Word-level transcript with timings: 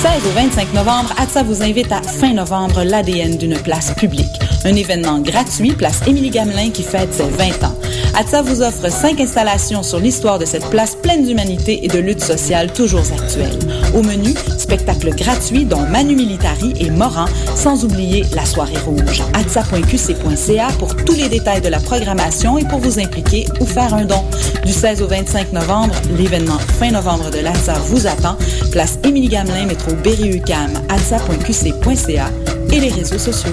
16 0.00 0.26
au 0.26 0.30
25 0.30 0.74
novembre, 0.74 1.12
ATSA 1.18 1.42
vous 1.42 1.60
invite 1.60 1.90
à 1.90 2.00
fin 2.00 2.32
novembre 2.32 2.84
l'ADN 2.84 3.36
d'une 3.36 3.58
place 3.60 3.92
publique. 3.94 4.47
Un 4.64 4.74
événement 4.74 5.20
gratuit, 5.20 5.72
place 5.72 6.00
Émilie 6.06 6.30
Gamelin 6.30 6.70
qui 6.70 6.82
fête 6.82 7.14
ses 7.14 7.28
20 7.28 7.64
ans. 7.64 7.74
ATSA 8.18 8.42
vous 8.42 8.62
offre 8.62 8.90
cinq 8.90 9.20
installations 9.20 9.82
sur 9.82 10.00
l'histoire 10.00 10.38
de 10.38 10.44
cette 10.44 10.68
place 10.70 10.96
pleine 10.96 11.24
d'humanité 11.24 11.84
et 11.84 11.88
de 11.88 11.98
lutte 11.98 12.22
sociale 12.22 12.72
toujours 12.72 13.04
actuelle. 13.12 13.56
Au 13.94 14.02
menu, 14.02 14.34
spectacles 14.58 15.14
gratuits 15.14 15.64
dont 15.64 15.82
Manu 15.82 16.16
Militari 16.16 16.74
et 16.80 16.90
Moran, 16.90 17.26
sans 17.54 17.84
oublier 17.84 18.24
la 18.34 18.44
soirée 18.44 18.78
rouge. 18.78 19.22
atsa.qc.ca 19.34 20.68
pour 20.78 20.96
tous 20.96 21.14
les 21.14 21.28
détails 21.28 21.60
de 21.60 21.68
la 21.68 21.78
programmation 21.78 22.58
et 22.58 22.64
pour 22.64 22.80
vous 22.80 22.98
impliquer 22.98 23.46
ou 23.60 23.66
faire 23.66 23.94
un 23.94 24.04
don. 24.04 24.24
Du 24.64 24.72
16 24.72 25.02
au 25.02 25.06
25 25.06 25.52
novembre, 25.52 25.94
l'événement 26.18 26.58
fin 26.58 26.90
novembre 26.90 27.30
de 27.30 27.38
l'ATSA 27.38 27.74
vous 27.86 28.06
attend. 28.06 28.36
Place 28.72 28.98
Émilie 29.04 29.28
Gamelin, 29.28 29.66
métro 29.66 29.92
Berry-UQAM, 30.02 30.72
atsa.qc.ca 30.88 32.30
et 32.72 32.80
les 32.80 32.90
réseaux 32.90 33.18
sociaux. 33.18 33.52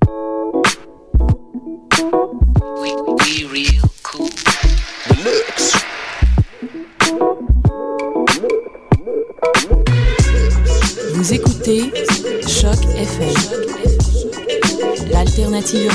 l'alternative 15.61 15.91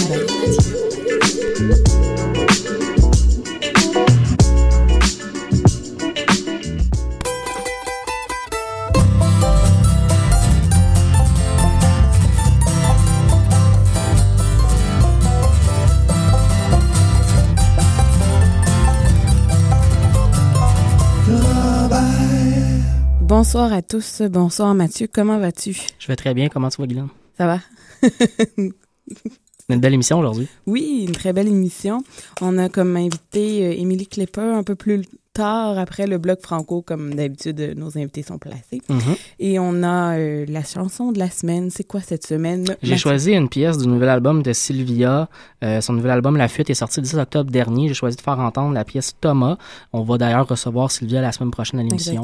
urbaine. 21.29 22.83
Bonsoir 23.21 23.73
à 23.73 23.83
tous. 23.83 24.23
Bonsoir 24.23 24.75
Mathieu. 24.75 25.09
Comment 25.13 25.39
vas-tu? 25.39 25.77
Je 25.99 26.07
vais 26.07 26.17
très 26.17 26.35
bien. 26.35 26.49
Comment 26.49 26.69
tu 26.69 26.81
vas, 26.81 26.87
Guylaine? 26.87 27.09
Ça 27.37 27.47
va? 27.47 27.61
Une 29.69 29.81
belle 29.81 29.95
émission 29.95 30.19
aujourd'hui. 30.19 30.49
Oui, 30.67 31.05
une 31.09 31.15
très 31.15 31.33
belle 31.33 31.49
émission. 31.49 32.03
On 32.41 32.57
a 32.59 32.69
comme 32.69 32.97
invité 32.97 33.67
euh, 33.67 33.81
Émilie 33.81 34.07
Klepper 34.07 34.41
un 34.41 34.63
peu 34.63 34.75
plus 34.75 35.03
tard 35.37 35.79
après 35.79 36.07
le 36.07 36.17
bloc 36.19 36.41
franco, 36.41 36.83
comme 36.83 37.15
d'habitude, 37.15 37.61
euh, 37.61 37.75
nos 37.75 37.99
invités 37.99 38.23
sont 38.23 38.39
placés. 38.39 38.81
Mhm. 38.89 39.17
Et 39.39 39.59
on 39.59 39.83
a 39.83 40.17
euh, 40.17 40.47
la 40.49 40.65
chanson 40.65 41.13
de 41.13 41.19
la 41.19 41.29
semaine. 41.31 41.71
C'est 41.71 41.85
quoi 41.85 42.01
cette 42.01 42.27
semaine? 42.27 42.65
J'ai 42.83 42.97
choisi 42.97 43.33
une 43.33 43.49
pièce 43.49 43.77
du 43.77 43.87
nouvel 43.87 44.09
album 44.09 44.43
de 44.43 44.53
Sylvia. 44.53 45.29
Euh, 45.63 45.81
son 45.81 45.93
nouvel 45.93 46.13
album 46.13 46.37
La 46.37 46.49
Fuite 46.49 46.71
est 46.71 46.75
sorti 46.75 47.01
le 47.01 47.05
10 47.05 47.19
octobre 47.19 47.51
dernier. 47.51 47.89
J'ai 47.89 47.95
choisi 47.95 48.17
de 48.17 48.23
faire 48.23 48.39
entendre 48.39 48.73
la 48.73 48.85
pièce 48.85 49.15
Thomas. 49.21 49.59
On 49.93 50.03
va 50.03 50.17
d'ailleurs 50.17 50.49
recevoir 50.49 50.91
Sylvia 50.91 51.21
la 51.21 51.33
semaine 51.33 51.51
prochaine 51.51 51.81
à 51.81 51.83
l'émission. 51.83 52.23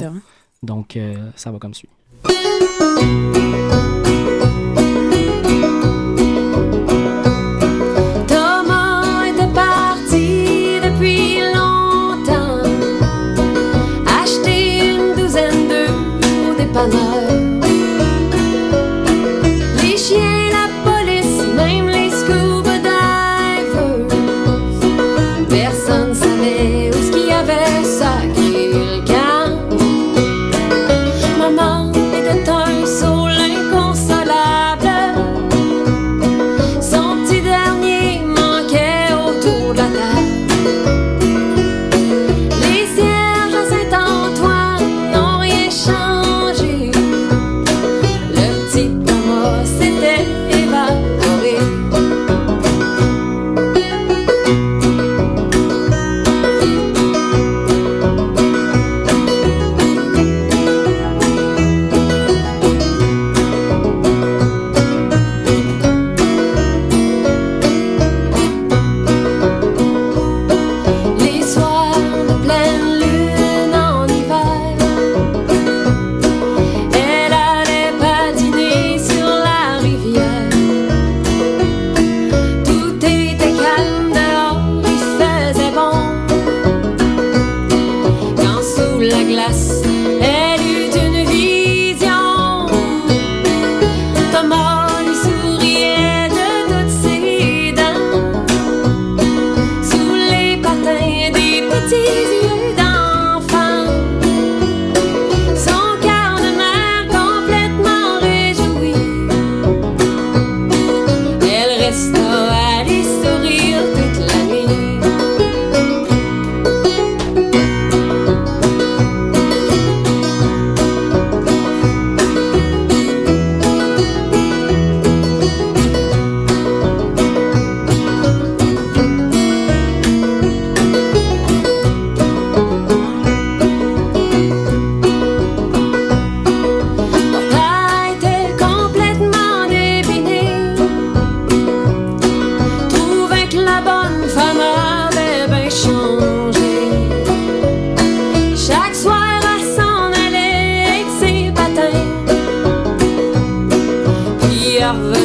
Donc, 0.63 0.97
euh, 0.97 1.17
ça 1.37 1.51
va 1.51 1.59
comme 1.59 1.75
suit. 1.75 1.89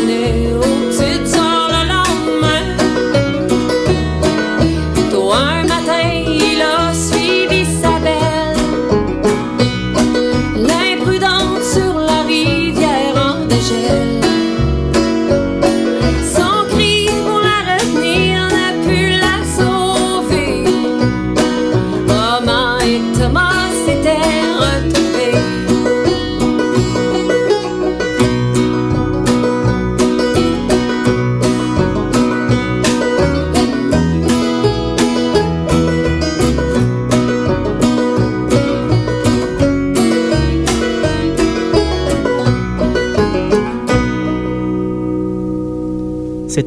Elle 0.09 0.96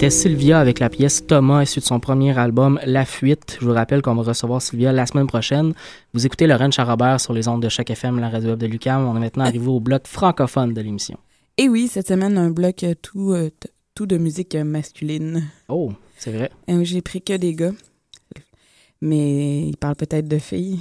C'était 0.00 0.08
Sylvia 0.08 0.58
avec 0.58 0.78
la 0.78 0.88
pièce 0.88 1.26
Thomas, 1.26 1.62
issue 1.62 1.80
de 1.80 1.84
son 1.84 2.00
premier 2.00 2.38
album 2.38 2.80
La 2.86 3.04
Fuite. 3.04 3.58
Je 3.60 3.66
vous 3.66 3.74
rappelle 3.74 4.00
qu'on 4.00 4.14
va 4.14 4.22
recevoir 4.22 4.62
Sylvia 4.62 4.92
la 4.92 5.04
semaine 5.04 5.26
prochaine. 5.26 5.74
Vous 6.14 6.24
écoutez 6.24 6.46
Lorraine 6.46 6.72
Charrobert 6.72 7.20
sur 7.20 7.34
les 7.34 7.48
ondes 7.48 7.62
de 7.62 7.68
chaque 7.68 7.90
FM, 7.90 8.18
la 8.18 8.30
radio 8.30 8.48
web 8.48 8.58
de 8.58 8.66
Lucam. 8.66 9.06
On 9.06 9.14
est 9.14 9.20
maintenant 9.20 9.44
arrivé 9.44 9.66
au 9.68 9.78
bloc 9.78 10.06
francophone 10.06 10.72
de 10.72 10.80
l'émission. 10.80 11.18
Et 11.58 11.68
oui, 11.68 11.86
cette 11.86 12.08
semaine, 12.08 12.38
un 12.38 12.48
bloc 12.48 12.82
euh, 12.82 12.94
tout, 13.02 13.32
euh, 13.32 13.50
tout 13.94 14.06
de 14.06 14.16
musique 14.16 14.54
euh, 14.54 14.64
masculine. 14.64 15.50
Oh, 15.68 15.92
c'est 16.16 16.32
vrai. 16.32 16.50
Euh, 16.70 16.82
J'ai 16.82 17.02
pris 17.02 17.20
que 17.20 17.36
des 17.36 17.52
gars. 17.52 17.72
Mais 19.02 19.62
ils 19.68 19.76
parlent 19.78 19.96
peut-être 19.96 20.28
de 20.28 20.36
filles. 20.38 20.78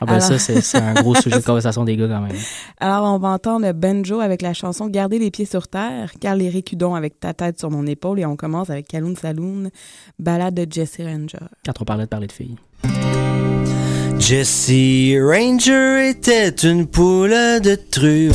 Ah 0.00 0.04
ben 0.06 0.14
Alors- 0.14 0.22
ça, 0.22 0.38
c'est 0.38 0.76
un 0.78 0.94
gros 0.94 1.14
sujet 1.14 1.38
de 1.38 1.44
conversation 1.46 1.84
des 1.84 1.96
gars 1.96 2.08
quand 2.08 2.20
même. 2.22 2.36
Alors, 2.80 3.04
on 3.14 3.18
va 3.18 3.28
entendre 3.28 3.70
Benjo 3.72 4.18
avec 4.18 4.42
la 4.42 4.52
chanson 4.52 4.88
Garder 4.88 5.20
les 5.20 5.30
pieds 5.30 5.44
sur 5.44 5.68
terre, 5.68 6.12
car 6.20 6.34
les 6.34 6.48
récudons 6.48 6.96
avec 6.96 7.20
ta 7.20 7.32
tête 7.32 7.60
sur 7.60 7.70
mon 7.70 7.86
épaule. 7.86 8.18
Et 8.18 8.26
on 8.26 8.34
commence 8.34 8.68
avec 8.68 8.88
Kaloun 8.88 9.14
Saloon, 9.14 9.70
balade 10.18 10.54
de 10.54 10.66
Jesse 10.70 10.98
Ranger. 10.98 11.38
Quand 11.64 11.80
on 11.80 11.84
parlait 11.84 12.04
de 12.04 12.08
parler 12.08 12.26
de 12.26 12.32
filles. 12.32 12.56
Jessie 14.18 15.16
Ranger 15.20 16.08
était 16.10 16.48
une 16.48 16.86
poule 16.86 17.30
de 17.30 17.76
truand. 17.90 18.34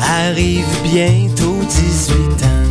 Arrive 0.00 0.66
bientôt 0.92 1.56
18 1.68 2.14
ans. 2.44 2.63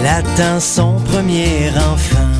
Elle 0.00 0.06
attend 0.06 0.60
son 0.60 0.94
premier 1.00 1.68
enfant. 1.76 2.32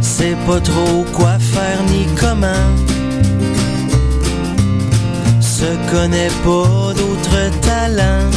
Sait 0.00 0.36
pas 0.46 0.60
trop 0.60 1.04
quoi 1.12 1.38
faire 1.40 1.82
ni 1.88 2.06
comment. 2.20 2.70
Se 5.40 5.66
connaît 5.90 6.30
pas 6.44 6.94
d'autres 6.94 7.50
talents 7.62 8.30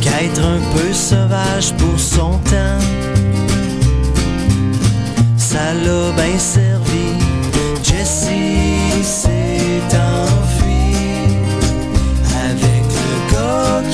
qu'être 0.00 0.42
un 0.42 0.60
peu 0.74 0.92
sauvage 0.94 1.74
pour 1.76 2.00
son 2.00 2.38
temps. 2.50 2.80
Ça 5.36 5.74
l'a 5.74 6.12
bien 6.12 6.38
servi. 6.38 7.07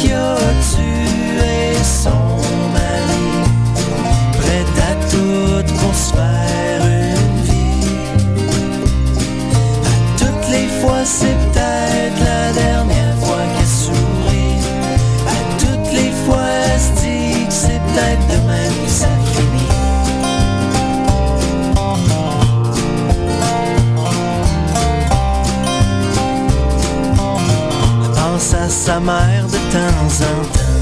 Qui 0.04 0.12
a 0.12 0.36
tué 0.70 1.74
son 1.82 2.10
mari. 2.76 3.26
Prête 4.38 4.78
à 4.90 4.94
tout 5.10 5.74
pour 5.78 5.94
se 5.94 6.12
faire 6.12 6.80
une 6.84 7.40
vie. 7.42 7.88
À 9.84 10.18
toutes 10.18 10.48
les 10.50 10.68
fois, 10.80 11.02
c'est 11.04 11.36
peut-être 11.44 12.20
la 12.32 12.52
dernière 12.52 13.16
fois 13.22 13.44
qu'elle 13.54 13.74
sourit. 13.84 14.60
À 15.26 15.40
toutes 15.58 15.92
les 15.92 16.12
fois, 16.24 16.48
elle 16.66 16.80
se 16.80 16.92
dit 17.02 17.46
que 17.46 17.52
c'est 17.52 17.80
peut-être 17.86 18.26
demain 18.28 18.68
que 18.84 18.90
ça 18.90 19.13
à 28.52 28.68
sa 28.68 29.00
mère 29.00 29.46
de 29.46 29.58
temps 29.72 30.14
en 30.20 30.44
temps. 30.52 30.74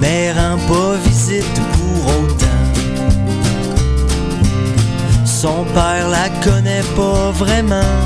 Mais 0.00 0.32
rend 0.32 0.58
pas 0.68 0.94
visite 1.04 1.60
pour 1.72 2.06
autant. 2.18 2.62
Son 5.24 5.64
père 5.74 6.08
la 6.08 6.28
connaît 6.44 6.84
pas 6.94 7.30
vraiment. 7.32 7.96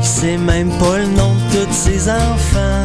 Il 0.00 0.06
sait 0.06 0.38
même 0.38 0.70
pas 0.78 0.98
le 0.98 1.08
nom 1.08 1.34
de 1.34 1.64
tous 1.64 1.72
ses 1.72 2.08
enfants. 2.08 2.84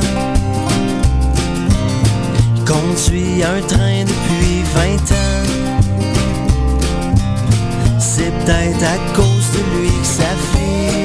Il 2.58 2.64
conduit 2.66 3.44
un 3.44 3.62
train 3.68 4.04
depuis 4.04 4.64
20 4.74 5.12
ans. 5.16 5.42
C'est 8.00 8.32
peut-être 8.40 8.84
à 8.84 8.98
cause 9.16 9.48
de 9.54 9.62
lui 9.80 9.90
que 9.90 10.06
sa 10.06 10.32
fille 10.52 11.01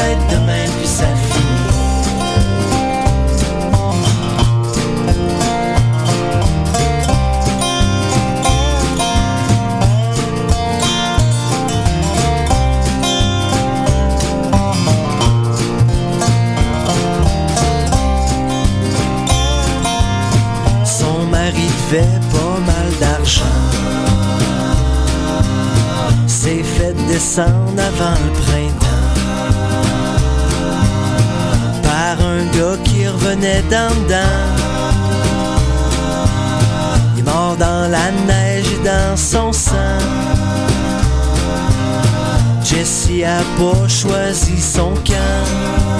que 0.00 0.86
c'est 0.86 1.16
finit. 1.30 1.60
Son 20.84 21.26
mari 21.30 21.66
devait 21.90 22.20
pas 22.32 22.58
mal 22.66 22.88
d'argent. 23.00 23.44
S'est 26.26 26.62
fait 26.62 26.94
descendre 27.08 27.50
avant 27.78 28.16
le 28.24 28.32
printemps. 28.32 28.79
Qui 32.84 33.08
revenait 33.08 33.62
d'en 33.70 33.88
dedans. 34.02 34.38
Il 37.14 37.20
est 37.20 37.22
mort 37.22 37.56
dans 37.56 37.90
la 37.90 38.10
neige 38.26 38.66
et 38.66 38.84
dans 38.84 39.16
son 39.16 39.52
sang. 39.52 39.98
Jessie 42.62 43.24
a 43.24 43.40
pas 43.58 43.88
choisi 43.88 44.60
son 44.60 44.94
camp 45.04 45.90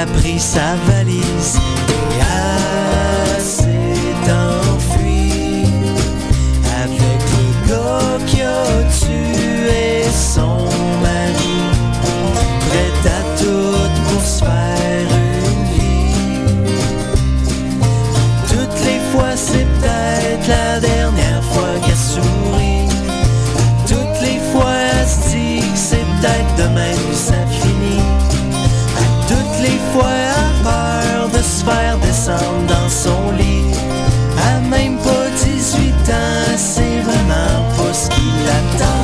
a 0.00 0.06
pris 0.18 0.40
sa 0.40 0.74
valise 0.86 1.58
et 1.88 2.18
elle 2.18 3.40
s'est 3.40 4.30
enfuie 4.30 5.66
avec 6.82 7.22
le 7.36 7.68
gars 7.68 8.18
qui 8.26 8.42
a 8.42 8.82
tué 8.98 10.04
son 10.12 10.71
fois 29.92 30.04
a 30.04 30.62
peur 30.64 31.28
de 31.28 31.42
se 31.42 31.64
faire 31.64 31.98
descendre 31.98 32.66
dans 32.66 32.88
son 32.88 33.30
lit. 33.32 33.74
À 34.38 34.60
même 34.60 34.96
pas 34.98 35.28
18 35.44 35.90
ans, 36.10 36.56
c'est 36.56 37.00
vraiment 37.00 37.62
pas 37.76 37.92
ce 37.92 38.08
qu'il 38.08 38.48
attend. 38.48 39.01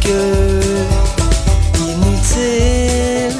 Queue. 0.00 0.60
Inutile 1.78 3.36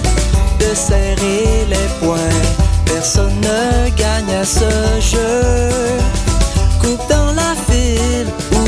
de 0.58 0.75
serrer 0.75 1.66
les 1.68 1.88
poings, 2.00 2.42
personne 2.84 3.40
ne 3.40 3.90
gagne 3.90 4.34
à 4.40 4.44
ce 4.44 4.70
jeu. 5.00 5.68
Coupe 6.80 7.08
dans 7.08 7.32
la 7.32 7.54
file 7.68 8.28
ou 8.52 8.64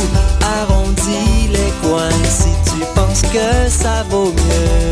arrondis 0.58 1.48
les 1.48 1.72
coins 1.82 2.08
si 2.28 2.50
tu 2.70 2.84
penses 2.94 3.22
que 3.22 3.68
ça 3.68 4.04
vaut 4.10 4.32
mieux. 4.32 4.83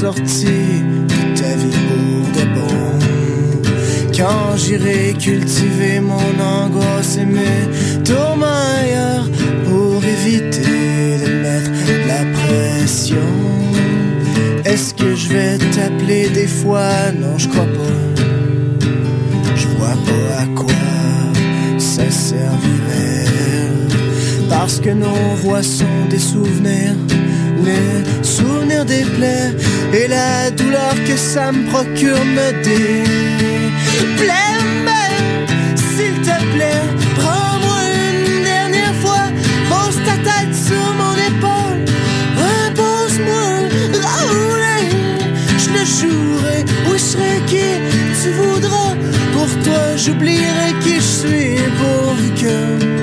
Sorti 0.00 0.82
de 1.08 1.40
ta 1.40 1.54
vie 1.54 1.78
pour 1.88 2.26
de 2.36 2.44
bon? 2.54 2.98
Quand 4.16 4.56
j'irai 4.56 5.14
cultiver 5.16 6.00
mon 6.00 6.34
angoisse 6.40 7.16
et 7.16 7.24
mes 7.24 8.02
tourments 8.02 8.62
ailleurs 8.80 9.28
pour 9.64 10.04
éviter 10.04 11.18
de 11.24 11.30
mettre 11.44 11.70
la 12.08 12.22
pression? 12.38 13.30
Est-ce 14.64 14.94
que 14.94 15.14
je 15.14 15.28
vais 15.28 15.58
t'appeler 15.58 16.28
des 16.28 16.48
fois? 16.48 17.12
Non, 17.16 17.38
je 17.38 17.48
crois 17.48 17.64
pas. 17.64 17.96
Je 19.54 19.68
vois 19.78 19.96
pas 20.08 20.42
à 20.42 20.46
quoi 20.56 20.74
ça 21.78 22.10
servirait. 22.10 23.24
Parce 24.50 24.80
que 24.80 24.90
nos 24.90 25.36
voix 25.42 25.62
sont 25.62 26.04
des 26.10 26.18
souvenirs, 26.18 26.96
les 27.64 28.24
souvenirs 28.24 28.84
des 28.84 29.04
plaies 29.16 29.52
et 29.92 30.08
la 30.08 30.50
douleur 30.50 30.94
que 31.06 31.16
ça 31.16 31.52
me 31.52 31.66
procure 31.70 32.24
me 32.24 32.52
déplaît. 32.62 34.34
S'il 35.76 36.16
te 36.28 36.36
plaît, 36.54 36.84
prends-moi 37.16 37.80
une 38.10 38.44
dernière 38.44 38.94
fois, 39.02 39.26
pose 39.70 39.96
ta 40.04 40.16
tête 40.28 40.54
sur 40.54 40.86
mon 41.00 41.14
épaule, 41.30 41.80
Raoulé, 44.04 44.80
je 45.62 45.68
le 45.70 45.84
jouerai, 45.98 46.58
oui, 46.88 46.98
je 46.98 46.98
serai 46.98 47.34
qui 47.46 47.68
tu 48.22 48.30
voudras. 48.32 48.94
Pour 49.32 49.48
toi, 49.64 49.82
j'oublierai 49.96 50.70
qui 50.82 50.96
je 50.96 51.00
suis 51.00 51.56
pourvu 51.78 52.28
que 52.42 52.93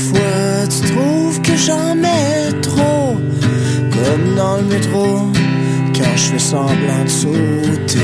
que 0.00 0.12
des 0.12 0.18
fois 0.18 0.66
tu 0.68 0.92
trouves 0.92 1.40
que 1.42 1.56
j'en 1.56 1.94
mets 1.94 2.52
trop, 2.62 3.16
comme 3.90 4.34
dans 4.36 4.56
le 4.56 4.62
métro, 4.64 5.28
quand 5.94 6.16
je 6.16 6.32
fais 6.32 6.38
semblant 6.38 7.04
de 7.04 7.08
sauter? 7.08 7.98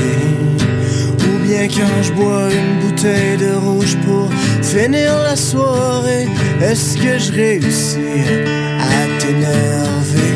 Ou 1.19 1.47
bien 1.47 1.67
quand 1.67 2.03
je 2.03 2.13
bois 2.13 2.49
une 2.51 2.87
bouteille 2.87 3.37
de 3.37 3.55
rouge 3.55 3.97
pour 4.05 4.29
finir 4.61 5.17
la 5.23 5.35
soirée, 5.35 6.27
est-ce 6.61 6.97
que 6.97 7.17
je 7.17 7.31
réussis 7.31 8.23
à 8.79 9.19
t'énerver? 9.19 10.35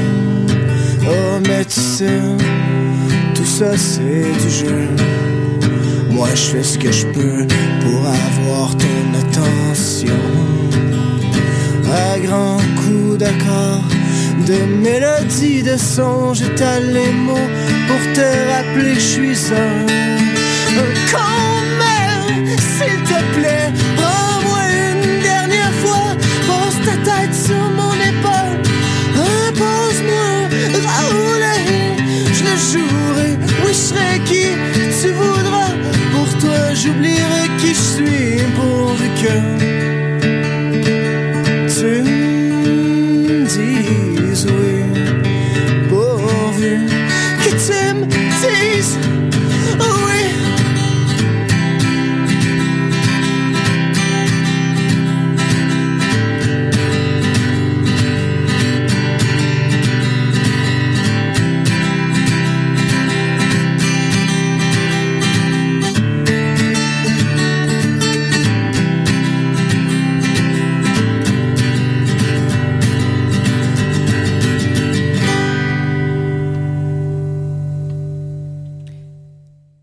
Oh, 1.04 1.40
mais 1.48 1.66
tu 1.66 1.80
sais, 1.80 2.22
tout 3.34 3.46
ça 3.46 3.78
c'est 3.78 4.32
du 4.44 4.50
jeu. 4.50 4.88
Moi 6.10 6.30
je 6.36 6.42
fais 6.42 6.64
ce 6.64 6.78
que 6.78 6.92
je 6.92 7.08
peux 7.08 7.48
pour 7.82 8.06
avoir 8.06 8.76
ton 8.78 9.20
attention 9.20 10.41
à 11.92 12.20
grands 12.20 12.62
coups 12.78 13.18
d'accord, 13.18 13.84
de 14.48 14.60
mélodies, 14.82 15.64
de 15.64 15.78
songes, 15.78 16.44
t'as 16.56 16.80
les 16.80 17.12
mots 17.12 17.50
pour 17.88 18.14
te 18.14 18.28
rappeler 18.52 18.94
que 18.94 19.00
je 19.00 19.12
suis 19.18 19.36
seul. 19.36 19.86
Quand 21.12 21.62
même, 21.84 22.48
s'il 22.58 22.98
te 23.04 23.20
plaît, 23.36 23.72
prends-moi 23.98 24.62
une 24.92 25.22
dernière 25.22 25.74
fois, 25.84 26.16
pose 26.48 26.78
ta 26.86 26.96
tête 27.10 27.36
sur 27.36 27.66
mon 27.80 27.96
épaule, 28.12 28.58
repose-moi, 29.18 30.30
Raoul, 30.88 31.44
je 32.38 32.44
le 32.44 32.56
jouerai, 32.70 33.32
oui 33.64 33.72
je 33.72 33.84
serai 33.90 34.20
qui 34.26 34.46
tu 35.02 35.12
voudras, 35.12 35.74
pour 36.14 36.30
toi 36.40 36.74
j'oublierai 36.74 37.50
qui 37.60 37.70
je 37.70 37.86
suis, 37.96 38.44
pourvu 38.56 39.08
que 39.22 39.71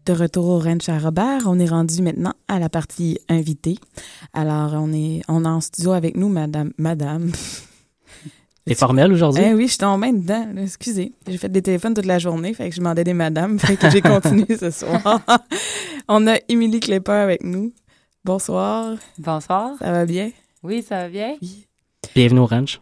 De 0.09 0.15
retour 0.15 0.47
au 0.47 0.59
Ranch 0.59 0.89
à 0.89 0.99
Robert, 0.99 1.43
on 1.45 1.59
est 1.59 1.69
rendu 1.69 2.01
maintenant 2.01 2.33
à 2.49 2.59
la 2.59 2.71
partie 2.71 3.19
invitée. 3.29 3.77
Alors, 4.33 4.73
on 4.73 4.91
est, 4.91 5.21
on 5.29 5.45
est 5.45 5.49
en 5.49 5.61
studio 5.61 5.93
avec 5.93 6.17
nous, 6.17 6.31
Madame. 6.31 6.73
Madame. 6.79 7.31
T'es 8.65 8.75
formel 8.75 9.13
aujourd'hui? 9.13 9.45
Eh 9.47 9.53
oui, 9.53 9.65
je 9.65 9.73
suis 9.73 9.77
tombée 9.77 10.11
dedans. 10.13 10.49
Excusez. 10.57 11.13
J'ai 11.27 11.37
fait 11.37 11.51
des 11.51 11.61
téléphones 11.61 11.93
toute 11.93 12.07
la 12.07 12.19
journée, 12.19 12.55
fait 12.55 12.71
que 12.71 12.75
je 12.75 12.81
demandais 12.81 13.05
des 13.05 13.13
madames, 13.13 13.59
fait 13.59 13.77
que 13.77 13.91
j'ai 13.91 14.01
continué 14.01 14.57
ce 14.57 14.71
soir. 14.71 15.21
on 16.09 16.27
a 16.27 16.37
Émilie 16.49 16.81
Klepper 16.81 17.13
avec 17.13 17.45
nous. 17.45 17.75
Bonsoir. 18.25 18.97
Bonsoir. 19.19 19.73
Ça 19.79 19.93
va 19.93 20.07
bien? 20.07 20.31
Oui, 20.63 20.83
ça 20.83 21.03
va 21.03 21.09
bien? 21.11 21.37
Bienvenue 22.15 22.41
au 22.41 22.47
ranch. 22.47 22.81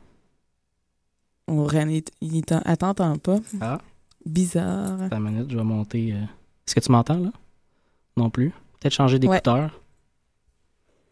On 1.49 1.65
Ren, 1.65 1.89
il, 1.89 2.05
il 2.21 2.45
t'entend 2.45 3.17
pas. 3.19 3.39
Ah. 3.61 3.79
Bizarre. 4.25 5.09
Une 5.11 5.19
minute, 5.19 5.51
je 5.51 5.57
vais 5.57 5.65
monter. 5.65 6.13
euh. 6.13 6.25
Est-ce 6.67 6.75
que 6.75 6.81
tu 6.81 6.91
m'entends 6.93 7.19
là? 7.19 7.33
Non 8.17 8.31
plus. 8.31 8.51
Peut-être 8.81 8.93
changer 8.95 9.15
Ouais. 9.15 9.21
d'écouteur. 9.21 9.81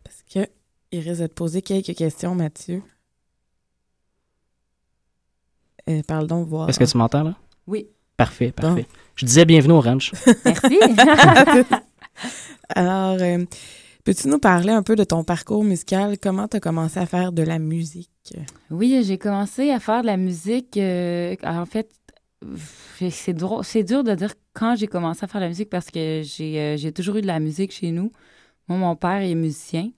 Parce 0.02 0.22
que 0.32 0.48
il 0.92 1.00
risque 1.00 1.22
de 1.22 1.26
te 1.26 1.32
poser 1.34 1.62
quelques 1.62 1.94
questions, 1.94 2.34
Mathieu. 2.34 2.82
Euh, 5.88 6.02
parle 6.06 6.26
donc 6.26 6.48
voir. 6.48 6.68
Est-ce 6.68 6.78
que 6.78 6.84
tu 6.84 6.96
m'entends 6.96 7.22
là? 7.24 7.34
Oui. 7.66 7.88
Parfait, 8.16 8.52
parfait. 8.52 8.86
Je 9.16 9.26
disais 9.26 9.44
bienvenue 9.44 9.74
au 9.74 9.80
ranch. 9.80 10.12
Merci. 10.44 10.78
Alors, 12.68 13.16
euh, 13.20 13.44
peux-tu 14.04 14.28
nous 14.28 14.38
parler 14.38 14.70
un 14.72 14.82
peu 14.82 14.96
de 14.96 15.04
ton 15.04 15.24
parcours 15.24 15.64
musical? 15.64 16.16
Comment 16.18 16.48
tu 16.48 16.56
as 16.56 16.60
commencé 16.60 16.98
à 16.98 17.06
faire 17.06 17.32
de 17.32 17.42
la 17.42 17.58
musique? 17.58 18.10
oui, 18.70 19.02
j'ai 19.04 19.18
commencé 19.18 19.70
à 19.70 19.80
faire 19.80 20.00
de 20.02 20.06
la 20.06 20.16
musique. 20.16 20.76
euh, 20.78 21.34
en 21.42 21.66
fait, 21.66 21.90
c'est 23.10 23.32
dur 23.34 24.04
de 24.04 24.14
dire 24.14 24.32
quand 24.54 24.76
j'ai 24.76 24.86
commencé 24.86 25.24
à 25.24 25.26
faire 25.26 25.40
de 25.40 25.44
la 25.44 25.48
musique 25.48 25.68
parce 25.68 25.90
que 25.90 26.22
j'ai 26.24 26.58
euh, 26.60 26.76
j'ai 26.76 26.92
toujours 26.92 27.16
eu 27.16 27.20
de 27.20 27.26
la 27.26 27.40
musique 27.40 27.72
chez 27.72 27.90
nous. 27.90 28.12
Moi, 28.68 28.78
mon 28.78 28.96
père 28.96 29.20
est 29.20 29.34
musicien. 29.34 29.90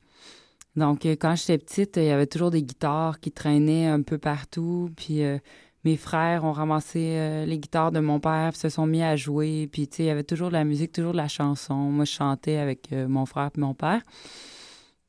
Donc, 0.77 1.07
euh, 1.07 1.13
quand 1.13 1.37
j'étais 1.37 1.59
petite, 1.59 1.97
il 1.97 2.05
y 2.05 2.11
avait 2.11 2.27
toujours 2.27 2.51
des 2.51 2.63
guitares 2.63 3.21
qui 3.21 3.31
traînaient 3.33 3.87
un 3.87 4.03
peu 4.03 4.19
partout. 4.19 4.91
Puis, 4.97 5.23
euh, 5.23 5.39
mes 5.85 5.97
frères 5.97 6.45
ont 6.45 6.53
ramassé 6.53 7.45
les 7.47 7.59
guitares 7.61 7.93
de 7.93 8.01
mon 8.01 8.19
père, 8.19 8.57
se 8.57 8.69
sont 8.69 8.87
mis 8.87 9.03
à 9.05 9.15
jouer. 9.15 9.69
Puis, 9.71 9.87
tu 9.87 9.97
sais, 9.99 10.03
il 10.05 10.07
y 10.07 10.11
avait 10.11 10.25
toujours 10.25 10.49
de 10.49 10.55
la 10.55 10.65
musique, 10.65 10.91
toujours 10.93 11.13
de 11.13 11.17
la 11.17 11.29
chanson. 11.29 11.75
Moi, 11.75 12.05
je 12.05 12.11
chantais 12.11 12.57
avec 12.57 12.91
mon 12.91 13.25
frère 13.25 13.51
et 13.57 13.61
mon 13.61 13.73
père. 13.73 14.03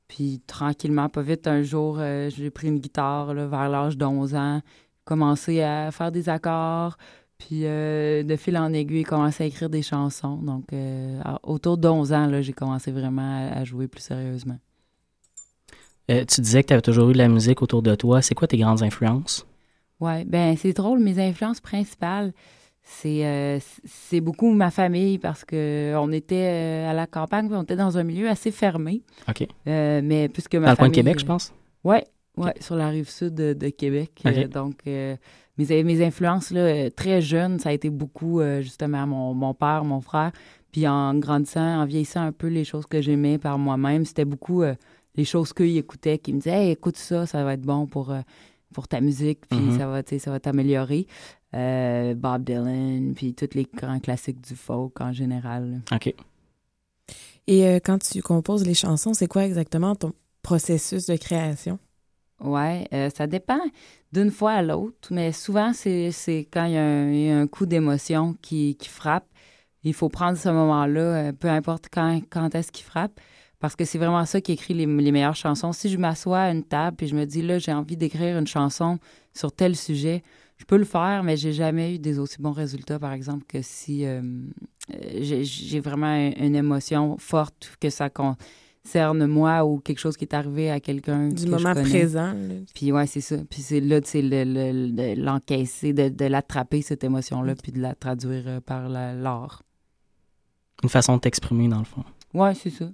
Puis, 0.08 0.40
tranquillement, 0.46 1.10
pas 1.10 1.24
vite, 1.24 1.48
un 1.48 1.64
jour, 1.64 2.00
j'ai 2.30 2.52
pris 2.52 2.68
une 2.68 2.78
guitare 2.78 3.34
là, 3.34 3.48
vers 3.48 3.70
l'âge 3.70 3.98
d'11 3.98 4.36
ans, 4.38 4.62
commencé 5.04 5.64
à 5.64 5.90
faire 5.90 6.12
des 6.12 6.30
accords. 6.30 6.96
Puis, 7.38 7.62
euh, 7.66 8.24
de 8.24 8.36
fil 8.36 8.58
en 8.58 8.74
aiguille, 8.74 9.04
commencé 9.04 9.44
à 9.44 9.48
écrire 9.48 9.70
des 9.70 9.82
chansons. 9.84 10.38
Donc, 10.38 10.66
euh, 10.74 11.22
autour 11.44 11.78
d'11 11.78 12.12
ans, 12.14 12.26
là, 12.28 12.42
j'ai 12.42 12.54
commencé 12.54 12.92
vraiment 12.92 13.50
à, 13.52 13.60
à 13.60 13.64
jouer 13.64 13.88
plus 13.88 14.02
sérieusement. 14.02 14.58
Euh, 16.10 16.24
tu 16.26 16.42
disais 16.42 16.64
que 16.64 16.68
tu 16.70 16.74
avais 16.74 16.82
toujours 16.82 17.10
eu 17.10 17.14
de 17.14 17.18
la 17.18 17.28
musique 17.28 17.62
autour 17.62 17.82
de 17.82 17.94
toi. 17.96 18.22
C'est 18.22 18.34
quoi 18.34 18.48
tes 18.48 18.58
grandes 18.58 18.82
influences? 18.82 19.46
Ouais, 20.00 20.24
ben 20.26 20.56
c'est 20.58 20.74
drôle. 20.74 21.00
Mes 21.00 21.20
influences 21.20 21.60
principales, 21.60 22.32
c'est 22.82 23.26
euh, 23.26 23.60
c'est 23.84 24.22
beaucoup 24.22 24.52
ma 24.54 24.72
famille 24.72 25.18
parce 25.18 25.44
que 25.44 25.94
on 25.98 26.12
était 26.12 26.36
euh, 26.86 26.90
à 26.90 26.94
la 26.94 27.08
campagne, 27.08 27.50
on 27.52 27.64
était 27.64 27.76
dans 27.76 27.98
un 27.98 28.04
milieu 28.04 28.30
assez 28.30 28.52
fermé. 28.52 29.02
OK. 29.28 29.48
Mais 29.66 30.30
puisque 30.30 30.56
ma 30.56 30.68
Dans 30.68 30.72
le 30.72 30.76
coin 30.78 30.88
de 30.88 30.94
famille- 30.94 30.96
Québec, 30.96 31.20
je 31.20 31.26
pense? 31.26 31.52
Ouais, 31.84 32.06
ouais, 32.38 32.54
sur 32.62 32.76
la 32.76 32.88
rive 32.90 33.10
sud 33.10 33.34
de, 33.36 33.54
de 33.54 33.70
Québec. 33.70 34.24
Donc, 34.54 34.76
mes, 35.58 35.84
mes 35.84 36.06
influences, 36.06 36.52
là, 36.52 36.62
euh, 36.62 36.90
très 36.90 37.22
jeunes, 37.22 37.60
ça 37.60 37.70
a 37.70 37.74
été 37.74 37.90
beaucoup, 37.90 38.40
euh, 38.42 38.62
justement, 38.62 39.06
mon, 39.08 39.34
mon 39.34 39.54
père, 39.54 39.84
mon 39.84 40.02
frère. 40.02 40.32
Puis 40.72 40.88
en 40.88 41.16
grandissant, 41.16 41.82
en 41.82 41.86
vieillissant 41.86 42.22
un 42.22 42.32
peu 42.32 42.48
les 42.48 42.64
choses 42.64 42.86
que 42.86 43.02
j'aimais 43.02 43.38
par 43.38 43.58
moi-même, 43.58 44.06
c'était 44.06 44.26
beaucoup 44.26 44.62
euh, 44.64 44.76
les 45.16 45.26
choses 45.26 45.54
qu'ils 45.54 45.78
écoutaient, 45.78 46.20
qui 46.20 46.34
me 46.34 46.40
disaient 46.40 46.66
Hey, 46.66 46.72
écoute 46.72 46.98
ça, 46.98 47.26
ça 47.26 47.44
va 47.44 47.54
être 47.54 47.62
bon 47.62 47.88
pour, 47.88 48.12
euh, 48.12 48.22
pour 48.74 48.88
ta 48.88 49.02
musique, 49.02 49.48
puis 49.50 49.58
Mhm. 49.60 49.78
ça 49.78 49.88
va, 49.88 50.02
ça 50.20 50.32
va 50.32 50.40
t'améliorer. 50.40 51.08
Euh, 51.56 52.14
Bob 52.14 52.44
Dylan, 52.44 53.14
puis 53.16 53.34
tous 53.34 53.50
les 53.56 53.66
grands 53.74 54.00
classiques 54.00 54.42
du 54.42 54.54
folk 54.56 55.00
en 55.00 55.14
général. 55.14 55.72
là. 55.90 55.96
OK. 55.96 56.14
Et 57.48 57.66
euh, 57.66 57.80
quand 57.84 57.98
tu 58.00 58.22
composes 58.22 58.66
les 58.68 58.74
chansons, 58.74 59.14
c'est 59.14 59.28
quoi 59.28 59.46
exactement 59.46 59.96
ton 59.96 60.12
processus 60.44 61.06
de 61.08 61.16
création? 61.16 61.80
Ouais, 62.40 62.88
euh, 62.94 63.10
ça 63.10 63.26
dépend 63.26 63.60
d'une 64.12 64.30
fois 64.30 64.52
à 64.54 64.62
l'autre, 64.62 65.10
mais 65.12 65.32
souvent, 65.32 65.74
c'est 65.74 66.12
quand 66.54 66.66
il 66.66 66.74
y, 66.74 66.78
a 66.78 66.84
un- 67.40 67.48
coup 67.48 67.66
d'émotion 67.66 68.36
qui, 68.42 68.76
qui 68.78 68.90
frappe. 68.90 69.26
Il 69.84 69.94
faut 69.94 70.10
prendre 70.10 70.38
ce 70.38 70.50
moment-là, 70.50 71.02
euh, 71.30 71.32
peu 71.34 71.50
importe 71.50 71.88
quand, 71.92 72.22
quand 72.30 72.54
est-ce 72.56 72.72
qu'il 72.72 72.86
frappe, 72.86 73.20
parce 73.60 73.76
que 73.76 73.86
c'est 73.86 73.98
vraiment 73.98 74.24
ça 74.26 74.40
qui 74.42 74.52
écrit 74.52 74.74
les, 74.76 74.86
les 74.86 75.12
meilleures 75.12 75.36
chansons. 75.36 75.72
Si 75.74 75.90
je 75.90 75.98
m'assois 75.98 76.40
à 76.42 76.52
une 76.52 76.64
table 76.64 76.98
et 77.04 77.08
je 77.08 77.16
me 77.16 77.26
dis, 77.26 77.42
là, 77.42 77.58
j'ai 77.58 77.74
envie 77.74 77.98
d'écrire 77.98 78.38
une 78.38 78.48
chanson 78.48 79.00
sur 79.34 79.52
tel 79.52 79.76
sujet, 79.76 80.22
je 80.58 80.66
peux 80.66 80.78
le 80.78 80.86
faire, 80.86 81.24
mais 81.24 81.38
j'ai 81.38 81.54
jamais 81.54 81.96
eu 81.96 82.00
des 82.00 82.20
aussi 82.20 82.40
bons 82.42 82.52
résultats, 82.52 83.00
par 83.00 83.14
exemple, 83.14 83.46
que 83.48 83.62
si 83.64 84.06
euh, 84.06 84.22
j'ai 85.20 85.80
vraiment 85.80 86.08
un- 86.08 86.32
une 86.38 86.56
émotion 86.56 87.18
forte, 87.18 87.72
que 87.80 87.90
ça 87.90 88.10
concerne 88.10 88.38
moi 88.96 89.66
ou 89.66 89.80
quelque 89.80 90.00
chose 90.00 90.16
qui 90.18 90.26
est 90.26 90.34
arrivé 90.34 90.70
à 90.72 90.80
quelqu'un 90.80 91.30
Du 91.30 91.46
que 91.46 91.50
moment 91.50 91.74
présent. 91.74 92.34
là. 92.34 92.56
Puis 92.74 92.92
ouais, 92.92 93.06
c'est 93.08 93.22
ça. 93.22 93.36
Puis 93.50 93.62
c'est 93.62 93.80
là, 93.80 94.00
c'est 94.04 94.22
le- 94.22 94.44
le- 94.44 94.92
de 94.92 95.22
l'encaisser, 95.22 95.94
de, 95.94 96.10
de 96.10 96.26
l'attraper, 96.26 96.82
cette 96.82 97.04
émotion-là, 97.04 97.56
puis 97.62 97.72
de 97.72 97.80
la 97.82 97.96
traduire 97.96 98.44
euh, 98.48 98.60
par 98.62 98.90
la- 98.90 99.14
l'art. 99.14 99.64
Une 100.84 100.90
façon 100.90 101.16
de 101.16 101.22
t'exprimer, 101.22 101.68
dans 101.68 101.80
le 101.80 101.86
fond. 101.86 102.04
Ouais, 102.34 102.54
c'est 102.54 102.70
ça. 102.70 102.86
Tu 102.86 102.94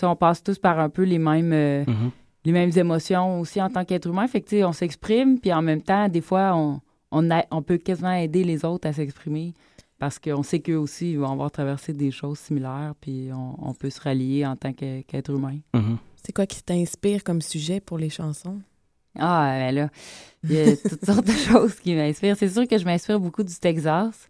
sais, 0.00 0.06
on 0.06 0.16
passe 0.16 0.42
tous 0.42 0.58
par 0.58 0.78
un 0.78 0.88
peu 0.90 1.02
les 1.04 1.18
mêmes, 1.18 1.52
euh, 1.52 1.84
Mhm. 1.86 2.10
les 2.44 2.52
mêmes 2.52 2.72
émotions 2.76 3.40
aussi 3.40 3.60
en 3.60 3.70
tant 3.70 3.84
qu'être 3.84 4.06
humain. 4.08 4.26
Fait 4.26 4.40
que, 4.40 4.48
tu 4.48 4.56
sais, 4.56 4.64
on 4.64 4.72
s'exprime, 4.72 5.38
puis 5.40 5.52
en 5.52 5.62
même 5.62 5.82
temps, 5.82 6.08
des 6.08 6.20
fois, 6.20 6.52
on, 6.54 6.80
on, 7.10 7.30
a- 7.30 7.44
on 7.50 7.62
peut 7.62 7.78
quasiment 7.78 8.12
aider 8.12 8.44
les 8.44 8.64
autres 8.64 8.86
à 8.88 8.92
s'exprimer 8.92 9.54
parce 10.00 10.18
qu'on 10.18 10.42
sait 10.42 10.58
qu'eux 10.58 10.76
aussi 10.78 11.12
ils 11.12 11.18
vont 11.18 11.30
avoir 11.30 11.52
traversé 11.52 11.92
des 11.92 12.10
choses 12.10 12.38
similaires, 12.40 12.94
puis 13.00 13.28
on, 13.32 13.54
on 13.68 13.74
peut 13.74 13.90
se 13.90 14.00
rallier 14.00 14.44
en 14.44 14.56
tant 14.56 14.72
qu'être 14.72 15.30
humain. 15.30 15.58
Mhm. 15.74 15.98
C'est 16.24 16.32
quoi 16.32 16.46
qui 16.46 16.62
t'inspire 16.62 17.22
comme 17.22 17.40
sujet 17.40 17.80
pour 17.80 17.98
les 17.98 18.10
chansons? 18.10 18.60
Ah, 19.18 19.56
ben 19.58 19.74
là, 19.74 19.88
il 20.48 20.52
y 20.56 20.60
a 20.60 20.76
toutes 20.88 21.04
sortes 21.04 21.26
de 21.26 21.32
choses 21.32 21.74
qui 21.76 21.94
m'inspirent. 21.94 22.36
C'est 22.36 22.48
sûr 22.48 22.66
que 22.66 22.78
je 22.78 22.84
m'inspire 22.84 23.20
beaucoup 23.20 23.42
du 23.42 23.54
Texas, 23.54 24.28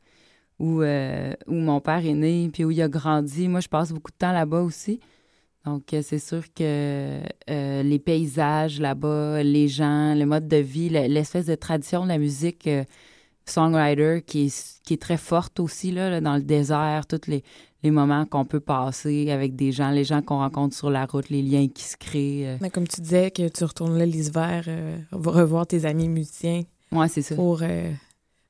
où, 0.59 0.83
euh, 0.83 1.33
où 1.47 1.55
mon 1.55 1.81
père 1.81 2.05
est 2.05 2.15
né, 2.15 2.51
puis 2.53 2.65
où 2.65 2.71
il 2.71 2.81
a 2.83 2.89
grandi. 2.89 3.49
Moi, 3.49 3.61
je 3.61 3.69
passe 3.69 3.93
beaucoup 3.93 4.11
de 4.11 4.17
temps 4.17 4.33
là-bas 4.33 4.61
aussi. 4.63 5.01
Donc, 5.67 5.93
euh, 5.93 6.01
c'est 6.03 6.19
sûr 6.19 6.43
que 6.55 7.21
euh, 7.51 7.83
les 7.83 7.99
paysages 7.99 8.81
là-bas, 8.81 9.43
les 9.43 9.69
gens, 9.69 10.15
le 10.15 10.25
mode 10.25 10.49
de 10.49 10.57
vie, 10.57 10.89
le- 10.89 11.07
l'espèce 11.07 11.47
de 11.47 11.55
tradition 11.55 12.03
de 12.05 12.09
la 12.09 12.19
musique 12.19 12.67
euh, 12.67 12.85
songwriter 13.47 14.23
qui 14.27 14.47
est, 14.47 14.81
qui 14.85 14.95
est 14.95 15.03
très 15.03 15.17
forte 15.17 15.61
aussi, 15.61 15.91
là, 15.91 16.11
là, 16.11 16.21
dans 16.21 16.37
le 16.37 16.43
désert, 16.43 17.07
tous 17.07 17.27
les, 17.29 17.43
les 17.83 17.91
moments 17.91 18.27
qu'on 18.27 18.45
peut 18.45 18.61
passer 18.61 19.31
avec 19.31 19.57
des 19.57 19.73
gens, 19.73 19.91
les 19.91 20.05
gens 20.05 20.23
qu'on 20.23 20.39
rencontre 20.39 20.75
sur 20.77 20.91
la 20.91 21.07
route, 21.07 21.29
les 21.31 21.43
liens 21.43 21.69
qui 21.69 21.83
se 21.85 21.97
créent. 21.97 22.47
euh. 22.47 22.57
Mais 22.61 22.71
comme 22.71 22.87
tu 22.87 23.01
disais 23.01 23.31
que 23.31 23.49
tu 23.49 23.65
retournes 23.65 23.99
là 23.99 24.07
l'hiver, 24.07 24.65
euh, 24.69 24.99
revoir 25.13 25.67
tes 25.67 25.85
amis 25.85 26.09
musiciens 26.09 26.63
Ouais, 26.93 27.09
c'est 27.09 27.23
ça. 27.23 27.35
pour 27.37 27.61
euh, 27.63 27.91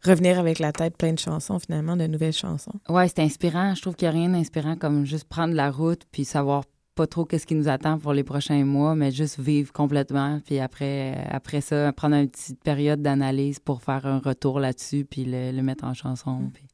revenir 0.04 0.38
avec 0.38 0.58
la 0.58 0.72
tête 0.72 0.96
pleine 0.96 1.14
de 1.14 1.20
chansons, 1.20 1.58
finalement, 1.58 1.96
de 1.96 2.06
nouvelles 2.06 2.32
chansons. 2.32 2.72
Ouais, 2.88 3.06
c'est 3.08 3.20
inspirant. 3.20 3.74
Je 3.74 3.82
trouve 3.82 3.94
qu'il 3.94 4.08
n'y 4.08 4.14
a 4.16 4.18
rien 4.18 4.28
d'inspirant 4.30 4.76
comme 4.76 5.04
juste 5.04 5.24
prendre 5.28 5.54
la 5.54 5.70
route 5.70 6.02
puis 6.10 6.24
savoir 6.24 6.64
pas 7.00 7.06
trop 7.06 7.24
qu'est-ce 7.24 7.46
qui 7.46 7.54
nous 7.54 7.68
attend 7.68 7.98
pour 7.98 8.12
les 8.12 8.24
prochains 8.24 8.64
mois, 8.64 8.94
mais 8.94 9.10
juste 9.10 9.38
vivre 9.40 9.72
complètement. 9.72 10.40
Puis 10.44 10.58
après, 10.58 11.26
après 11.30 11.60
ça, 11.62 11.92
prendre 11.92 12.16
une 12.16 12.28
petite 12.28 12.62
période 12.62 13.00
d'analyse 13.00 13.58
pour 13.58 13.82
faire 13.82 14.04
un 14.06 14.18
retour 14.18 14.60
là-dessus 14.60 15.06
puis 15.10 15.24
le, 15.24 15.50
le 15.52 15.62
mettre 15.62 15.84
en 15.84 15.94
chanson. 15.94 16.50
puis- 16.52 16.64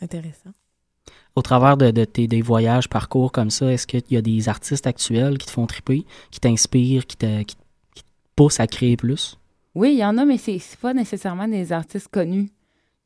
Intéressant. 0.00 0.50
Au 1.36 1.42
travers 1.42 1.76
de, 1.76 1.90
de 1.90 2.04
tes 2.04 2.26
des 2.28 2.40
voyages, 2.42 2.88
parcours 2.88 3.30
comme 3.32 3.50
ça, 3.50 3.70
est-ce 3.72 3.86
qu'il 3.86 4.02
y 4.10 4.16
a 4.16 4.22
des 4.22 4.48
artistes 4.48 4.86
actuels 4.86 5.36
qui 5.38 5.46
te 5.46 5.50
font 5.52 5.66
triper, 5.66 6.04
qui 6.30 6.40
t'inspirent, 6.40 7.06
qui 7.06 7.16
te, 7.16 7.42
qui, 7.42 7.56
qui 7.94 8.02
te 8.02 8.08
poussent 8.36 8.60
à 8.60 8.66
créer 8.66 8.96
plus? 8.96 9.38
Oui, 9.74 9.92
il 9.92 9.98
y 9.98 10.04
en 10.04 10.16
a, 10.18 10.24
mais 10.24 10.38
c'est 10.38 10.58
c'est 10.58 10.78
pas 10.78 10.94
nécessairement 10.94 11.48
des 11.48 11.72
artistes 11.72 12.08
connus. 12.08 12.50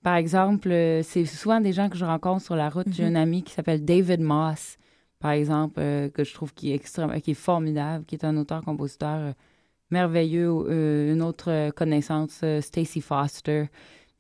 Par 0.03 0.15
exemple, 0.17 0.71
euh, 0.71 1.03
c'est 1.03 1.25
souvent 1.25 1.61
des 1.61 1.73
gens 1.73 1.89
que 1.89 1.97
je 1.97 2.05
rencontre 2.05 2.43
sur 2.45 2.55
la 2.57 2.69
route. 2.69 2.87
J'ai 2.93 3.05
Mhm. 3.05 3.17
un 3.17 3.21
ami 3.23 3.43
qui 3.43 3.53
s'appelle 3.53 3.85
David 3.85 4.21
Moss, 4.21 4.77
par 5.27 5.33
exemple, 5.33 5.81
euh, 5.81 6.09
que 6.09 6.23
je 6.23 6.33
trouve 6.33 6.55
qui 6.55 6.73
est 6.73 6.79
qui 7.21 7.31
est 7.33 7.35
formidable, 7.35 8.05
qui 8.05 8.15
est 8.15 8.25
un 8.25 8.37
auteur-compositeur 8.37 9.19
euh, 9.19 9.33
merveilleux. 9.91 10.49
Euh, 10.49 11.13
une 11.13 11.21
autre 11.21 11.71
connaissance, 11.71 12.45
Stacey 12.61 13.01
Foster. 13.01 13.65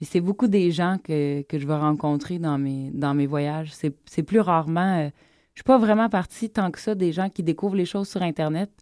C'est 0.01 0.21
beaucoup 0.21 0.49
des 0.49 0.73
gens 0.73 0.97
que, 0.99 1.43
que 1.43 1.61
je 1.61 1.67
vais 1.69 1.77
rencontrer 1.77 2.41
dans 2.41 2.59
mes, 2.59 2.91
dans 2.93 3.15
mes 3.15 3.29
voyages. 3.29 3.71
C'est 3.73 4.23
plus 4.25 4.41
rarement... 4.41 5.09
je 5.55 5.61
suis 5.61 5.65
pas 5.65 5.79
vraiment 5.79 6.09
partie 6.09 6.51
tant 6.51 6.73
que 6.73 6.81
ça 6.81 6.97
des 6.97 7.13
gens 7.13 7.31
qui 7.31 7.45
découvrent 7.45 7.77
les 7.77 7.87
choses 7.87 8.09
sur 8.09 8.23
Internet, 8.23 8.73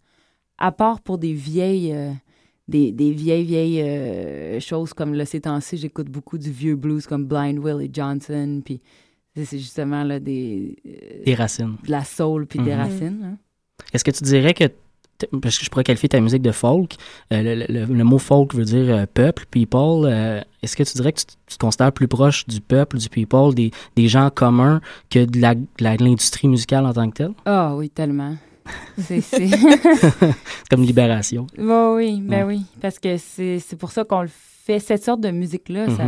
à 0.57 0.73
part 0.73 1.03
pour 1.03 1.19
des 1.19 1.35
vieilles... 1.35 1.95
des, 2.69 2.91
des 2.91 3.13
vieilles, 3.13 3.45
vieilles 3.45 4.61
choses 4.63 4.95
comme 4.95 5.13
là, 5.13 5.27
ces 5.27 5.43
temps-ci, 5.43 5.77
j'écoute 5.77 6.09
beaucoup 6.09 6.39
du 6.39 6.51
vieux 6.51 6.77
blues 6.77 7.07
comme 7.07 7.27
Blind 7.27 7.59
Willie 7.59 7.91
Johnson, 7.93 8.63
puis 8.65 8.81
c'est 9.37 9.59
justement 9.59 10.05
là, 10.05 10.21
des, 10.21 10.77
euh, 10.87 11.25
Des 11.25 11.35
racines. 11.35 11.77
de 11.85 11.91
la 11.91 12.05
soul 12.05 12.47
puis 12.47 12.59
des 12.61 12.73
Mhm. 12.73 12.79
racines. 12.81 13.21
hein. 13.25 13.37
Est-ce 13.93 14.05
que 14.05 14.11
tu 14.13 14.23
dirais 14.25 14.55
que, 14.55 14.65
parce 15.43 15.59
que 15.59 15.65
je 15.65 15.71
pourrais 15.71 15.85
qualifier 15.85 16.09
ta 16.09 16.21
musique 16.21 16.43
de 16.43 16.53
folk, 16.53 16.95
euh, 17.33 17.43
le, 17.43 17.67
le- 17.73 17.93
le 17.93 18.05
mot 18.05 18.19
folk 18.19 18.55
veut 18.55 18.65
dire 18.65 18.95
euh, 18.95 19.07
peuple, 19.13 19.45
people, 19.51 20.05
euh, 20.07 20.41
est-ce 20.63 20.77
que 20.77 20.83
tu 20.85 20.95
dirais 20.95 21.13
que 21.13 21.21
tu, 21.21 21.27
te 21.57 21.59
considères 21.59 21.93
plus 21.93 22.09
proche 22.09 22.47
du 22.47 22.61
peuple, 22.61 22.99
du 22.99 23.09
people, 23.09 23.55
des, 23.55 23.71
des 23.97 24.09
gens 24.09 24.31
communs 24.31 24.81
que 25.11 25.25
de 25.25 25.41
la- 25.41 25.55
de 25.55 25.65
la- 25.81 25.97
de 25.97 26.05
l'industrie 26.05 26.49
musicale 26.49 26.87
en 26.87 26.93
tant 26.93 27.09
que 27.11 27.15
telle? 27.17 27.33
Ah 27.45 27.75
oui, 27.77 27.91
tellement. 27.91 28.37
C'est... 28.99 29.21
comme 30.71 30.83
libération. 30.83 31.47
Oui, 31.59 31.65
oui, 31.97 32.21
ben 32.23 32.47
Ouais. 32.47 32.57
oui, 32.57 32.63
parce 32.81 32.99
que 32.99 33.17
c'est 33.19 33.77
pour 33.79 33.91
ça 33.91 34.05
qu'on 34.05 34.23
le 34.23 34.29
fait. 34.31 34.79
Cette 34.79 35.05
sorte 35.05 35.21
de 35.21 35.31
musique-là, 35.31 35.89
Mhm. 35.89 35.97
ça 35.97 36.05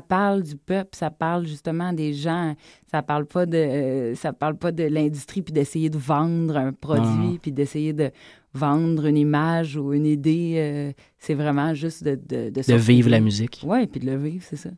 parle 0.00 0.42
du 0.42 0.56
peuple, 0.56 0.90
ça 0.96 1.10
parle 1.10 1.46
justement 1.46 1.92
des 1.92 2.14
gens, 2.14 2.54
ça 2.90 3.02
parle 3.02 3.26
pas 3.26 3.46
de 3.46 3.56
euh, 3.56 4.14
ça 4.14 4.32
parle 4.32 4.56
pas 4.56 4.72
de 4.72 4.84
l'industrie 4.84 5.42
puis 5.42 5.52
d'essayer 5.52 5.90
de 5.90 5.98
vendre 5.98 6.56
un 6.56 6.72
produit 6.72 7.38
puis 7.40 7.52
d'essayer 7.52 7.92
de 7.92 8.10
vendre 8.54 9.06
une 9.06 9.16
image 9.16 9.76
ou 9.76 9.92
une 9.92 10.06
idée. 10.06 10.54
euh, 10.56 10.92
c'est 11.18 11.34
vraiment 11.34 11.74
juste 11.74 12.04
de 12.04 12.14
de, 12.14 12.50
De 12.50 12.74
vivre 12.74 13.10
la 13.10 13.20
musique. 13.20 13.62
Oui, 13.64 13.86
puis 13.86 14.00
de 14.00 14.06
le 14.06 14.16
vivre, 14.16 14.44
c'est 14.48 14.56
ça. 14.56 14.70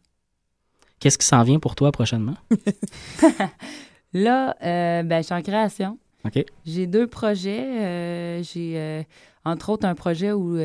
Qu'est-ce 1.00 1.18
qui 1.18 1.26
s'en 1.26 1.42
vient 1.42 1.58
pour 1.58 1.74
toi 1.74 1.92
prochainement? 1.92 2.36
Là, 4.14 4.56
euh, 4.62 5.02
ben, 5.02 5.18
je 5.18 5.24
suis 5.24 5.34
en 5.34 5.42
création. 5.42 5.98
OK. 6.24 6.44
J'ai 6.64 6.86
deux 6.86 7.06
projets. 7.08 8.42
j'ai, 8.42 9.04
entre 9.44 9.70
autres, 9.70 9.86
un 9.86 9.94
projet 9.94 10.32
où, 10.32 10.56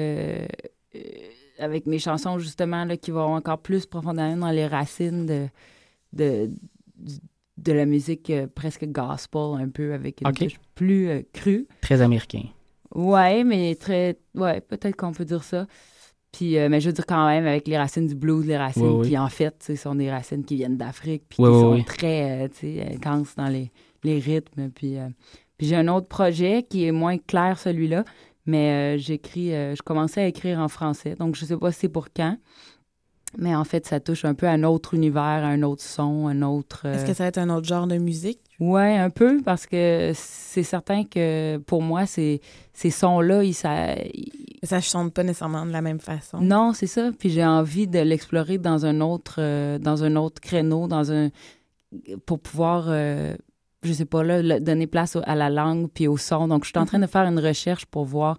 avec 1.60 1.86
mes 1.86 2.00
chansons, 2.00 2.40
justement, 2.40 2.86
là, 2.86 2.98
qui 2.98 3.12
vont 3.12 3.36
encore 3.36 3.60
plus 3.60 3.86
profondément 3.86 4.38
dans 4.38 4.52
les 4.52 4.68
racines 4.68 5.26
de, 5.26 5.48
de, 6.14 6.50
de 7.58 7.72
la 7.72 7.86
musique 7.86 8.30
euh, 8.30 8.48
presque 8.54 8.86
gospel, 8.86 9.62
un 9.62 9.70
peu, 9.70 9.94
avec 9.94 10.22
une 10.22 10.28
OK. 10.28 10.36
touche 10.40 10.60
plus 10.76 11.10
euh, 11.10 11.22
crue. 11.34 11.68
Très 11.82 12.02
américain. 12.02 12.44
Ouais, 12.96 13.44
mais 13.44 13.76
très. 13.76 14.18
Ouais, 14.36 14.62
peut-être 14.62 14.96
qu'on 14.96 15.12
peut 15.12 15.26
dire 15.26 15.44
ça. 15.44 15.68
Puis, 16.32 16.58
euh, 16.58 16.70
mais 16.70 16.80
je 16.80 16.88
veux 16.88 16.94
dire 16.94 17.06
quand 17.08 17.28
même, 17.28 17.46
avec 17.48 17.68
les 17.68 17.78
racines 17.78 18.08
du 18.08 18.16
blues, 18.16 18.46
les 18.46 18.58
racines 18.58 18.84
Oui, 18.84 19.00
oui. 19.02 19.10
qui, 19.10 19.18
en 19.18 19.30
fait, 19.30 19.76
sont 19.76 19.96
des 19.96 20.12
racines 20.12 20.44
qui 20.44 20.56
viennent 20.56 20.78
d'Afrique, 20.78 21.24
puis 21.28 21.38
Oui, 21.42 21.50
qui 21.50 21.60
sont 21.60 21.84
très, 21.86 22.48
euh, 22.64 22.94
intenses 22.94 23.36
dans 23.36 23.48
les, 23.48 23.72
les 24.04 24.20
rythmes. 24.20 24.70
Puis, 24.70 24.98
euh, 24.98 25.08
puis 25.58 25.68
j'ai 25.68 25.76
un 25.76 25.88
autre 25.88 26.08
projet 26.08 26.64
qui 26.70 26.86
est 26.86 26.92
moins 26.92 27.18
clair, 27.18 27.58
celui-là, 27.58 28.04
mais 28.46 28.96
euh, 28.96 28.98
j'écris, 28.98 29.54
euh, 29.54 29.76
je 29.76 29.82
commençais 29.82 30.22
à 30.22 30.28
écrire 30.28 30.60
en 30.60 30.68
français, 30.68 31.16
donc 31.16 31.36
je 31.36 31.46
sais 31.46 31.58
pas 31.58 31.72
si 31.72 31.80
c'est 31.82 31.90
pour 31.90 32.08
quand. 32.16 32.38
Mais 33.38 33.54
en 33.56 33.64
fait, 33.64 33.86
ça 33.86 34.00
touche 34.00 34.26
un 34.26 34.34
peu 34.34 34.48
à 34.48 34.52
un 34.52 34.64
autre 34.64 34.96
univers, 34.96 35.22
à 35.22 35.48
un 35.50 35.62
autre 35.62 35.84
son, 35.84 36.28
un 36.28 36.42
autre. 36.42 36.88
Est-ce 36.88 37.04
euh, 37.04 37.08
que 37.08 37.14
ça 37.14 37.26
va 37.26 37.28
être 37.28 37.38
un 37.38 37.52
autre 37.52 37.68
genre 37.68 37.86
de 37.86 37.98
musique? 37.98 38.40
Ouais, 38.60 38.98
un 38.98 39.12
peu, 39.12 39.40
parce 39.44 39.68
que 39.68 40.12
c'est 40.16 40.64
certain 40.64 41.04
que 41.04 41.58
pour 41.58 41.84
moi, 41.84 42.08
ces, 42.08 42.42
ces 42.74 42.90
sons-là, 42.90 43.44
ils, 43.44 43.54
ça, 43.54 43.94
ils- 44.14 44.58
Ça 44.64 44.78
ne 44.78 44.82
chante 44.82 45.14
pas 45.14 45.22
nécessairement 45.24 45.64
de 45.66 45.72
la 45.72 45.82
même 45.82 46.00
façon. 46.00 46.40
non, 46.42 46.74
c'est 46.74 46.88
ça. 46.88 47.12
Puis 47.20 47.30
j'ai 47.30 47.46
envie 47.46 47.88
de 47.88 48.00
l'explorer 48.00 48.58
dans 48.58 48.88
un 48.88 49.00
autre, 49.00 49.40
dans 49.78 50.04
un 50.04 50.16
autre 50.16 50.42
créneau, 50.42 50.88
dans 50.88 51.12
un, 51.12 51.30
pour 52.26 52.40
pouvoir, 52.40 52.86
euh, 52.88 53.36
je 53.84 53.94
sais 53.94 54.06
pas 54.06 54.24
là, 54.24 54.42
le- 54.42 54.60
donner 54.60 54.88
place 54.88 55.16
au- 55.16 55.22
à 55.26 55.36
la 55.36 55.50
langue 55.50 55.90
puis 55.94 56.08
au 56.08 56.18
son. 56.18 56.48
Donc 56.48 56.64
je 56.66 56.70
suis 56.70 56.78
en 56.80 56.86
train 56.86 57.00
de 57.00 57.08
faire 57.08 57.24
une 57.26 57.40
recherche 57.40 57.86
pour 57.86 58.06
voir 58.06 58.38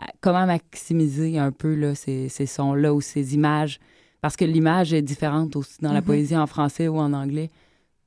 euh, 0.00 0.04
comment 0.20 0.46
maximiser 0.46 1.38
un 1.38 1.50
peu 1.52 1.74
là 1.74 1.94
ces, 1.94 2.28
ces 2.28 2.46
sons-là 2.46 2.94
ou 2.94 3.00
ces 3.00 3.34
images, 3.34 3.80
parce 4.20 4.36
que 4.36 4.44
l'image 4.44 4.92
est 4.92 5.02
différente 5.02 5.56
aussi 5.56 5.78
dans 5.80 5.92
la 5.92 6.00
Mhm. 6.00 6.06
poésie 6.06 6.36
en 6.36 6.46
français 6.46 6.88
ou 6.88 6.98
en 6.98 7.12
anglais. 7.12 7.50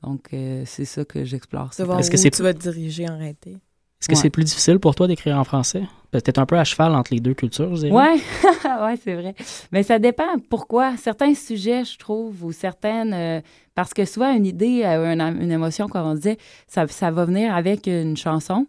Donc 0.02 0.34
euh, 0.34 0.63
c'est 0.65 0.86
ça 0.86 1.06
que 1.06 1.24
j'explore. 1.26 1.70
Est-ce 1.72 2.10
que 2.10 2.15
où 2.15 2.17
c'est- 2.17 2.32
tu 2.32 2.41
vas 2.44 2.54
te 2.54 2.60
diriger 2.60 3.08
en 3.10 3.17
réalité. 3.17 3.58
Est-ce 4.02 4.08
que 4.10 4.14
Ouais. 4.16 4.20
c'est 4.22 4.30
plus 4.32 4.44
difficile 4.44 4.80
pour 4.80 4.96
toi 4.96 5.08
d'écrire 5.08 5.38
en 5.38 5.44
français? 5.44 5.84
Peut-être 6.10 6.40
un 6.40 6.46
peu 6.46 6.58
à 6.58 6.64
cheval 6.64 6.94
entre 6.96 7.14
les 7.14 7.20
deux 7.20 7.34
cultures, 7.36 7.74
je 7.76 7.82
dirais. 7.86 7.92
Ouais, 7.92 8.16
ouais, 8.84 8.96
c'est 9.02 9.14
vrai. 9.14 9.36
Mais 9.72 9.84
ça 9.84 10.00
dépend. 10.00 10.26
Pourquoi 10.50 10.98
certains 10.98 11.34
sujets, 11.36 11.86
je 11.86 11.98
trouve, 11.98 12.44
ou 12.44 12.52
certaines, 12.52 13.14
euh, 13.14 13.42
parce 13.76 13.94
que 13.94 14.04
souvent 14.06 14.34
une 14.36 14.46
idée, 14.46 14.82
euh, 14.84 15.14
une, 15.14 15.22
une 15.22 15.52
émotion, 15.52 15.88
comme 15.88 16.06
on 16.08 16.16
disait, 16.16 16.38
ça, 16.68 16.86
ça 16.88 17.12
va 17.12 17.26
venir 17.26 17.56
avec 17.56 17.88
une 17.88 18.18
chanson, 18.18 18.66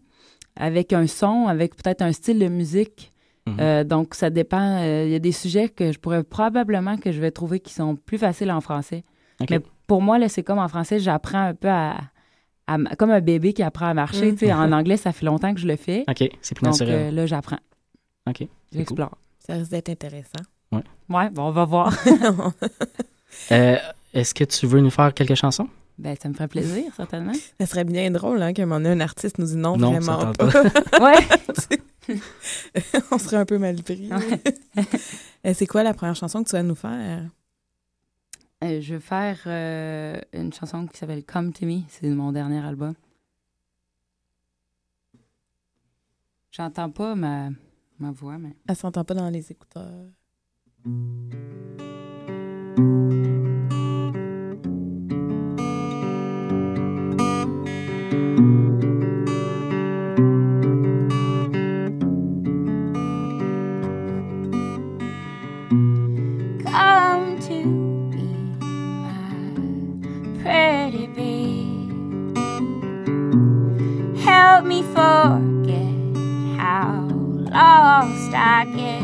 avec 0.54 0.92
un 0.92 1.06
son, 1.06 1.46
avec 1.48 1.74
peut-être 1.76 2.02
un 2.02 2.12
style 2.12 2.38
de 2.38 2.48
musique. 2.48 3.12
Mhm. 3.46 3.56
Euh, 3.60 3.84
donc 3.84 4.14
ça 4.14 4.30
dépend. 4.30 4.78
Euh, 4.82 5.04
Il 5.06 5.10
y 5.12 5.16
a 5.16 5.18
des 5.18 5.32
sujets 5.32 5.68
que 5.68 5.90
je 5.90 5.98
pourrais 5.98 6.22
probablement 6.22 6.96
que 6.96 7.10
je 7.10 7.20
vais 7.20 7.32
trouver 7.32 7.58
qui 7.58 7.72
sont 7.72 7.96
plus 7.96 8.18
faciles 8.18 8.52
en 8.52 8.60
français. 8.60 9.02
Mais 9.50 9.58
pour 9.88 10.00
moi, 10.02 10.18
là, 10.20 10.28
c'est 10.28 10.44
comme 10.44 10.60
en 10.60 10.68
français, 10.68 11.00
j'apprends 11.00 11.46
un 11.46 11.54
peu 11.54 11.68
à, 11.68 11.96
à 12.66 12.78
comme 12.96 13.10
un 13.10 13.20
bébé 13.20 13.52
qui 13.52 13.62
apprend 13.62 13.86
à 13.86 13.94
marcher. 13.94 14.32
Mm. 14.32 14.36
tu 14.36 14.46
sais, 14.46 14.52
En 14.52 14.72
anglais, 14.72 14.96
ça 14.96 15.12
fait 15.12 15.26
longtemps 15.26 15.52
que 15.54 15.60
je 15.60 15.66
le 15.66 15.76
fais. 15.76 16.04
OK, 16.08 16.28
c'est 16.40 16.54
plus 16.54 16.64
Donc 16.64 16.72
naturel. 16.80 16.94
euh, 16.94 17.10
là, 17.10 17.26
j'apprends. 17.26 17.58
OK. 18.28 18.38
cool. 18.38 18.48
J'explore. 18.72 19.18
Ça 19.44 19.54
risque 19.54 19.70
d'être 19.70 19.88
intéressant. 19.90 20.42
Ouais, 20.72 21.28
bon, 21.30 21.42
on 21.48 21.50
va 21.50 21.64
voir. 21.64 21.92
Euh, 23.50 23.76
Est-ce 24.12 24.34
que 24.34 24.44
tu 24.44 24.66
veux 24.66 24.80
nous 24.80 24.90
faire 24.90 25.12
quelques 25.14 25.34
chansons? 25.36 25.66
Ben, 25.98 26.14
ça 26.22 26.28
me 26.28 26.34
ferait 26.34 26.48
plaisir, 26.48 26.84
certainement. 26.96 27.32
ça 27.58 27.66
serait 27.66 27.84
bien 27.84 28.10
drôle 28.10 28.42
hein, 28.42 28.52
qu'à 28.52 28.62
un 28.62 28.66
moment 28.66 28.80
donné, 28.80 28.90
un 28.90 29.00
artiste 29.00 29.38
nous 29.38 29.46
dise 29.46 29.56
non, 29.56 29.76
Non, 29.78 29.92
vraiment 29.92 30.20
ça 30.20 30.32
tente 30.32 30.52
pas. 30.52 31.00
Ouais. 31.02 32.16
On 33.10 33.18
serait 33.18 33.38
un 33.38 33.44
peu 33.46 33.58
mal 33.58 33.82
pris. 33.82 34.10
Euh, 35.46 35.54
C'est 35.54 35.66
quoi 35.66 35.82
la 35.82 35.94
première 35.94 36.14
chanson 36.16 36.42
que 36.42 36.48
tu 36.50 36.56
vas 36.56 36.62
nous 36.62 36.74
faire? 36.74 37.22
Euh, 38.62 38.80
je 38.80 38.94
vais 38.94 39.00
faire 39.00 39.40
euh, 39.46 40.20
une 40.32 40.52
chanson 40.52 40.86
qui 40.86 40.96
s'appelle 40.96 41.24
Come 41.24 41.52
to 41.52 41.66
Me. 41.66 41.80
C'est 41.88 42.08
mon 42.08 42.30
dernier 42.30 42.64
album. 42.64 42.94
J'entends 46.52 46.90
pas 46.90 47.14
ma, 47.14 47.50
ma 47.98 48.12
voix, 48.12 48.38
mais. 48.38 48.54
Elle 48.68 48.76
s'entend 48.76 49.04
pas 49.04 49.14
dans 49.14 49.30
les 49.30 49.50
écouteurs. 49.50 50.06
Pretty 70.42 71.06
bee. 71.06 71.88
Help 74.20 74.64
me 74.64 74.82
forget 74.82 75.94
how 76.58 77.08
lost 77.52 78.34
I 78.34 78.64
get. 78.76 79.02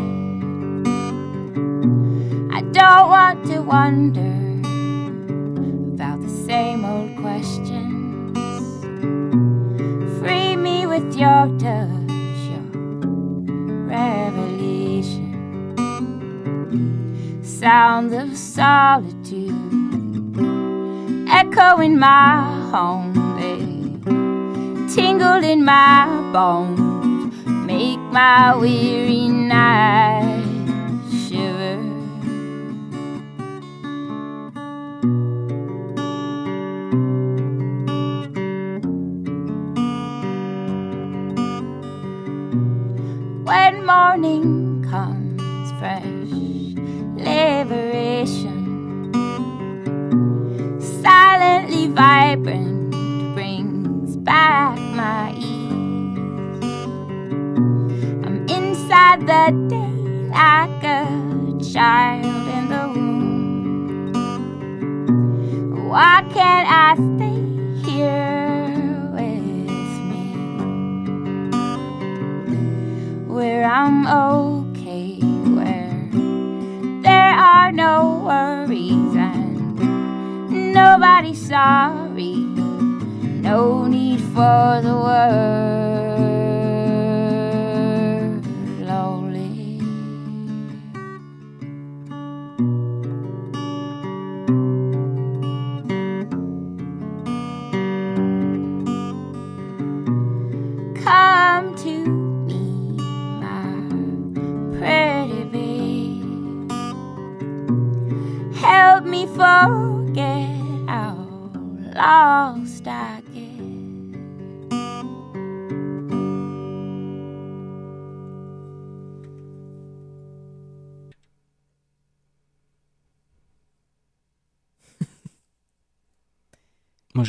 I 2.56 2.60
don't 2.72 3.08
want 3.08 3.46
to 3.46 3.60
wonder 3.60 4.34
about 5.94 6.20
the 6.22 6.28
same 6.28 6.84
old 6.84 7.16
questions. 7.18 8.36
Free 10.18 10.56
me 10.56 10.86
with 10.86 11.16
your 11.16 11.46
touch, 11.58 12.10
your 12.50 12.66
revelation 13.86 15.26
sounds 17.42 18.12
of 18.12 18.36
solitude 18.36 19.47
echo 21.30 21.80
in 21.80 21.98
my 21.98 22.40
home. 22.70 23.12
They 23.38 23.58
tingle 24.94 25.44
in 25.44 25.64
my 25.64 26.06
bones 26.32 26.78
make 27.66 28.00
my 28.10 28.56
weary 28.56 29.28
night 29.28 30.37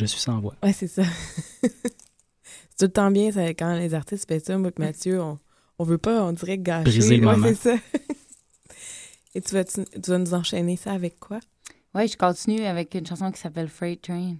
je 0.00 0.06
suis 0.06 0.20
sans 0.20 0.40
voix. 0.40 0.54
Ouais, 0.62 0.72
c'est 0.72 0.88
ça. 0.88 1.02
c'est 1.62 1.70
tout 2.78 2.84
le 2.84 2.88
temps 2.88 3.10
bien 3.10 3.30
ça, 3.32 3.46
quand 3.50 3.74
les 3.76 3.94
artistes 3.94 4.28
font 4.30 4.40
ça. 4.44 4.58
Moi 4.58 4.70
et 4.76 4.80
Mathieu, 4.80 5.20
on, 5.20 5.38
on 5.78 5.84
veut 5.84 5.98
pas, 5.98 6.22
on 6.24 6.32
dirait, 6.32 6.58
gâcher. 6.58 6.84
Briser 6.90 7.16
le 7.18 7.26
Ouais, 7.26 7.32
moment. 7.36 7.46
c'est 7.48 7.54
ça. 7.76 7.76
Et 9.34 9.40
tu 9.40 9.54
vas, 9.54 9.62
tu, 9.64 9.84
tu 9.84 10.10
vas 10.10 10.18
nous 10.18 10.34
enchaîner 10.34 10.76
ça 10.76 10.92
avec 10.92 11.20
quoi? 11.20 11.38
Ouais, 11.94 12.08
je 12.08 12.16
continue 12.16 12.62
avec 12.64 12.94
une 12.94 13.06
chanson 13.06 13.30
qui 13.30 13.40
s'appelle 13.40 13.68
Freight 13.68 14.02
Train. 14.02 14.34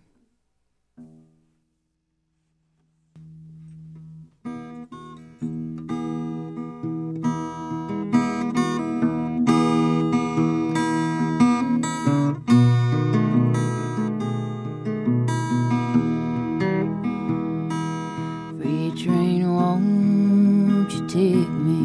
Take 21.20 21.52
me, 21.68 21.84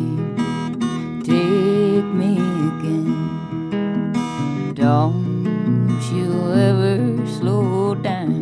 take 1.22 2.10
me 2.22 2.32
again? 2.70 3.12
Don't 4.74 6.02
you 6.14 6.30
ever 6.54 7.28
slow 7.28 7.96
down. 7.96 8.38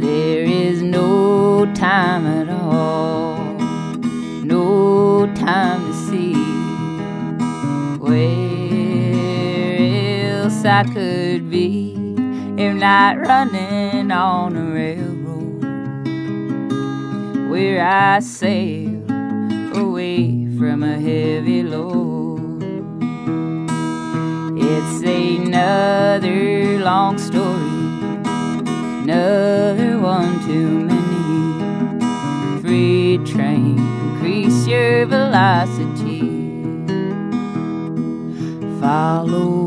There 0.00 0.42
is 0.42 0.82
no 0.82 1.72
time 1.72 2.26
at 2.26 2.48
all, 2.48 3.36
no 4.42 5.32
time 5.36 5.80
to 5.86 5.94
see 6.08 6.34
where 8.04 9.22
else 10.42 10.64
I 10.64 10.82
could 10.92 11.48
be 11.48 11.94
if 12.58 12.74
not 12.74 13.18
running 13.18 14.10
on 14.10 14.56
a 14.56 14.71
where 17.52 17.84
I 17.86 18.20
sail 18.20 19.04
away 19.76 20.48
from 20.56 20.82
a 20.82 20.98
heavy 20.98 21.62
load. 21.62 22.62
It's 24.56 25.02
another 25.02 26.78
long 26.78 27.18
story, 27.18 27.82
another 29.04 29.98
one 29.98 30.40
too 30.46 30.70
many. 30.92 32.62
Free 32.62 33.18
train, 33.18 33.76
increase 34.06 34.66
your 34.66 35.04
velocity. 35.04 36.22
Follow 38.80 39.61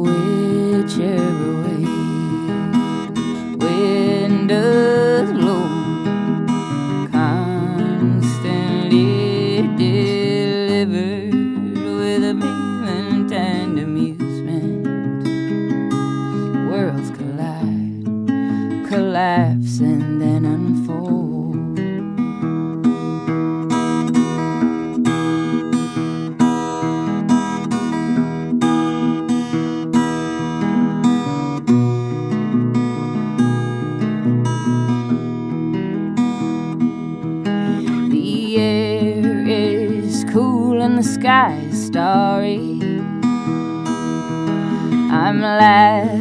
last. 45.58 46.15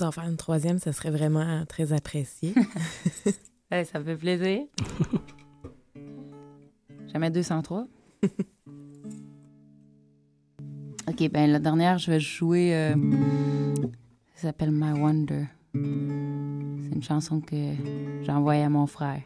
Nous 0.00 0.06
en 0.06 0.12
faire 0.12 0.24
une 0.28 0.36
troisième, 0.36 0.78
ça 0.78 0.92
serait 0.92 1.10
vraiment 1.10 1.64
très 1.66 1.92
apprécié. 1.92 2.54
Ouais, 3.72 3.84
ça 3.84 4.00
me 4.00 4.04
fait 4.04 4.16
plaisir. 4.16 4.62
Jamais 7.12 7.30
203. 7.30 7.86
ok, 11.08 11.30
ben 11.30 11.48
la 11.52 11.60
dernière, 11.60 11.96
je 11.98 12.10
vais 12.10 12.18
jouer. 12.18 12.74
euh, 12.74 12.96
ça 14.34 14.48
s'appelle 14.48 14.72
My 14.72 14.98
Wonder. 14.98 15.44
C'est 15.72 15.78
une 15.78 17.02
chanson 17.04 17.40
que 17.40 17.54
j'ai 18.22 18.32
envoyée 18.32 18.64
à 18.64 18.68
mon 18.68 18.88
frère. 18.88 19.22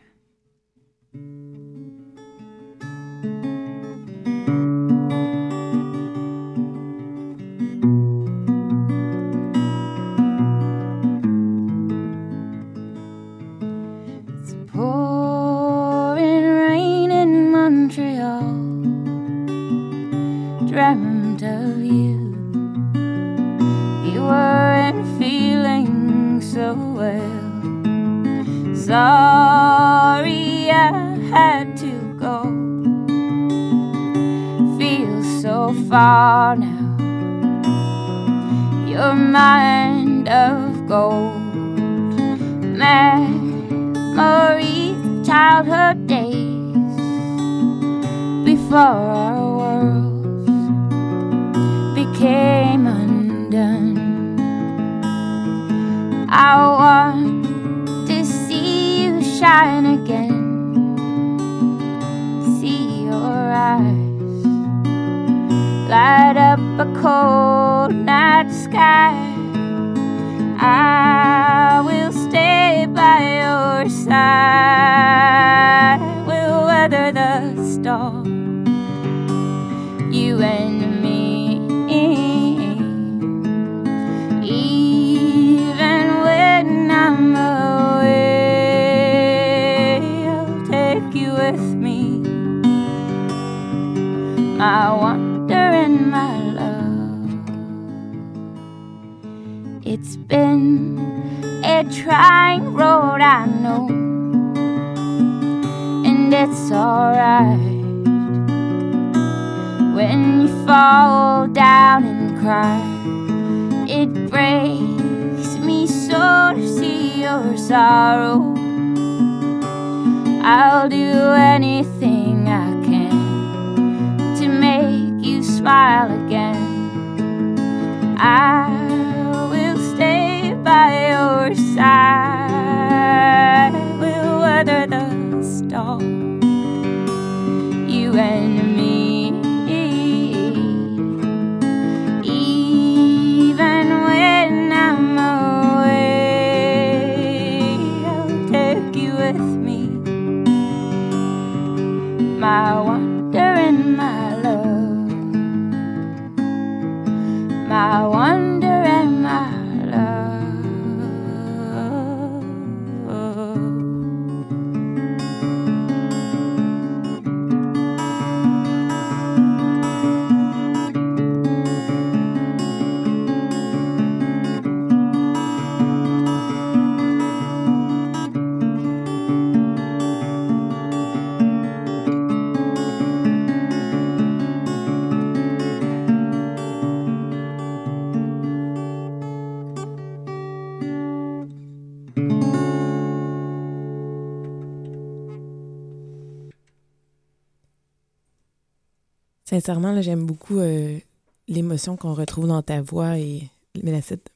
Sincèrement, 199.55 199.93
là, 199.93 200.03
j'aime 200.03 200.27
beaucoup 200.27 200.59
euh, 200.59 200.99
l'émotion 201.47 201.97
qu'on 201.97 202.13
retrouve 202.15 202.49
dans 202.49 202.61
ta 202.63 202.81
voix 202.83 203.19
et 203.19 203.49
mais 203.83 204.01
c'est 204.01 204.29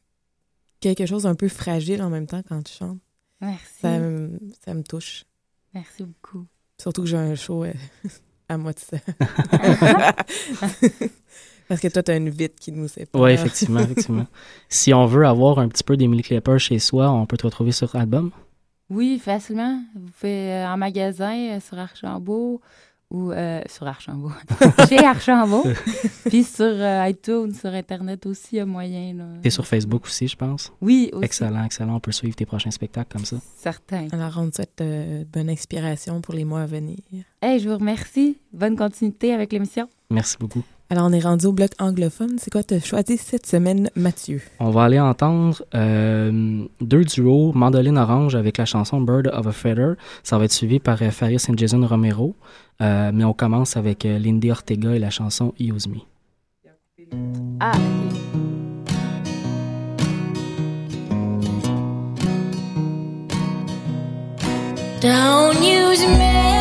quelque 0.81 1.07
chose 1.07 1.25
d'un 1.25 1.35
peu 1.35 1.49
fragile 1.49 2.03
en 2.03 2.09
même 2.11 2.27
temps 2.27 2.43
quand 2.49 2.63
tu 2.63 2.73
chantes. 2.73 2.99
Merci. 3.41 3.65
Ça, 3.81 3.99
me- 3.99 4.39
ça 4.65 4.75
me 4.75 4.83
touche. 4.85 5.25
Merci 5.75 6.05
beaucoup. 6.05 6.47
Surtout 6.81 7.03
que 7.03 7.09
j'ai 7.09 7.17
un 7.17 7.35
show 7.35 7.65
euh, 7.65 7.73
à 8.49 8.57
moi 8.59 8.73
de 8.73 8.79
ça. 8.79 8.99
Parce 11.69 11.81
que 11.81 11.89
toi, 11.89 12.03
tu 12.03 12.11
as 12.13 12.17
une 12.17 12.31
vitre 12.31 12.55
qui 12.61 12.71
nous 12.73 12.87
sépare. 12.89 13.21
Oui, 13.21 13.33
effectivement, 13.33 13.81
effectivement. 13.81 14.27
si 14.69 14.95
on 14.95 15.05
veut 15.07 15.27
avoir 15.27 15.59
un 15.59 15.69
petit 15.69 15.85
peu 15.85 15.97
d'Emily 15.97 16.23
Clapper 16.23 16.59
chez 16.59 16.79
soi, 16.79 17.11
on 17.11 17.27
peut 17.27 17.37
te 17.37 17.45
retrouver 17.45 17.73
sur 17.73 17.95
album. 17.97 18.31
Oui, 18.89 19.19
facilement. 19.19 19.83
Vous 19.95 20.11
pouvez 20.13 20.53
euh, 20.53 20.69
en 20.69 20.77
magasin 20.79 21.37
euh, 21.57 21.61
sur 21.61 21.79
Archambault 21.79 22.61
ou 23.11 23.33
euh, 23.33 23.63
sur 23.69 23.87
Archambault. 23.87 24.33
Chez 24.89 24.99
Archambault. 24.99 25.65
Puis 26.27 26.45
sur 26.45 26.65
euh, 26.67 27.09
iTunes, 27.09 27.55
sur 27.55 27.71
Internet 27.71 28.27
aussi, 28.27 28.49
il 28.53 28.57
y 28.57 28.61
a 28.61 28.67
moyen. 28.67 29.17
T'es 29.43 29.51
sur 29.51 29.67
Facebook 29.67 30.05
aussi, 30.05 30.29
je 30.29 30.37
pense? 30.37 30.73
Oui, 30.81 31.11
aussi. 31.13 31.25
Excellent, 31.25 31.65
excellent. 31.65 31.97
On 31.97 32.01
peut 32.01 32.13
suivre 32.13 32.37
tes 32.37 32.47
prochains 32.47 32.71
spectacles 32.71 33.11
comme 33.11 33.25
ça. 33.25 33.37
Certain. 33.57 34.09
Alors, 34.13 34.35
on 34.39 34.51
te 34.51 34.57
souhaite 34.57 34.81
euh, 34.81 35.25
bonne 35.33 35.49
inspiration 35.49 36.21
pour 36.21 36.35
les 36.35 36.45
mois 36.45 36.63
à 36.63 36.67
venir. 36.67 36.99
Hey, 37.41 37.59
je 37.59 37.69
vous 37.69 37.79
remercie. 37.79 38.39
Bonne 38.53 38.77
continuité 38.77 39.33
avec 39.33 39.53
l'émission. 39.53 39.89
Merci 40.11 40.37
beaucoup. 40.39 40.63
Alors, 40.91 41.05
on 41.05 41.13
est 41.13 41.21
rendu 41.21 41.45
au 41.45 41.53
bloc 41.53 41.71
anglophone. 41.79 42.39
C'est 42.39 42.51
quoi 42.51 42.63
tu 42.63 42.73
as 42.75 42.81
choisi 42.81 43.19
cette 43.19 43.45
semaine, 43.45 43.91
Mathieu? 43.95 44.41
On 44.59 44.71
va 44.71 44.85
aller 44.85 44.99
entendre 44.99 45.63
euh, 45.75 46.65
deux 46.81 47.05
duos, 47.05 47.53
Mandoline 47.55 47.99
Orange 47.99 48.35
avec 48.35 48.57
la 48.57 48.65
chanson 48.65 48.99
Bird 49.03 49.31
of 49.35 49.47
a 49.47 49.53
Feather. 49.53 49.97
Ça 50.23 50.39
va 50.39 50.47
être 50.47 50.53
suivi 50.53 50.79
par 50.79 51.03
euh, 51.03 51.11
Faris 51.11 51.37
et 51.47 51.53
Jason 51.57 51.87
Romero. 51.87 52.35
Euh, 52.81 53.11
mais 53.13 53.25
on 53.25 53.35
commence 53.35 53.77
avec 53.77 54.07
euh, 54.07 54.19
Lindy 54.19 54.51
Ortega 54.51 54.95
et 54.95 54.99
la 54.99 55.11
chanson 55.11 55.53
Use 55.61 55.89
Me. 55.89 55.99
Ah. 57.61 57.73
Don't 65.01 65.63
use 65.63 66.01
marijuana. 66.19 66.58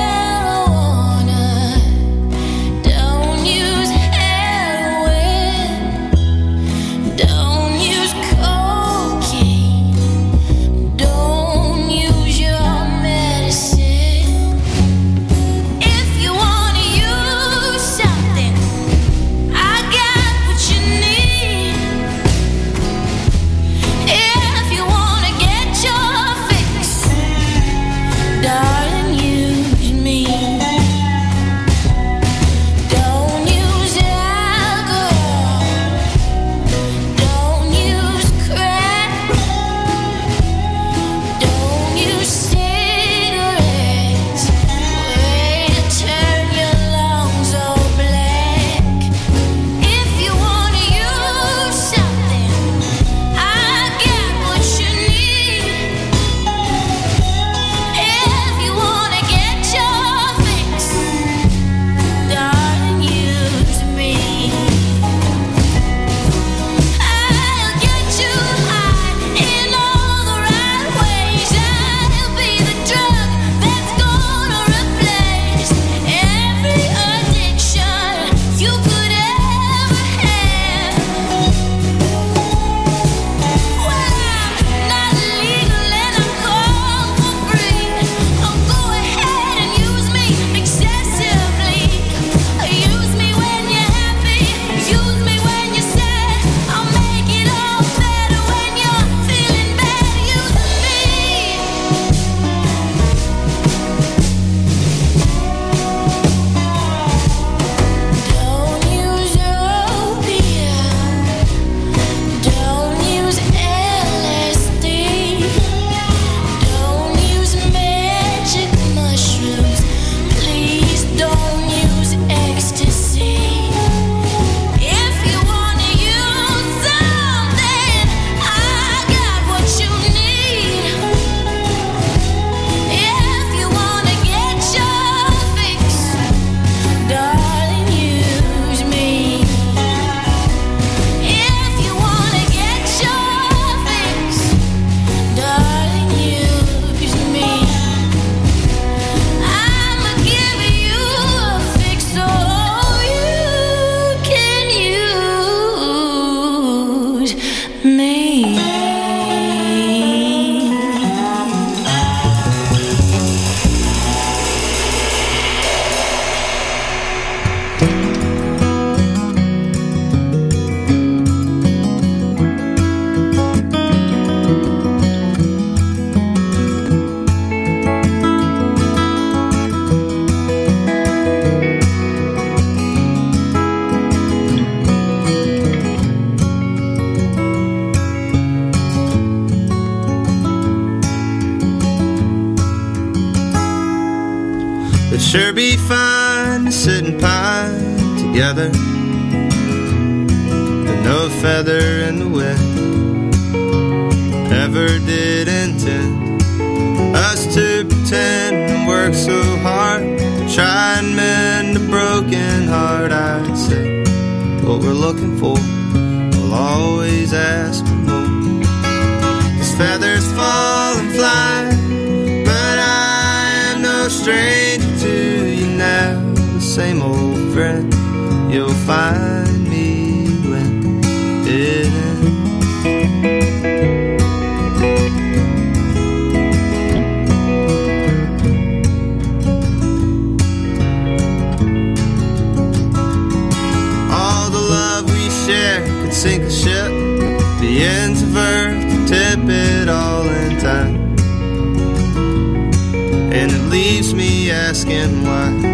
black 254.85 255.23
and. 255.23 255.66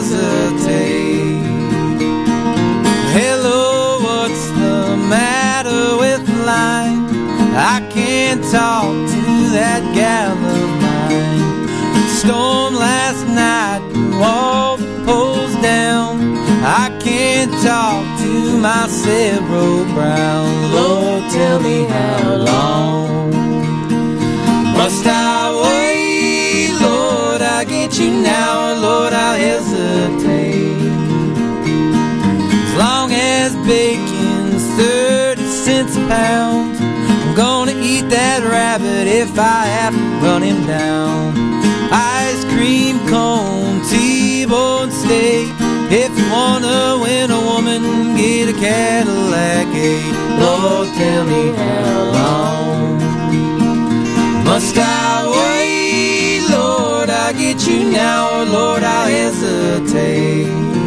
hesitate. 0.00 1.42
Hello, 3.12 4.00
what's 4.00 4.48
the 4.62 4.96
matter 4.96 5.98
with 5.98 6.26
life? 6.46 6.98
I 7.52 7.86
can't 7.92 8.42
talk 8.44 8.92
to 9.14 9.22
that 9.56 9.82
gal 9.94 10.32
of 10.32 10.70
mine. 10.84 12.08
Storm 12.18 12.74
last 12.74 13.26
night, 13.28 13.82
all 14.22 14.78
the 14.78 15.04
poles 15.04 15.54
down. 15.60 16.38
I 16.64 16.96
can't 17.02 17.52
talk 17.62 18.04
to 18.20 18.58
my 18.58 18.86
Cibro 18.88 19.84
Brown. 19.94 20.72
Lord, 20.72 21.30
tell 21.30 21.60
me 21.60 21.84
how 21.84 22.36
long 22.36 23.30
must 24.76 25.06
I 25.06 25.60
wait? 25.62 25.99
I 27.60 27.64
get 27.64 27.98
you 27.98 28.10
now, 28.10 28.72
Lord, 28.80 29.12
I'll 29.12 29.36
hesitate. 29.36 30.80
As 32.64 32.74
long 32.78 33.12
as 33.12 33.54
bacon's 33.68 34.64
30 34.80 35.42
cents 35.42 35.94
a 35.94 36.00
pound, 36.08 36.78
I'm 36.80 37.34
gonna 37.36 37.74
eat 37.76 38.08
that 38.08 38.42
rabbit 38.44 39.06
if 39.06 39.38
I 39.38 39.66
have 39.76 39.92
to 39.92 40.26
run 40.26 40.40
him 40.40 40.66
down. 40.66 41.36
Ice 41.92 42.46
cream 42.54 42.98
cone, 43.10 43.84
T-bone 43.90 44.90
steak. 44.90 45.52
If 45.92 46.18
you 46.18 46.30
wanna 46.32 46.98
win 47.02 47.30
a 47.30 47.40
woman, 47.40 48.16
get 48.16 48.48
a 48.48 48.54
Cadillac. 48.54 49.66
Hey, 49.66 50.00
Lord, 50.40 50.88
tell 50.96 51.24
me 51.26 51.52
how 51.52 52.04
long 52.16 52.98
must 54.44 54.78
I 54.78 55.28
wait, 55.28 56.48
Lord? 56.48 56.89
You 57.66 57.90
now, 57.90 58.40
or 58.40 58.44
Lord, 58.44 58.82
I'll 58.82 59.08
hesitate. 59.08 60.79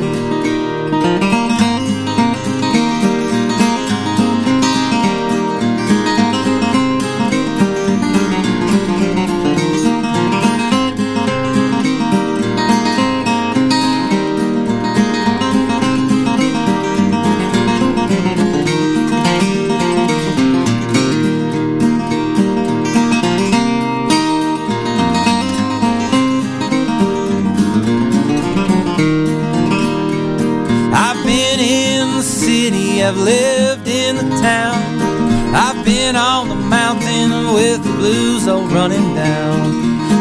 Blues 38.04 38.50
all 38.50 38.68
running 38.68 39.16
down. 39.16 39.60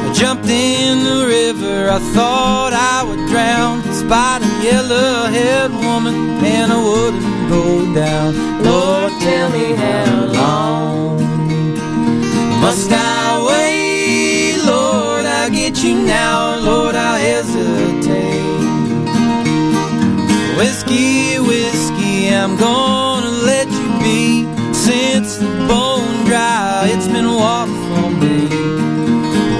I 0.07 0.13
jumped 0.15 0.49
in 0.49 1.03
the 1.03 1.27
river, 1.27 1.91
I 1.91 1.99
thought 2.15 2.73
I 2.73 3.03
would 3.07 3.23
drown. 3.33 3.83
Spied 3.93 4.41
a 4.51 4.53
yellow 4.63 5.27
haired 5.37 5.73
woman, 5.87 6.15
and 6.57 6.69
I 6.77 6.79
wouldn't 6.89 7.49
go 7.55 7.65
down. 7.93 8.31
Lord, 8.63 9.13
tell 9.27 9.49
me 9.57 9.67
how 9.85 10.15
long 10.41 11.19
must 12.65 12.91
I 12.93 13.43
wait? 13.51 14.63
Lord, 14.65 15.25
I'll 15.27 15.51
get 15.51 15.83
you 15.83 15.95
now, 16.19 16.61
Lord, 16.69 16.95
I'll 16.95 17.19
hesitate. 17.19 18.43
Whiskey, 20.57 21.41
whiskey, 21.41 22.33
I'm 22.33 22.57
gonna 22.57 23.12
water 27.43 27.77
for 27.89 28.09
me. 28.23 28.39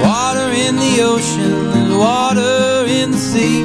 Water 0.07 0.49
in 0.65 0.75
the 0.85 0.93
ocean, 1.11 1.55
there's 1.71 1.95
water 2.07 2.85
in 2.99 3.11
the 3.11 3.21
sea. 3.31 3.63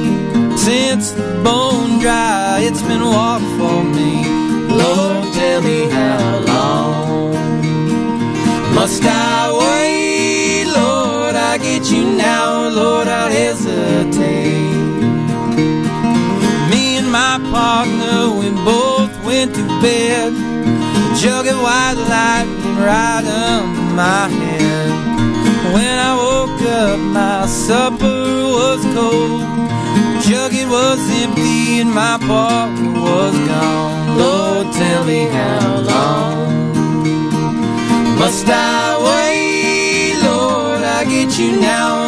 Since 0.67 1.11
the 1.11 1.27
bone 1.43 1.99
dry, 2.03 2.59
it's 2.67 2.83
been 2.89 3.05
water 3.17 3.49
for 3.59 3.79
me. 3.97 4.11
Lord, 4.81 5.23
tell 5.39 5.61
me 5.69 5.79
how 5.97 6.23
long 6.53 7.31
must 8.77 9.03
I 9.05 9.39
wait? 9.63 10.65
Lord, 10.81 11.35
I 11.51 11.53
get 11.57 11.83
you 11.93 12.03
now, 12.29 12.67
Lord, 12.81 13.07
I'll 13.07 13.31
hesitate. 13.43 14.79
Me 16.71 16.83
and 16.99 17.09
my 17.21 17.35
partner, 17.55 18.17
we 18.39 18.47
both 18.73 19.13
went 19.29 19.55
to 19.55 19.65
bed. 19.83 20.33
A 21.05 21.15
jug 21.21 21.45
of 21.53 21.57
white 21.65 21.99
lightning 22.13 22.59
under 22.79 23.78
my 23.99 24.29
head. 24.29 24.89
When 25.75 25.95
I 26.09 26.11
woke 26.23 26.61
up, 26.81 26.99
my 26.99 27.45
supper 27.47 28.23
was 28.57 28.81
cold. 28.95 29.41
Jug 30.25 30.53
it 30.53 30.69
was 30.77 31.01
empty 31.23 31.81
and 31.81 31.91
my 32.03 32.15
partner 32.31 32.93
was 33.07 33.35
gone. 33.51 34.17
Lord, 34.21 34.67
tell 34.81 35.03
me 35.03 35.21
how 35.37 35.67
long 35.91 36.47
must 38.21 38.47
I 38.47 38.83
wait? 39.09 40.15
Lord, 40.29 40.81
I 40.97 41.03
get 41.03 41.37
you 41.37 41.59
now, 41.59 41.98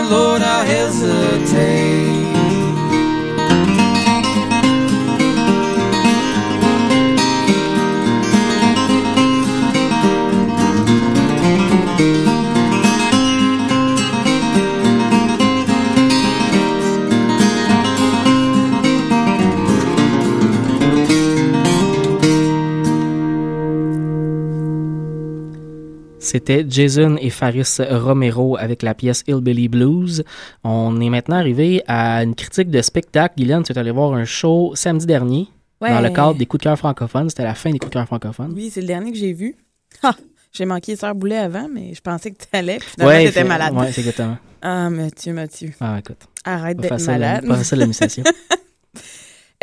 C'était 26.31 26.65
Jason 26.65 27.17
et 27.19 27.29
Faris 27.29 27.75
Romero 27.89 28.55
avec 28.57 28.83
la 28.83 28.93
pièce 28.93 29.21
Hillbilly 29.27 29.67
Blues. 29.67 30.23
On 30.63 31.01
est 31.01 31.09
maintenant 31.09 31.35
arrivé 31.35 31.83
à 31.87 32.23
une 32.23 32.35
critique 32.35 32.69
de 32.69 32.81
spectacle. 32.81 33.33
Guylaine, 33.37 33.63
tu 33.63 33.73
es 33.73 33.77
allé 33.77 33.91
voir 33.91 34.13
un 34.13 34.23
show 34.23 34.71
samedi 34.73 35.05
dernier 35.05 35.49
dans 35.81 35.99
le 35.99 36.09
cadre 36.09 36.35
des 36.35 36.45
coups 36.45 36.61
de 36.61 36.69
cœur 36.69 36.77
francophones. 36.77 37.29
C'était 37.29 37.43
la 37.43 37.53
fin 37.53 37.69
des 37.71 37.79
coups 37.79 37.89
de 37.89 37.95
cœur 37.95 38.05
francophones. 38.05 38.53
Oui, 38.55 38.69
c'est 38.71 38.79
le 38.79 38.87
dernier 38.87 39.11
que 39.11 39.17
j'ai 39.17 39.33
vu. 39.33 39.55
Ah, 40.03 40.15
j'ai 40.53 40.63
manqué 40.63 40.95
Sœur 40.95 41.13
Boulet 41.15 41.37
avant, 41.37 41.67
mais 41.67 41.93
je 41.93 41.99
pensais 41.99 42.31
que 42.31 42.37
tu 42.37 42.47
allais. 42.53 42.77
Puis 42.77 42.87
finalement, 42.91 43.13
Ouais, 43.17 43.25
t'étais 43.25 43.43
malade. 43.43 43.73
ouais, 43.73 43.91
c'est 43.91 43.99
exactement. 43.99 44.37
Ah, 44.61 44.89
Mathieu, 44.89 45.33
Mathieu. 45.33 45.73
Ah, 45.81 45.97
écoute. 45.99 46.21
Arrête 46.45 46.77
d'être 46.77 47.05
malade. 47.07 47.45
Pas 47.45 47.57
facile 47.57 47.79
l'administration. 47.79 48.23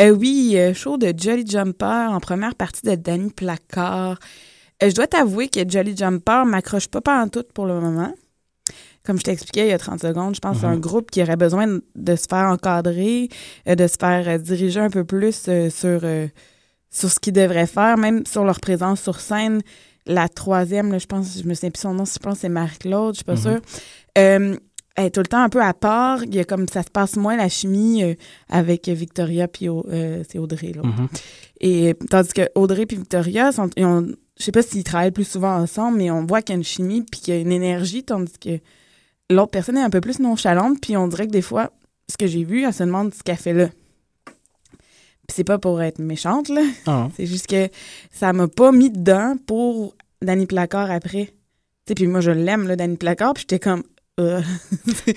Euh, 0.00 0.10
oui, 0.10 0.52
euh, 0.54 0.74
show 0.74 0.96
de 0.96 1.12
Jolly 1.16 1.44
Jumper 1.44 1.84
en 2.12 2.20
première 2.20 2.54
partie 2.54 2.82
de 2.86 2.94
Danny 2.94 3.30
Placard. 3.30 4.20
Euh, 4.82 4.90
je 4.90 4.94
dois 4.94 5.06
t'avouer 5.06 5.48
que 5.48 5.60
Jolly 5.68 5.96
Jumper 5.96 6.44
m'accroche 6.46 6.88
pas 6.88 7.00
pas 7.00 7.22
en 7.22 7.28
tout 7.28 7.44
pour 7.54 7.66
le 7.66 7.80
moment. 7.80 8.12
Comme 9.04 9.18
je 9.18 9.24
t'expliquais 9.24 9.66
il 9.66 9.70
y 9.70 9.72
a 9.72 9.78
30 9.78 10.00
secondes, 10.02 10.34
je 10.34 10.40
pense 10.40 10.56
que 10.56 10.60
c'est 10.60 10.66
un 10.66 10.74
Mhm. 10.74 10.80
groupe 10.80 11.10
qui 11.10 11.22
aurait 11.22 11.36
besoin 11.36 11.78
de 11.94 12.16
se 12.16 12.26
faire 12.28 12.46
encadrer, 12.46 13.28
euh, 13.68 13.74
de 13.74 13.86
se 13.86 13.96
faire 13.98 14.28
euh, 14.28 14.38
diriger 14.38 14.80
un 14.80 14.90
peu 14.90 15.04
plus 15.04 15.34
sur, 15.70 16.00
sur 16.90 17.10
ce 17.10 17.20
qu'ils 17.20 17.32
devraient 17.32 17.66
faire, 17.66 17.96
même 17.96 18.24
sur 18.26 18.44
leur 18.44 18.60
présence 18.60 19.00
sur 19.00 19.20
scène. 19.20 19.62
La 20.06 20.28
troisième, 20.28 20.90
là, 20.92 20.98
je 20.98 21.06
pense, 21.06 21.38
je 21.42 21.46
me 21.48 21.54
souviens 21.54 21.70
plus 21.70 21.80
son 21.82 21.94
nom, 21.94 22.04
je 22.04 22.18
pense 22.18 22.34
que 22.34 22.40
c'est 22.40 22.48
Marie-Claude, 22.48 23.14
je 23.14 23.18
suis 23.18 23.24
pas 23.24 23.34
Mhm. 23.34 23.38
sûre. 23.40 23.60
Euh, 24.18 24.56
elle 24.96 25.06
est 25.06 25.10
tout 25.10 25.20
le 25.20 25.26
temps 25.26 25.42
un 25.42 25.48
peu 25.48 25.62
à 25.62 25.74
part. 25.74 26.24
Il 26.24 26.34
y 26.34 26.40
a 26.40 26.44
comme 26.44 26.66
ça 26.68 26.82
se 26.82 26.90
passe 26.90 27.16
moins 27.16 27.36
la 27.36 27.48
chimie 27.48 28.02
euh, 28.02 28.14
avec 28.48 28.88
Victoria 28.88 29.46
puis 29.48 29.68
euh, 29.68 30.22
c'est 30.28 30.38
Audrey 30.38 30.72
là. 30.74 30.82
Mhm. 30.82 31.08
Et 31.60 31.94
tandis 32.10 32.32
que 32.32 32.42
Audrey 32.56 32.84
puis 32.84 32.96
Victoria 32.96 33.52
sont 33.52 33.70
ils 33.76 33.84
ont 33.84 34.06
je 34.38 34.44
sais 34.44 34.52
pas 34.52 34.62
s'ils 34.62 34.84
travaillent 34.84 35.10
plus 35.10 35.28
souvent 35.28 35.56
ensemble 35.56 35.98
mais 35.98 36.10
on 36.10 36.24
voit 36.24 36.42
qu'il 36.42 36.54
y 36.54 36.56
a 36.56 36.58
une 36.58 36.64
chimie 36.64 37.02
puis 37.02 37.20
qu'il 37.20 37.34
y 37.34 37.36
a 37.36 37.40
une 37.40 37.52
énergie 37.52 38.04
tandis 38.04 38.38
que 38.40 38.58
l'autre 39.30 39.50
personne 39.50 39.76
est 39.76 39.82
un 39.82 39.90
peu 39.90 40.00
plus 40.00 40.20
nonchalante 40.20 40.80
puis 40.80 40.96
on 40.96 41.08
dirait 41.08 41.26
que 41.26 41.32
des 41.32 41.42
fois 41.42 41.70
ce 42.08 42.16
que 42.16 42.26
j'ai 42.26 42.44
vu 42.44 42.64
elle 42.64 42.72
se 42.72 42.82
demande 42.82 43.12
ce 43.12 43.22
qu'elle 43.22 43.36
fait 43.36 43.52
là. 43.52 43.68
Puis 44.26 45.34
c'est 45.34 45.44
pas 45.44 45.58
pour 45.58 45.82
être 45.82 45.98
méchante 45.98 46.48
là. 46.48 46.62
Ah. 46.86 47.08
C'est 47.16 47.26
juste 47.26 47.48
que 47.48 47.68
ça 48.10 48.32
m'a 48.32 48.48
pas 48.48 48.72
mis 48.72 48.90
dedans 48.90 49.36
pour 49.46 49.94
Danny 50.22 50.46
Placard 50.46 50.90
après. 50.90 51.26
Tu 51.26 51.32
sais 51.88 51.94
puis 51.94 52.06
moi 52.06 52.20
je 52.20 52.30
l'aime 52.30 52.66
là 52.66 52.76
Danny 52.76 52.96
Placard 52.96 53.34
puis 53.34 53.42
j'étais 53.42 53.58
comme 53.58 53.82
euh. 54.18 54.40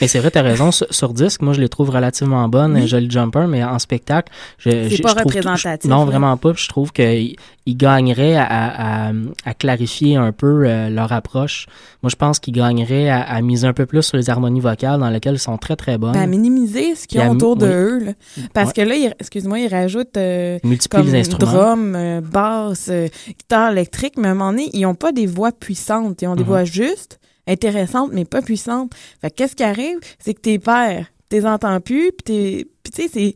Mais 0.02 0.08
c'est 0.08 0.20
vrai, 0.20 0.32
t'as 0.32 0.42
raison. 0.42 0.72
Sur, 0.72 0.88
sur 0.94 1.14
disque, 1.14 1.42
moi, 1.42 1.54
je 1.54 1.62
les 1.62 1.70
trouve 1.70 1.90
relativement 1.90 2.48
bonnes, 2.48 2.74
Oui. 2.74 2.82
un 2.84 2.86
joli 2.86 3.10
jumper, 3.10 3.48
mais 3.48 3.64
en 3.64 3.80
spectacle, 3.80 4.32
je, 4.58 4.70
C'est 4.90 5.02
pas 5.02 5.10
je 5.18 5.24
représentatif, 5.24 5.90
non, 5.90 6.00
là. 6.00 6.06
vraiment 6.06 6.38
pas. 6.38 6.52
Je 6.56 6.68
trouve 6.68 6.92
qu'ils 6.92 7.36
ils 7.68 7.78
gagneraient 7.78 8.36
à, 8.36 8.44
à- 8.46 9.10
à- 9.10 9.14
à 9.46 9.54
clarifier 9.54 10.16
un 10.16 10.32
peu 10.32 10.64
euh, 10.66 10.90
leur 10.90 11.12
approche. 11.14 11.68
Moi, 12.02 12.10
je 12.10 12.16
pense 12.16 12.40
qu'ils 12.40 12.56
gagneraient 12.56 13.10
à, 13.10 13.22
à 13.22 13.42
miser 13.42 13.68
un 13.68 13.74
peu 13.74 13.86
plus 13.86 14.02
sur 14.02 14.18
les 14.18 14.30
harmonies 14.32 14.60
vocales, 14.62 15.00
dans 15.00 15.10
lesquelles 15.10 15.36
ils 15.36 15.40
sont 15.40 15.58
très, 15.58 15.76
très 15.76 15.98
bonnes. 16.00 16.14
Ben, 16.14 16.22
à 16.22 16.28
minimiser 16.28 16.96
ce 16.96 17.08
qu'ils 17.08 17.22
ont 17.22 17.30
autour 17.32 17.56
de 17.58 17.66
oui. 17.68 17.72
eux. 17.74 18.00
là. 18.06 18.12
Parce 18.54 18.68
Ouais. 18.70 18.74
que 18.74 18.82
là, 18.90 18.96
excuse-moi, 19.20 19.60
ils 19.60 19.68
rajoutent 19.68 20.18
euh, 20.18 20.58
les 20.64 21.16
instruments. 21.16 21.52
drum, 21.52 21.96
euh, 21.96 22.22
basse, 22.22 22.90
guitare 23.28 23.72
électrique, 23.72 24.14
mais 24.18 24.30
à 24.30 24.32
un 24.32 24.34
moment 24.34 24.52
donné, 24.52 24.70
ils 24.74 24.82
n'ont 24.82 24.96
pas 24.96 25.12
des 25.12 25.28
voix 25.28 25.52
puissantes. 25.52 26.22
Ils 26.24 26.28
ont 26.28 26.36
des 26.36 26.42
Mhm. 26.44 26.48
voix 26.50 26.64
justes, 26.64 27.20
intéressantes, 27.52 28.12
mais 28.14 28.26
pas 28.26 28.42
puissantes. 28.42 28.92
Fait 29.22 29.30
que 29.30 29.36
qu'est-ce 29.36 29.56
qui 29.56 29.64
arrive? 29.64 29.98
C'est 30.20 30.34
que 30.34 30.42
t'es 30.42 30.60
pères, 30.60 31.08
t'es 31.30 31.46
entends 31.46 31.80
plus, 31.82 32.12
puis 32.12 32.66
tu 32.84 32.92
sais, 32.94 33.10
c'est... 33.12 33.34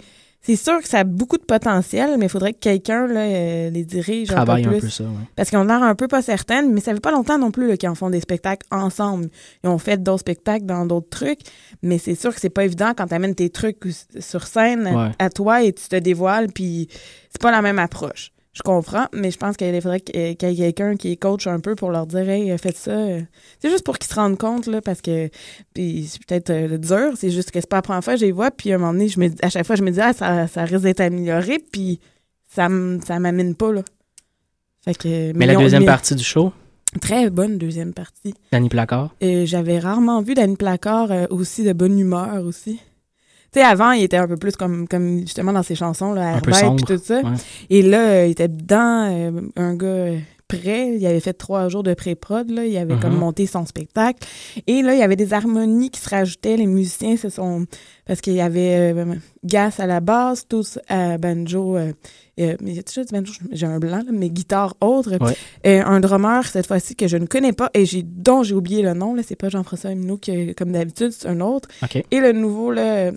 C'est 0.47 0.57
sûr 0.57 0.79
que 0.79 0.87
ça 0.87 0.99
a 0.99 1.03
beaucoup 1.03 1.39
de 1.39 1.43
potentiel, 1.43 2.17
mais 2.19 2.27
il 2.27 2.29
faudrait 2.29 2.53
que 2.53 2.59
quelqu'un 2.59 3.09
euh, 3.09 3.71
les 3.71 3.83
dirige 3.83 4.29
un 4.29 4.33
peu 4.33 4.35
Travaille 4.35 4.65
un 4.67 4.69
plus. 4.69 4.79
peu 4.81 4.89
ça, 4.89 5.03
ouais. 5.05 5.09
Parce 5.35 5.49
qu'on 5.49 5.67
a 5.67 5.79
l'air 5.79 5.81
un 5.81 5.95
peu 5.95 6.07
pas 6.07 6.21
certaines, 6.21 6.71
mais 6.71 6.81
ça 6.81 6.93
fait 6.93 6.99
pas 6.99 7.09
longtemps 7.09 7.39
non 7.39 7.49
plus 7.49 7.75
qu'ils 7.79 7.89
en 7.89 7.95
font 7.95 8.11
des 8.11 8.19
spectacles 8.19 8.63
ensemble. 8.69 9.29
Ils 9.63 9.71
ont 9.71 9.79
fait 9.79 9.97
d'autres 10.03 10.19
spectacles 10.19 10.67
dans 10.67 10.85
d'autres 10.85 11.09
trucs, 11.09 11.39
mais 11.81 11.97
c'est 11.97 12.13
sûr 12.13 12.31
que 12.31 12.39
c'est 12.39 12.51
pas 12.51 12.63
évident 12.63 12.91
quand 12.95 13.07
tu 13.07 13.15
amènes 13.15 13.33
tes 13.33 13.49
trucs 13.49 13.77
sur 14.19 14.45
scène 14.45 14.85
à- 14.85 15.13
à, 15.17 15.29
toi 15.31 15.63
et 15.63 15.73
tu 15.73 15.87
te 15.89 15.95
dévoiles, 15.95 16.49
puis 16.53 16.89
c'est 17.31 17.41
pas 17.41 17.49
la 17.49 17.63
même 17.63 17.79
approche. 17.79 18.31
Je 18.55 18.63
comprends, 18.63 19.07
mais 19.13 19.31
je 19.31 19.37
pense 19.37 19.57
qu'il 19.57 19.81
faudrait 19.81 19.99
qu'il 19.99 20.15
y 20.17 20.63
ait 20.63 20.73
quelqu'un 20.73 20.95
qui 20.95 21.17
coach 21.17 21.45
un 21.45 21.59
peu 21.59 21.75
pour 21.75 21.91
leur 21.91 22.07
dire 22.07 22.29
Hey, 22.29 22.57
faites 22.57 22.77
ça. 22.77 22.95
C'est 23.59 23.69
juste 23.69 23.83
pour 23.83 23.97
qu'ils 23.97 24.09
se 24.09 24.15
rendent 24.15 24.37
compte, 24.37 24.67
là, 24.67 24.81
parce 24.81 25.01
que 25.01 25.29
c'est 25.75 26.25
peut-être 26.25 26.49
euh, 26.51 26.77
dur, 26.77 27.11
c'est 27.15 27.31
juste 27.31 27.51
que 27.51 27.59
c'est 27.59 27.69
pas 27.69 27.77
la 27.77 27.81
première 27.81 28.03
fois 28.03 28.15
je 28.15 28.25
les 28.25 28.31
vois, 28.31 28.51
puis 28.51 28.71
à 28.71 28.75
un 28.75 28.77
moment 28.77 28.93
donné, 28.93 29.09
je 29.09 29.19
me, 29.19 29.29
à 29.41 29.49
chaque 29.49 29.65
fois, 29.65 29.75
je 29.75 29.83
me 29.83 29.91
dis 29.91 29.99
Ah, 29.99 30.13
ça, 30.13 30.47
ça 30.47 30.63
risque 30.63 30.83
d'être 30.83 31.01
amélioré, 31.01 31.59
puis 31.59 31.99
ça, 32.47 32.69
ça 33.05 33.19
m'amène 33.19 33.55
pas, 33.55 33.73
là. 33.73 33.81
Fait 34.85 34.95
que, 34.95 35.33
Mais 35.33 35.47
la 35.47 35.55
deuxième 35.55 35.85
partie 35.85 36.15
du 36.15 36.23
show, 36.23 36.53
Très 37.01 37.29
bonne 37.29 37.57
deuxième 37.57 37.93
partie. 37.93 38.33
Danny 38.51 38.69
Placard? 38.69 39.13
Et 39.19 39.45
j'avais 39.45 39.79
rarement 39.79 40.21
vu 40.21 40.33
Danny 40.33 40.55
Placard 40.55 41.11
euh, 41.11 41.25
aussi 41.29 41.63
de 41.63 41.73
bonne 41.73 41.99
humeur 41.99 42.43
aussi. 42.45 42.79
Tu 43.55 43.61
sais, 43.61 43.65
avant, 43.65 43.91
il 43.91 44.03
était 44.03 44.17
un 44.17 44.27
peu 44.27 44.35
plus 44.35 44.57
comme, 44.57 44.85
comme 44.85 45.21
justement 45.21 45.53
dans 45.53 45.63
ses 45.63 45.75
chansons, 45.75 46.11
là, 46.11 46.33
Herbert 46.33 46.75
puis 46.75 46.83
tout 46.83 47.01
ça. 47.01 47.21
ouais. 47.21 47.31
Et 47.69 47.83
là, 47.83 48.25
il 48.25 48.31
était 48.31 48.49
dedans, 48.49 49.09
euh, 49.09 49.31
un 49.55 49.75
gars 49.75 49.87
euh, 49.87 50.17
prêt. 50.49 50.97
Il 50.97 51.05
avait 51.05 51.21
fait 51.21 51.31
trois 51.31 51.69
jours 51.69 51.81
de 51.81 51.93
pré-prod, 51.93 52.49
là. 52.49 52.65
Il 52.65 52.77
avait 52.77 52.97
comme 52.97 53.15
monté 53.15 53.45
son 53.45 53.65
spectacle. 53.65 54.27
Et 54.67 54.81
là, 54.81 54.93
il 54.93 54.99
y 54.99 55.03
avait 55.03 55.15
des 55.15 55.33
harmonies 55.33 55.89
qui 55.89 56.01
se 56.01 56.09
rajoutaient. 56.09 56.57
Les 56.57 56.65
musiciens 56.67 57.15
se 57.15 57.29
sont... 57.29 57.65
Parce 58.05 58.19
qu'il 58.19 58.33
y 58.33 58.41
avait 58.41 58.93
euh, 58.93 59.15
Gas 59.45 59.75
à 59.79 59.87
la 59.87 60.01
basse, 60.01 60.45
tous 60.49 60.77
à 60.89 61.17
banjo... 61.17 61.77
euh, 61.77 61.93
euh, 62.41 62.57
j'ai 63.53 63.65
un 63.65 63.79
blanc, 63.79 63.99
là, 64.05 64.11
mais 64.11 64.29
guitare 64.29 64.75
autre. 64.81 65.17
Ouais. 65.21 65.37
Euh, 65.65 65.81
un 65.85 66.01
drummer, 66.01 66.45
cette 66.45 66.67
fois-ci, 66.67 66.93
que 66.97 67.07
je 67.07 67.15
ne 67.15 67.25
connais 67.25 67.53
pas 67.53 67.69
et 67.73 67.85
j'ai 67.85 68.03
dont 68.03 68.43
j'ai 68.43 68.53
oublié 68.53 68.81
le 68.81 68.93
nom. 68.93 69.15
Là, 69.15 69.21
c'est 69.25 69.37
pas 69.37 69.47
Jean-François 69.47 69.91
Himino, 69.91 70.17
qui, 70.17 70.53
comme 70.55 70.73
d'habitude, 70.73 71.11
c'est 71.11 71.29
un 71.29 71.39
autre. 71.39 71.69
Et 72.11 72.19
le 72.19 72.33
nouveau, 72.33 72.71
là, 72.71 73.11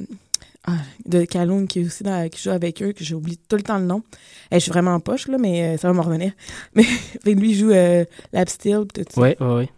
de 1.06 1.24
Calhoun, 1.24 1.66
qui 1.66 1.80
est 1.80 1.84
aussi 1.86 2.02
dans, 2.04 2.28
qui 2.28 2.42
joue 2.42 2.50
avec 2.50 2.82
eux, 2.82 2.92
que 2.92 3.02
j'oublie 3.04 3.38
tout 3.48 3.56
le 3.56 3.62
temps 3.62 3.78
le 3.78 3.86
nom. 3.86 4.02
Eh, 4.50 4.56
je 4.56 4.60
suis 4.60 4.70
vraiment 4.70 4.92
en 4.94 5.00
poche, 5.00 5.26
là, 5.28 5.38
mais 5.38 5.62
euh, 5.62 5.76
ça 5.78 5.88
va 5.88 5.94
me 5.94 6.00
revenir. 6.00 6.32
Mais 6.74 6.84
lui, 7.24 7.50
il 7.52 7.54
joue 7.54 7.70
euh, 7.70 8.04
Lap 8.32 8.48
Steel, 8.50 8.84
pis 8.92 9.04
tout 9.04 9.12
ça. 9.14 9.20
Oui, 9.20 9.34
oui, 9.40 9.46
oui. 9.56 9.68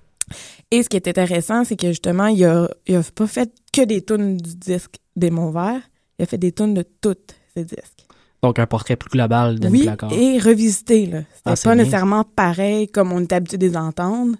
Et 0.71 0.83
ce 0.83 0.89
qui 0.89 0.97
est 0.97 1.07
intéressant, 1.09 1.65
c'est 1.65 1.77
que 1.77 1.89
justement, 1.89 2.27
il 2.27 2.45
a, 2.45 2.69
il 2.87 2.97
a 2.97 3.03
pas 3.15 3.27
fait 3.27 3.51
que 3.73 3.83
des 3.83 4.03
tunes 4.03 4.37
du 4.37 4.55
disque 4.57 4.97
des 5.17 5.31
Monts 5.31 5.51
Verts, 5.53 5.83
il 6.19 6.23
a 6.23 6.27
fait 6.27 6.39
des 6.39 6.53
tunes 6.53 6.75
de 6.75 6.85
tous 7.01 7.17
ses 7.55 7.65
disques. 7.65 8.07
Donc, 8.43 8.59
un 8.59 8.67
portrait 8.67 8.97
plus 8.97 9.11
global 9.11 9.57
de 9.57 9.61
Danny 9.61 9.81
Oui, 9.81 9.85
Placard. 9.87 10.13
et 10.13 10.39
revisité, 10.39 11.07
là. 11.07 11.19
C'était 11.35 11.41
Ah, 11.45 11.55
pas 11.55 11.63
bien. 11.63 11.75
nécessairement 11.77 12.25
pareil 12.25 12.89
comme 12.89 13.13
on 13.13 13.21
est 13.21 13.33
habitué 13.33 13.59
de 13.59 13.67
les 13.67 13.77
entendre, 13.77 14.37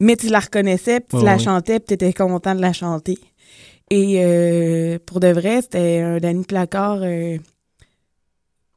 mais 0.00 0.16
tu 0.16 0.28
la 0.28 0.40
reconnaissais, 0.40 1.00
puis 1.00 1.18
tu 1.18 1.24
la 1.24 1.38
chantais, 1.38 1.78
puis 1.78 1.88
tu 1.88 1.94
étais 1.94 2.12
content 2.12 2.54
de 2.54 2.60
la 2.60 2.72
chanter. 2.72 3.18
Et 3.90 4.16
euh, 4.24 4.98
pour 5.04 5.20
de 5.20 5.28
vrai, 5.28 5.62
c'était 5.62 6.00
un 6.00 6.18
Danny 6.18 6.44
Placard 6.44 7.00
euh, 7.02 7.36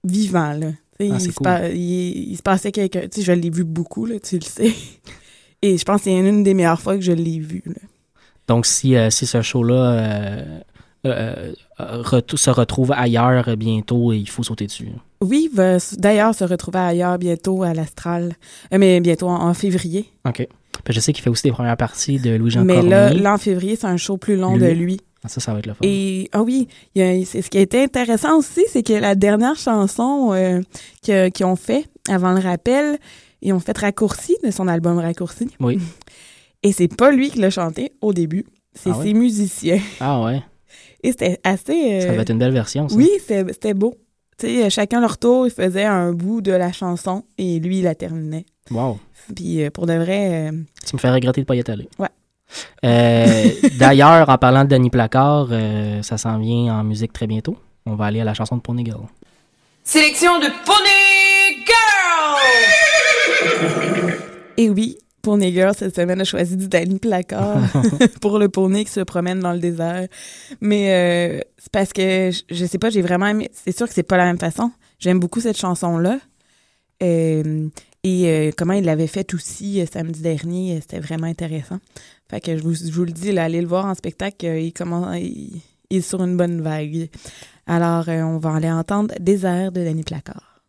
vivant, 0.03 0.53
là. 0.53 0.68
Ah, 0.99 1.03
il, 1.03 1.20
se 1.22 1.32
cool. 1.32 1.43
pa- 1.43 1.68
il- 1.70 2.32
il 2.32 2.38
se 2.38 2.41
passait 2.41 2.72
quelque... 2.72 2.99
Tu 3.08 3.20
sais, 3.20 3.22
je 3.24 3.32
l'ai 3.34 3.49
vu 3.49 3.64
beaucoup, 3.64 4.06
là, 4.06 4.20
tu 4.20 4.36
le 4.38 4.41
sais. 4.45 4.74
Et 5.62 5.78
je 5.78 5.84
pense 5.84 5.97
que 5.99 6.03
c'est 6.06 6.18
une 6.18 6.43
des 6.43 6.53
meilleures 6.53 6.80
fois 6.80 6.95
que 6.95 7.01
je 7.01 7.12
l'ai 7.12 7.39
vu, 7.39 7.62
là. 7.66 7.74
Donc, 8.47 8.66
si, 8.66 8.95
euh, 8.95 9.10
si 9.10 9.26
ce 9.26 9.41
show-là 9.41 10.45
se 11.03 12.49
retrouve 12.49 12.91
ailleurs 12.91 13.58
bientôt, 13.58 14.14
il 14.14 14.30
faut 14.30 14.43
sauter 14.43 14.68
dessus. 14.68 14.89
Oui, 15.22 15.49
il 15.51 15.56
va 15.56 15.78
d'ailleurs 15.97 16.36
se 16.36 16.43
retrouver 16.43 16.80
ailleurs 16.80 17.18
bientôt 17.18 17.64
à 17.64 17.74
l'Astral, 17.74 18.34
mais 18.72 18.99
bientôt 19.01 19.28
en, 19.28 19.47
en 19.49 19.53
février. 19.53 20.06
OK. 20.28 20.47
Je 20.89 20.99
sais 20.99 21.13
qu'il 21.13 21.23
fait 21.23 21.29
aussi 21.29 21.43
des 21.43 21.51
premières 21.51 21.77
parties 21.77 22.19
de 22.19 22.36
Louis-Jean 22.36 22.63
Mais 22.65 22.75
Cormier. 22.75 22.89
là, 22.89 23.13
là, 23.13 23.33
en 23.33 23.38
février, 23.38 23.75
c'est 23.75 23.88
un 23.88 23.97
show 23.97 24.17
plus 24.17 24.36
long 24.36 24.57
de 24.57 24.65
lui. 24.67 24.99
Ah, 25.23 25.27
ça, 25.27 25.41
ça 25.41 25.53
va 25.53 25.59
être 25.59 25.65
le 25.65 25.73
fun. 25.73 25.79
Et 25.81 26.29
ah 26.33 26.43
oui, 26.43 26.67
il 26.93 27.01
y 27.01 27.03
a- 27.03 27.25
c'est- 27.25 27.41
ce 27.41 27.49
qui 27.49 27.57
a 27.57 27.61
été 27.61 27.81
intéressant 27.81 28.38
aussi, 28.38 28.63
c'est 28.71 28.83
que 28.83 28.93
la 28.93 29.15
dernière 29.15 29.55
chanson 29.55 30.33
euh, 30.33 30.61
qu'ils 31.01 31.45
ont 31.45 31.55
fait 31.55 31.86
avant 32.07 32.33
le 32.33 32.39
rappel, 32.39 32.99
ils 33.41 33.51
ont 33.53 33.59
fait 33.59 33.75
Raccourci 33.75 34.36
de 34.43 34.51
son 34.51 34.67
album 34.67 34.99
Raccourci. 34.99 35.47
Oui. 35.59 35.79
Et 36.63 36.71
c'est 36.71 36.88
pas 36.95 37.11
lui 37.11 37.31
qui 37.31 37.39
l'a 37.39 37.49
chanté 37.49 37.91
au 38.01 38.13
début, 38.13 38.45
c'est 38.73 38.91
Ah 38.91 38.97
ouais? 38.99 39.05
ses 39.05 39.13
musiciens. 39.15 39.79
Ah 39.99 40.21
ouais. 40.23 40.43
Et 41.03 41.11
c'était 41.11 41.39
assez. 41.43 41.73
euh, 41.93 42.01
Ça 42.01 42.13
va 42.13 42.21
être 42.21 42.29
une 42.31 42.39
belle 42.39 42.53
version, 42.53 42.88
ça. 42.89 42.95
Oui, 42.95 43.09
c'était 43.27 43.73
beau. 43.73 43.95
Tu 44.38 44.47
sais, 44.47 44.69
chacun 44.69 44.99
leur 45.01 45.17
tour, 45.17 45.47
ils 45.47 45.51
faisaient 45.51 45.86
un 45.86 46.11
bout 46.13 46.41
de 46.41 46.51
la 46.51 46.71
chanson 46.71 47.23
et 47.38 47.59
lui, 47.59 47.79
il 47.79 47.83
la 47.83 47.95
terminait. 47.95 48.45
Wow. 48.72 48.99
Puis 49.36 49.63
euh, 49.63 49.70
pour 49.70 49.86
de 49.86 49.93
vrai, 49.93 50.49
euh, 50.49 50.51
Tu 50.86 50.95
me 50.95 50.99
fais 50.99 51.11
regretter 51.11 51.41
de 51.41 51.43
ne 51.43 51.47
pas 51.47 51.55
y 51.55 51.59
être 51.59 51.70
allé. 51.70 51.88
Ouais. 51.99 52.07
Euh, 52.84 53.49
D'ailleurs, 53.78 54.30
en 54.30 54.38
parlant 54.38 54.63
de 54.63 54.70
Danny 54.70 54.89
Placard, 54.89 55.47
euh, 55.51 56.01
ça 56.03 56.18
s'en 56.18 56.39
vient 56.39 56.80
en 56.80 56.84
musique 56.84 57.13
très 57.13 57.28
bientôt. 57.28 57.57
On 57.86 57.95
va 57.95 58.05
aller 58.05 58.22
à 58.22 58.24
la 58.24 58.34
chanson 58.34 58.55
de 58.57 58.61
Pony 58.61 58.86
Girl. 58.86 59.05
Sélection 59.84 60.39
de 60.39 60.47
Pony 60.66 61.63
Girl! 61.66 62.39
Et 64.57 64.70
oui, 64.70 64.97
Pony 65.22 65.51
Girl, 65.53 65.74
cette 65.76 65.95
semaine, 65.95 66.22
a 66.22 66.24
choisi 66.24 66.55
du 66.57 66.68
Danny 66.68 66.97
Placard 66.97 67.59
pour 68.22 68.39
le 68.39 68.49
poney 68.49 68.86
qui 68.86 68.91
se 68.91 69.01
promène 69.01 69.39
dans 69.39 69.53
le 69.53 69.59
désert. 69.59 70.07
Mais 70.61 70.91
euh, 70.91 71.39
c'est 71.57 71.72
parce 71.72 71.93
que, 71.93 72.32
je, 72.32 72.41
je 72.55 72.66
sais 72.66 72.78
pas, 72.80 72.89
j'ai 72.89 73.01
vraiment 73.01 73.28
aimé... 73.28 73.49
C'est 73.53 73.76
sûr 73.76 73.88
que 73.88 73.93
c'est 73.93 74.03
pas 74.03 74.18
la 74.18 74.26
même 74.26 74.39
façon. 74.39 74.72
J'aime 74.97 75.20
beaucoup 75.20 75.41
cette 75.41 75.57
chanson-là. 75.57 76.20
Euh, 77.03 77.68
et 78.06 78.30
euh, 78.30 78.51
comment 78.56 78.74
il 78.74 78.86
l'avait 78.86 79.08
fait 79.08 79.34
aussi 79.34 79.82
euh, 79.82 79.88
samedi 79.91 80.22
dernier, 80.22 80.76
euh, 80.76 80.80
c'était 80.80 80.99
vraiment 80.99 81.26
intéressant. 81.26 81.80
Fait 82.30 82.39
que 82.39 82.56
je 82.56 82.62
vous, 82.62 83.03
le 83.03 83.12
dis, 83.12 83.32
là, 83.32 83.45
allez 83.45 83.62
le 83.62 83.68
voir 83.68 83.88
en 83.88 83.95
spectacle, 83.95 84.45
il, 84.45 84.72
il, 84.72 85.62
il 85.89 85.97
est 85.97 86.01
sur 86.01 86.24
une 86.24 86.38
bonne 86.38 86.62
vague. 86.62 87.10
Alors, 87.66 88.08
on 88.08 88.38
va 88.38 88.53
aller 88.53 88.72
entendre 88.72 89.16
Désert 89.20 89.72
de 89.72 89.84
Danny 89.84 90.03
Placard. 90.03 90.62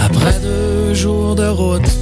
Après 0.00 0.40
deux 0.40 0.94
jours 0.94 1.36
de 1.36 1.46
route 1.46 2.01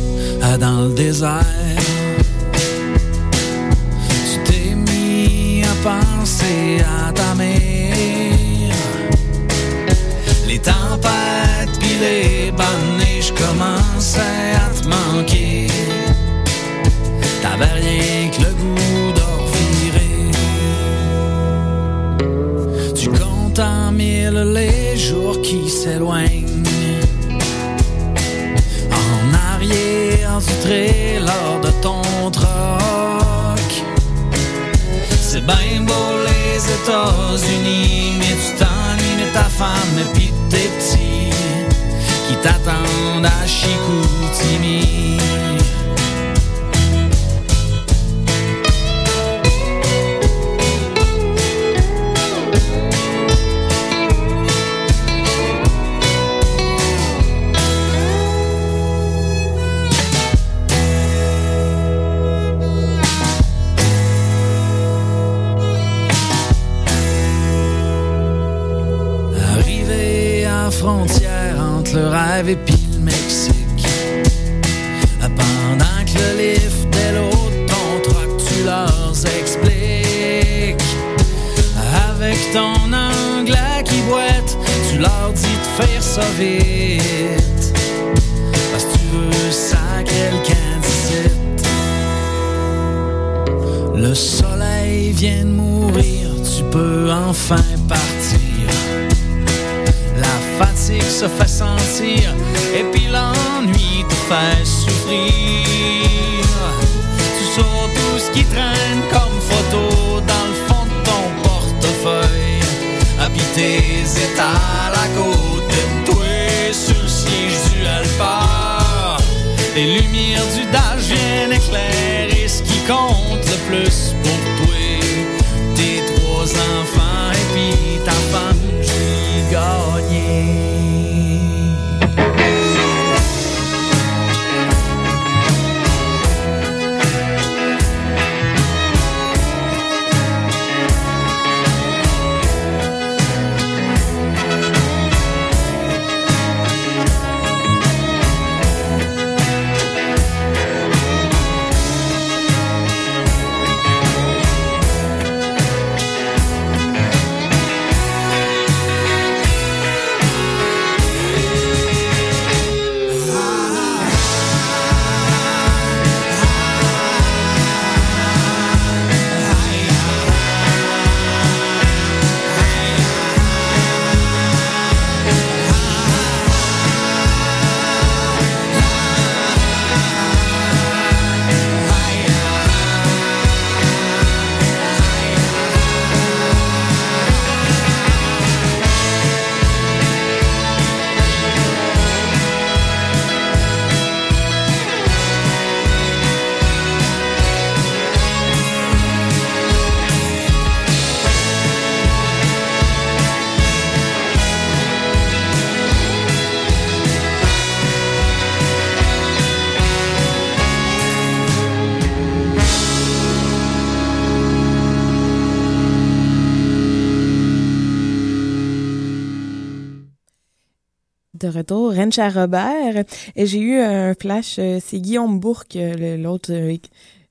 retour, 221.70 221.94
Rencha 221.94 222.28
Robert. 222.28 223.04
Et 223.36 223.46
j'ai 223.46 223.60
eu 223.60 223.78
un 223.78 224.14
flash, 224.14 224.56
euh, 224.58 224.78
c'est 224.84 224.98
Guillaume 225.00 225.38
Bourque, 225.40 225.76
euh, 225.76 225.94
le- 225.94 226.22
l'autre 226.22 226.52
euh, 226.52 226.76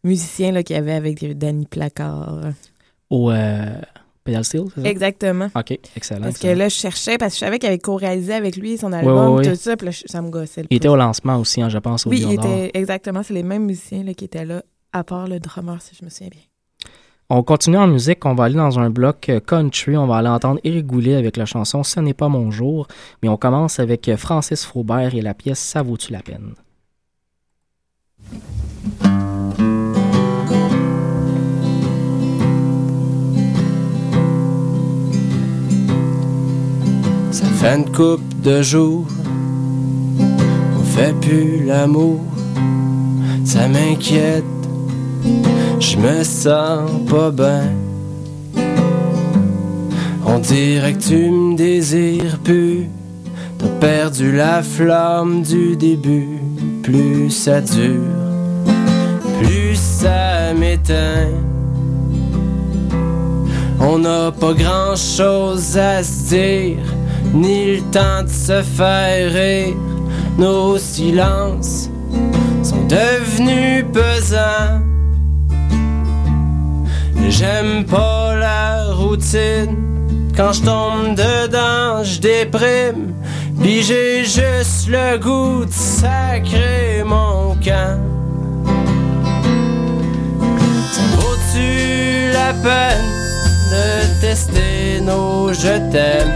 musicien 0.04 0.52
là, 0.52 0.64
qu'il 0.64 0.76
y 0.76 0.80
avait 0.80 0.94
avec 0.94 1.38
Danny 1.38 1.66
Placard. 1.66 2.42
Au 3.10 3.32
euh, 3.32 3.66
Pedal 4.24 4.44
Steel, 4.46 4.64
c'est 4.76 4.82
ça? 4.82 4.88
Exactement. 4.90 5.50
OK, 5.56 5.72
excellent. 5.96 6.22
Parce 6.24 6.38
que 6.38 6.48
là, 6.48 6.70
je 6.70 6.76
cherchais, 6.76 7.18
parce 7.18 7.34
que 7.34 7.40
je 7.40 7.46
savais 7.46 7.60
qu'il 7.60 7.68
avait 7.70 7.80
co-réalisé 7.80 8.34
avec 8.34 8.56
lui 8.56 8.78
son 8.78 8.94
album, 8.94 9.42
tout 9.44 9.56
ça, 9.56 9.76
puis 9.76 9.88
là, 9.88 9.92
ça 10.06 10.22
me 10.22 10.30
gossait. 10.30 10.62
le 10.62 10.68
Il 10.70 10.78
était 10.78 10.88
au 10.88 10.96
lancement 10.96 11.38
aussi, 11.38 11.62
hein, 11.62 11.70
je 11.70 11.78
pense, 11.80 12.06
au 12.06 12.10
Oui, 12.12 12.22
il 12.26 12.34
était 12.34 12.72
exactement, 12.74 13.24
c'est 13.24 13.34
les 13.34 13.44
mêmes 13.44 13.66
musiciens 13.66 14.04
là, 14.04 14.14
qui 14.14 14.26
étaient 14.26 14.46
là, 14.46 14.64
à 14.94 15.04
part 15.04 15.28
le 15.28 15.40
drummer, 15.40 15.82
si 15.82 15.96
je 16.00 16.06
me 16.06 16.10
souviens 16.10 16.30
bien. 16.30 16.42
On 17.32 17.44
continue 17.44 17.78
en 17.78 17.86
musique, 17.86 18.26
on 18.26 18.34
va 18.34 18.46
aller 18.46 18.56
dans 18.56 18.80
un 18.80 18.90
bloc 18.90 19.30
euh, 19.30 19.40
country, 19.40 19.96
on 19.96 20.08
va 20.08 20.16
aller 20.18 20.30
entendre 20.30 20.60
Éric 20.64 20.88
Goulet 20.88 21.14
avec 21.14 21.38
la 21.38 21.46
chanson 21.46 21.84
Ce 21.84 22.00
n'est 22.00 22.16
pas 22.16 22.28
mon 22.28 22.50
jour, 22.50 22.88
mais 23.22 23.30
on 23.30 23.38
commence 23.38 23.80
avec 23.80 24.10
euh, 24.10 24.18
Francis 24.18 24.66
Faubert 24.66 25.14
et 25.14 25.22
la 25.22 25.36
pièce 25.36 25.60
Ça 25.60 25.84
vaut-tu 25.84 26.12
la 26.12 26.24
peine? 26.24 26.56
Ça 37.30 37.46
fait 37.46 37.76
une 37.76 37.92
coupe 37.92 38.42
de 38.42 38.64
jours, 38.64 39.06
on 40.20 40.84
fait 40.84 41.14
plus 41.22 41.64
l'amour, 41.64 42.22
ça 43.46 43.68
m'inquiète, 43.68 44.46
je 45.80 45.98
me 45.98 46.24
sens 46.24 46.90
pas 47.10 47.32
bien. 47.32 47.72
On 50.26 50.40
dirait 50.40 50.94
que 50.94 51.02
tu 51.02 51.30
me 51.30 51.56
désires 51.56 52.38
plus, 52.44 52.88
t'as 53.58 53.68
perdu 53.80 54.32
la 54.36 54.62
flamme 54.62 55.42
du 55.42 55.76
début, 55.76 56.40
plus 56.84 57.30
ça 57.30 57.62
dure, 57.62 58.16
plus 59.42 59.76
ça 59.76 60.54
m'éteint. 60.54 61.34
On 63.82 63.98
n'a 63.98 64.32
pas 64.32 64.54
grand 64.54 64.96
chose 64.96 65.78
à 65.78 66.04
se 66.04 66.30
dire, 66.30 66.84
ni 67.34 67.78
le 67.78 67.82
temps 67.92 68.24
de 68.24 68.30
se 68.30 68.62
faire 68.62 69.34
rire. 69.34 69.76
Nos 70.38 70.78
silences 70.78 71.90
sont 72.64 72.86
devenus 72.88 73.86
pesants. 73.92 74.89
J'aime 77.28 77.86
pas 77.86 78.36
la 78.36 78.94
routine. 78.94 79.90
Quand 80.36 80.54
je 80.54 80.62
tombe 80.62 81.16
dedans, 81.16 82.04
je 82.04 82.20
déprime. 82.20 83.14
Puis 83.62 83.84
j'ai 83.84 84.24
juste 84.24 84.88
le 84.88 85.18
goût 85.18 85.66
de 85.66 85.72
sacrer 85.72 87.04
mon 87.06 87.56
camp. 87.56 88.00
Vaut-tu 91.18 92.32
la 92.32 92.54
peine 92.54 93.10
de 93.72 94.22
tester 94.22 95.02
nos 95.02 95.52
je 95.54 95.92
t'aime 95.92 96.34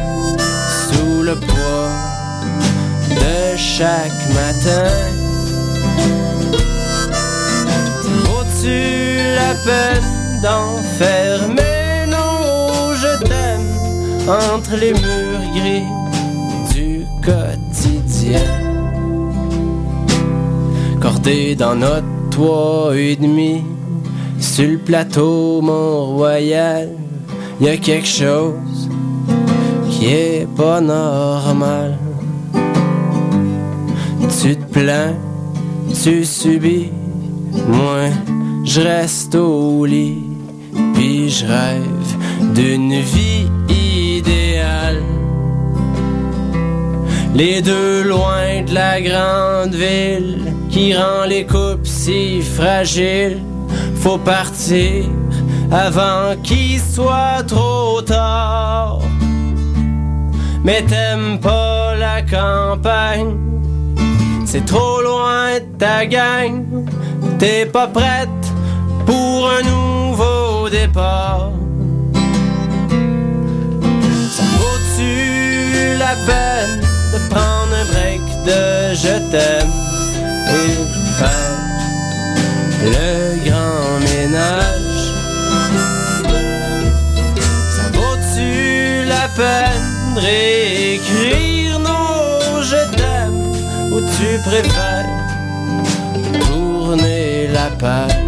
sous 0.91 1.23
le 1.23 1.35
poids 1.35 1.89
de 3.09 3.57
chaque 3.57 4.21
matin? 4.33 4.89
Vaut-tu 8.25 9.17
la 9.35 9.53
peine 9.63 10.22
d'enfermer 10.43 12.05
nos 12.13 12.93
je 13.01 13.13
t'aime 13.27 13.71
entre 14.27 14.75
les 14.75 14.91
murs 14.91 15.47
gris 15.55 15.87
du 16.73 17.05
quotidien? 17.23 18.49
Cordé 20.99 21.55
dans 21.55 21.75
notre 21.75 22.07
toit 22.29 22.91
et 22.95 23.15
demi, 23.15 23.63
sur 24.39 24.69
le 24.69 24.77
plateau 24.77 25.61
Mont-Royal, 25.61 26.89
y 27.61 27.69
a 27.69 27.77
quelque 27.77 28.07
chose 28.07 28.89
qui 29.89 30.07
est 30.07 30.47
pas 30.57 30.81
normal. 30.81 31.97
Tu 34.41 34.57
te 34.57 34.65
plains, 34.73 35.15
tu 36.03 36.25
subis, 36.25 36.91
moi 37.69 38.09
je 38.65 38.81
reste 38.81 39.35
au 39.35 39.85
lit, 39.85 40.32
puis 40.93 41.29
je 41.29 41.45
rêve 41.45 42.53
d'une 42.53 42.99
vie 42.99 43.47
idéale. 43.69 45.03
Les 47.35 47.61
deux 47.61 48.03
loin 48.03 48.61
de 48.67 48.73
la 48.73 49.01
grande 49.01 49.73
ville 49.73 50.53
qui 50.69 50.93
rend 50.95 51.25
les 51.27 51.45
coupes 51.45 51.85
si 51.85 52.41
fragiles. 52.41 53.41
Faut 53.95 54.17
partir 54.17 55.05
avant 55.71 56.35
qu'il 56.43 56.79
soit 56.79 57.43
trop 57.47 58.01
tard. 58.01 58.99
Mais 60.63 60.81
t'aimes 60.83 61.39
pas 61.39 61.95
la 61.95 62.21
campagne, 62.21 63.35
c'est 64.45 64.65
trop 64.65 65.01
loin 65.01 65.55
de 65.55 65.77
ta 65.77 66.05
gang. 66.05 66.63
T'es 67.39 67.65
pas 67.65 67.87
prête 67.87 68.42
départ. 70.73 71.51
Ça 74.35 74.43
vaut-tu 74.59 75.95
la 76.03 76.15
peine 76.27 76.79
de 77.13 77.19
prendre 77.29 77.73
un 77.81 77.85
break 77.91 78.23
de 78.47 78.61
je 79.03 79.15
t'aime 79.31 79.73
et 80.59 80.73
faire 81.19 81.59
le 82.93 83.11
grand 83.47 83.99
ménage? 84.09 85.01
Ça 87.75 87.85
vaut-tu 87.93 89.05
la 89.15 89.25
peine 89.39 89.89
de 90.15 90.21
réécrire 90.21 91.77
nos 91.87 92.63
je 92.71 92.81
t'aime 92.97 93.41
ou 93.93 93.99
tu 94.15 94.27
préfères 94.49 95.05
tourner 96.47 97.47
la 97.53 97.67
page? 97.77 98.22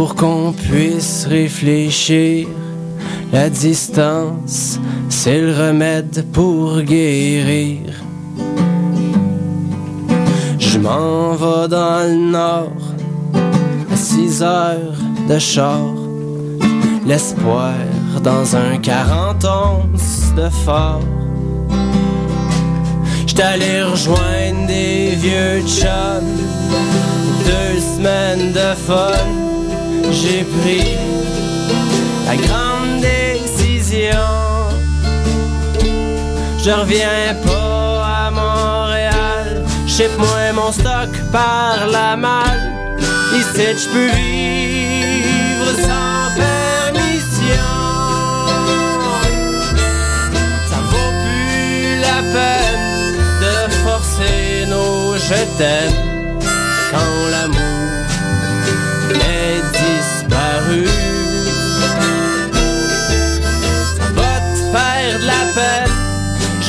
Pour 0.00 0.14
qu'on 0.14 0.54
puisse 0.54 1.26
réfléchir. 1.28 2.48
La 3.34 3.50
distance, 3.50 4.80
c'est 5.10 5.42
le 5.42 5.52
remède 5.52 6.24
pour 6.32 6.80
guérir. 6.80 7.80
Je 10.58 10.78
m'en 10.78 11.32
vais 11.32 11.68
dans 11.68 12.08
le 12.08 12.30
nord, 12.30 12.82
à 13.92 13.96
6 13.96 14.42
heures 14.42 14.96
de 15.28 15.38
char. 15.38 15.92
L'espoir 17.04 17.74
dans 18.24 18.56
un 18.56 18.78
40 18.78 19.44
onces 19.44 20.32
de 20.34 20.48
fort. 20.64 21.02
Allé 23.42 23.82
rejoindre 23.82 24.66
des 24.66 25.12
vieux 25.16 25.62
chums, 25.66 26.36
deux 27.46 27.80
semaines 27.80 28.52
de 28.52 28.74
fun. 28.86 29.39
J'ai 30.12 30.44
pris 30.44 30.96
la 32.26 32.36
grande 32.36 33.00
décision. 33.00 34.28
Je 36.58 36.70
reviens 36.70 37.34
pas 37.46 38.26
à 38.26 38.30
Montréal. 38.30 39.64
Ship 39.86 40.10
moi 40.18 40.52
mon 40.52 40.72
stock 40.72 41.10
par 41.30 41.86
la 41.86 42.16
malle. 42.16 42.72
Ici 43.38 43.66
je 43.82 43.88
peux 43.92 44.10
vivre 44.16 45.70
sans 45.86 46.26
permission. 46.44 47.70
Ça 50.70 50.78
vaut 50.90 51.14
plus 51.22 52.00
la 52.00 52.20
peine 52.34 53.14
de 53.44 53.72
forcer 53.84 54.66
nos 54.66 55.16
je 55.16 55.44
t'aime 55.56 56.19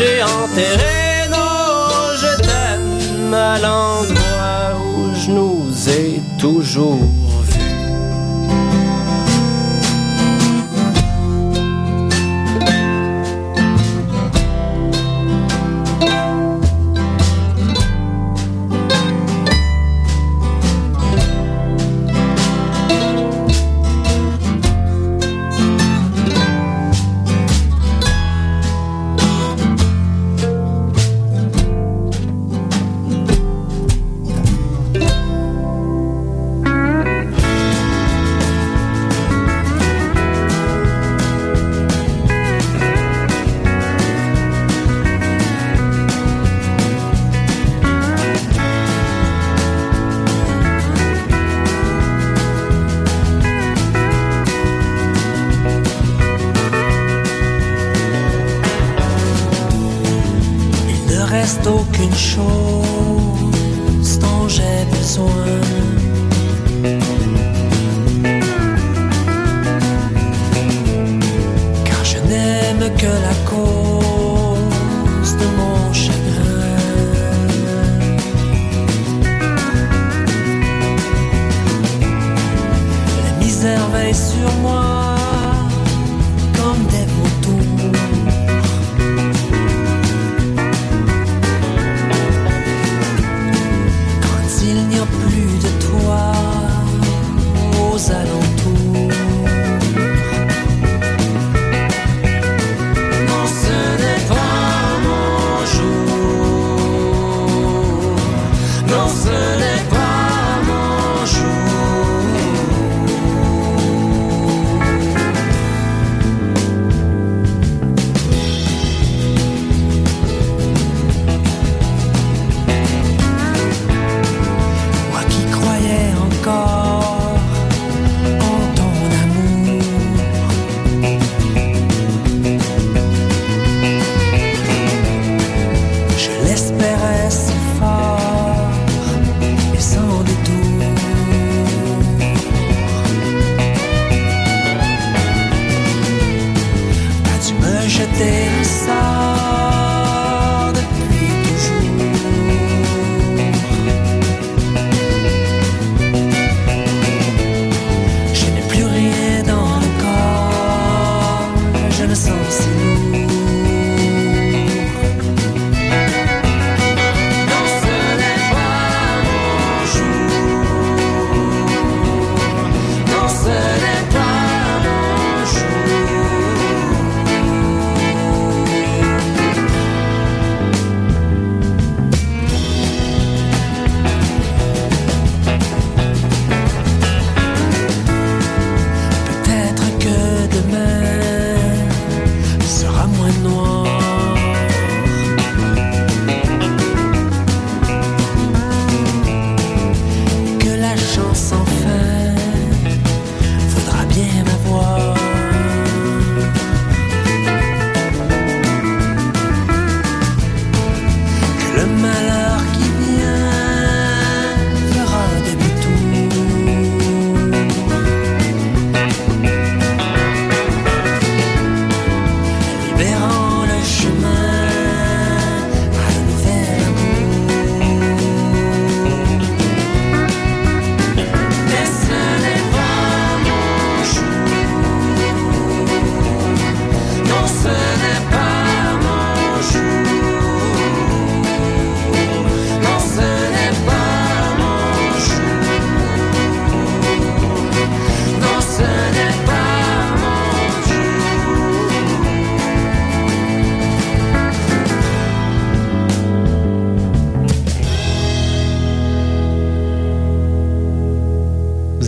J'ai 0.02 0.24
enterré 0.24 1.30
nos 1.30 2.16
je 2.16 2.36
t'aime 2.42 3.34
à 3.36 3.60
l'endroit 3.60 4.74
où 4.84 5.14
je 5.14 5.30
nous 5.30 5.90
ai 5.90 6.20
toujours 6.40 6.98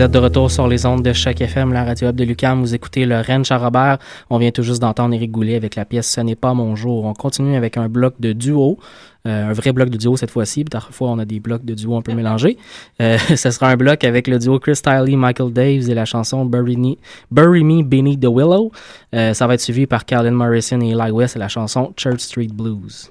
êtes 0.04 0.12
de 0.12 0.20
retour 0.20 0.52
sur 0.52 0.68
les 0.68 0.86
ondes 0.86 1.02
de 1.02 1.14
Choc 1.14 1.40
FM, 1.40 1.72
la 1.72 1.86
radio 1.86 2.08
web 2.08 2.16
de 2.18 2.26
Lucam. 2.26 2.60
Vous 2.60 2.76
écoutez 2.76 3.06
le 3.06 3.22
Rennes 3.22 3.46
Charrobert. 3.46 4.00
On 4.30 4.38
vient 4.38 4.52
tout 4.52 4.62
juste 4.62 4.82
d'entendre 4.82 5.16
Éric 5.16 5.32
Goulet 5.32 5.56
avec 5.56 5.78
la 5.78 5.86
pièce 5.86 6.10
Ce 6.10 6.20
n'est 6.20 6.36
pas 6.36 6.54
mon 6.54 6.76
jour. 6.76 7.06
On 7.06 7.14
continue 7.14 7.56
avec 7.56 7.78
un 7.78 7.88
bloc 7.88 8.16
de 8.20 8.34
duo. 8.34 8.80
Euh, 9.26 9.52
un 9.52 9.54
vrai 9.54 9.72
bloc 9.72 9.90
de 9.90 9.98
duo 9.98 10.18
cette 10.18 10.32
fois-ci. 10.32 10.66
Parfois, 10.66 11.12
on 11.12 11.20
a 11.20 11.26
des 11.26 11.40
blocs 11.40 11.64
de 11.64 11.74
duo 11.74 11.96
un 11.96 12.02
peu 12.02 12.14
mélangés. 12.14 12.58
Euh, 13.02 13.18
ce 13.36 13.50
sera 13.50 13.70
un 13.70 13.78
bloc 13.78 14.04
avec 14.04 14.28
le 14.28 14.40
duo 14.40 14.60
Chris 14.60 14.82
Tiley, 14.84 15.16
Michael 15.16 15.54
Daves 15.54 15.90
et 15.90 15.94
la 15.94 16.04
chanson 16.04 16.44
Bury 16.44 16.76
Me, 16.76 16.96
Bury 17.32 17.64
Me 17.64 17.82
Beneath 17.82 18.20
the 18.20 18.26
Willow. 18.26 18.74
Euh, 19.16 19.34
ça 19.34 19.48
va 19.48 19.54
être 19.54 19.62
suivi 19.62 19.86
par 19.86 20.04
Carlin 20.04 20.32
Morrison 20.32 20.82
et 20.82 20.90
Eli 20.90 21.12
West 21.12 21.38
et 21.38 21.40
la 21.40 21.48
chanson 21.48 21.94
Church 21.96 22.20
Street 22.20 22.50
Blues. 22.54 23.10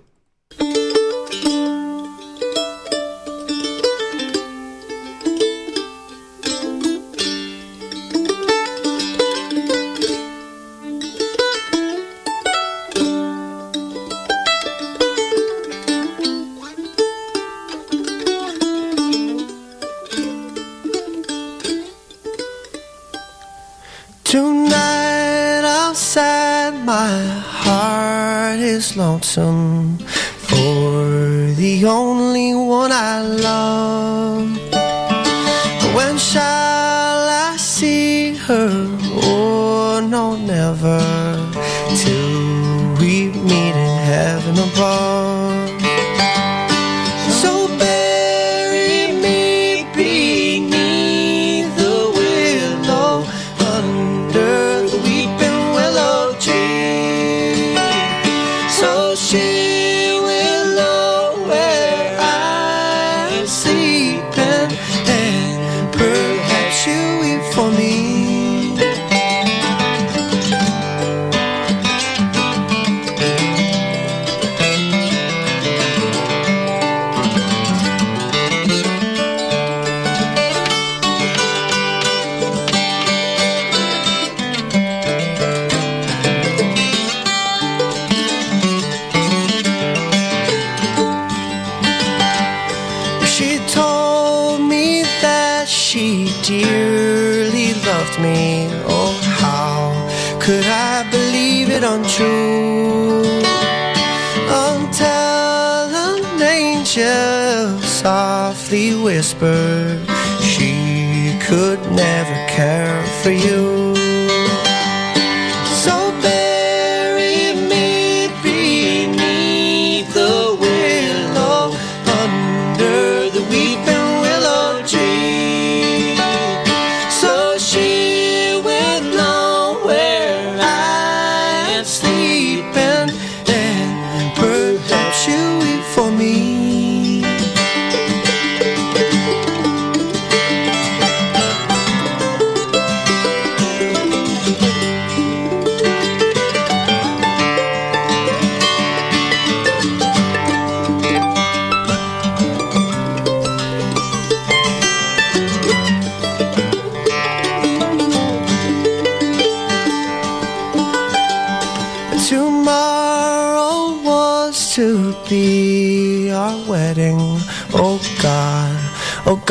Lonesome 28.97 29.97
for 29.99 31.53
the 31.55 31.85
only 31.87 32.55
one 32.55 32.91
I 32.91 33.23
love. 33.23 33.92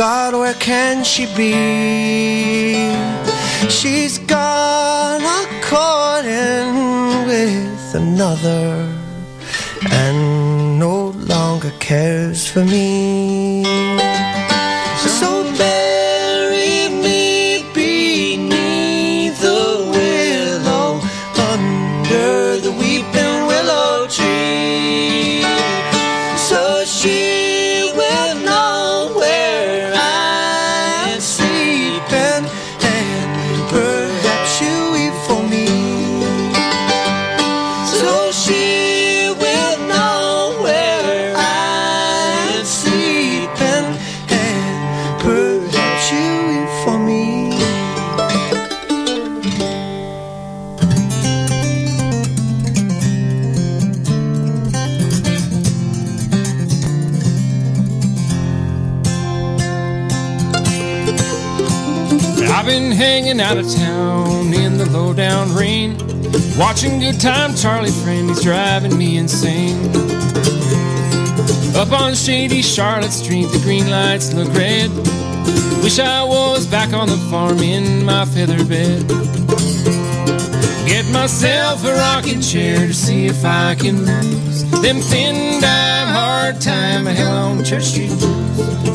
God, 0.07 0.33
where 0.33 0.55
can 0.55 1.03
she 1.03 1.27
be? 1.37 1.53
She's 3.69 4.17
gone 4.17 5.21
a 5.21 5.41
courting 5.61 6.73
with 7.27 7.93
another 7.93 8.89
and 9.91 10.79
no 10.79 11.09
longer 11.33 11.71
cares 11.79 12.47
for 12.47 12.65
me. 12.65 13.00
Out 63.51 63.57
of 63.57 63.69
town 63.73 64.53
in 64.53 64.77
the 64.77 64.89
low 64.91 65.13
down 65.13 65.53
rain. 65.53 65.97
Watching 66.57 67.01
Good 67.01 67.19
Time 67.19 67.53
Charlie 67.53 67.91
friend, 67.91 68.29
he's 68.29 68.41
driving 68.41 68.97
me 68.97 69.17
insane. 69.17 69.89
Up 71.75 71.91
on 71.91 72.13
shady 72.15 72.61
Charlotte 72.61 73.11
Street, 73.11 73.47
the 73.47 73.59
green 73.61 73.89
lights 73.89 74.33
look 74.33 74.47
red. 74.53 74.89
Wish 75.83 75.99
I 75.99 76.23
was 76.23 76.65
back 76.65 76.93
on 76.93 77.09
the 77.09 77.17
farm 77.29 77.59
in 77.59 78.05
my 78.05 78.23
feather 78.23 78.63
bed. 78.63 79.05
Get 80.87 81.05
myself 81.11 81.83
a 81.83 81.93
rocking 81.93 82.39
chair 82.39 82.87
to 82.87 82.93
see 82.93 83.25
if 83.25 83.43
I 83.43 83.75
can 83.75 84.05
lose 84.05 84.63
them 84.81 85.01
thin 85.01 85.59
dime 85.59 86.07
hard 86.07 86.61
time 86.61 87.05
hell 87.05 87.49
on 87.49 87.65
Church 87.65 87.83
Street 87.83 88.17
blues. 88.17 88.90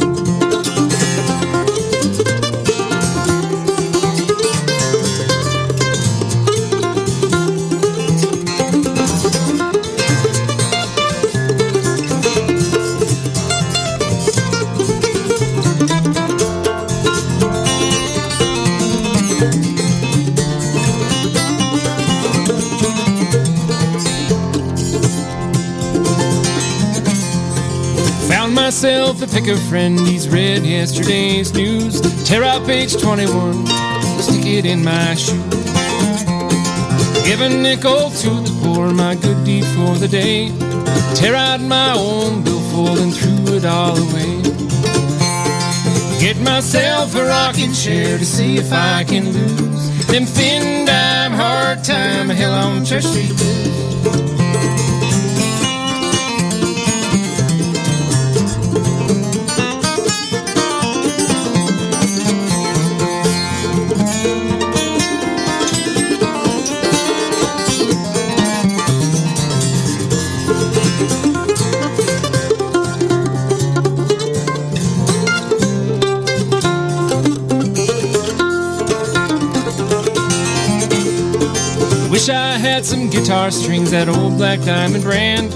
Myself 29.18 29.48
a 29.48 29.56
friend, 29.68 29.98
he's 30.00 30.28
read 30.28 30.62
yesterday's 30.62 31.54
news. 31.54 32.00
Tear 32.26 32.44
out 32.44 32.66
page 32.66 33.00
21, 33.00 33.66
stick 34.20 34.44
it 34.44 34.66
in 34.66 34.84
my 34.84 35.14
shoe. 35.14 35.42
Give 37.24 37.40
a 37.40 37.48
nickel 37.48 38.10
to 38.10 38.30
the 38.44 38.60
poor, 38.62 38.92
my 38.92 39.14
good 39.14 39.42
deed 39.44 39.64
for 39.64 39.94
the 39.94 40.08
day. 40.08 40.52
Tear 41.14 41.34
out 41.34 41.60
my 41.62 41.94
own 41.96 42.44
billfold 42.44 42.98
and 42.98 43.14
threw 43.14 43.56
it 43.56 43.64
all 43.64 43.96
away. 43.96 44.42
Get 46.20 46.38
myself 46.40 47.14
a 47.14 47.24
rocking 47.24 47.72
chair 47.72 48.18
to 48.18 48.24
see 48.24 48.58
if 48.58 48.70
I 48.72 49.04
can 49.04 49.32
lose 49.32 50.06
them 50.06 50.26
thin 50.26 50.86
dime 50.86 51.32
hard 51.32 51.82
time 51.84 52.28
hell 52.28 52.52
on 52.52 52.84
Church 52.84 53.04
Street. 53.04 54.35
Guitar 83.26 83.50
strings, 83.50 83.90
that 83.90 84.08
old 84.08 84.36
black 84.36 84.60
diamond 84.60 85.02
brand. 85.02 85.50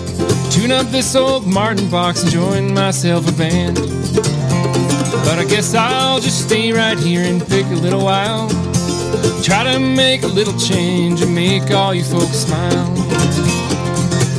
Tune 0.51 0.73
up 0.73 0.89
this 0.89 1.15
old 1.15 1.47
Martin 1.47 1.89
box 1.89 2.21
and 2.21 2.33
join 2.33 2.75
myself 2.75 3.29
a 3.29 3.33
band. 3.39 3.77
But 5.25 5.39
I 5.39 5.47
guess 5.49 5.73
I'll 5.73 6.19
just 6.19 6.49
stay 6.49 6.73
right 6.73 6.99
here 6.99 7.23
and 7.23 7.41
pick 7.47 7.65
a 7.67 7.79
little 7.81 8.03
while. 8.03 8.49
Try 9.45 9.73
to 9.73 9.79
make 9.79 10.25
a 10.25 10.27
little 10.27 10.59
change 10.59 11.23
and 11.23 11.33
make 11.33 11.71
all 11.71 11.95
you 11.95 12.03
folks 12.03 12.39
smile. 12.39 12.93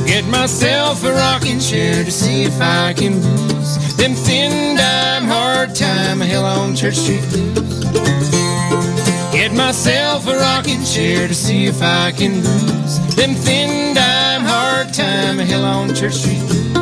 Get 0.04 0.26
myself 0.26 1.02
a 1.02 1.12
rocking 1.12 1.58
chair 1.58 2.04
to 2.04 2.10
see 2.10 2.42
if 2.42 2.60
I 2.60 2.92
can 2.92 3.14
lose 3.14 3.96
them 3.96 4.12
thin 4.12 4.76
dime 4.76 5.24
hard 5.24 5.74
time 5.74 6.20
hell 6.20 6.44
on 6.44 6.76
Church 6.76 6.96
Street 6.96 7.26
blues. 7.30 9.11
Get 9.32 9.52
myself 9.52 10.26
a 10.28 10.36
rocking 10.36 10.84
chair 10.84 11.26
to 11.26 11.34
see 11.34 11.66
if 11.66 11.80
I 11.82 12.12
can 12.12 12.34
lose 12.42 12.98
them 13.16 13.34
thin 13.34 13.94
dime 13.94 14.44
hard 14.44 14.92
time 14.92 15.38
hell 15.38 15.64
on 15.64 15.94
Church 15.94 16.14
Street 16.14 16.38
blues. 16.48 16.72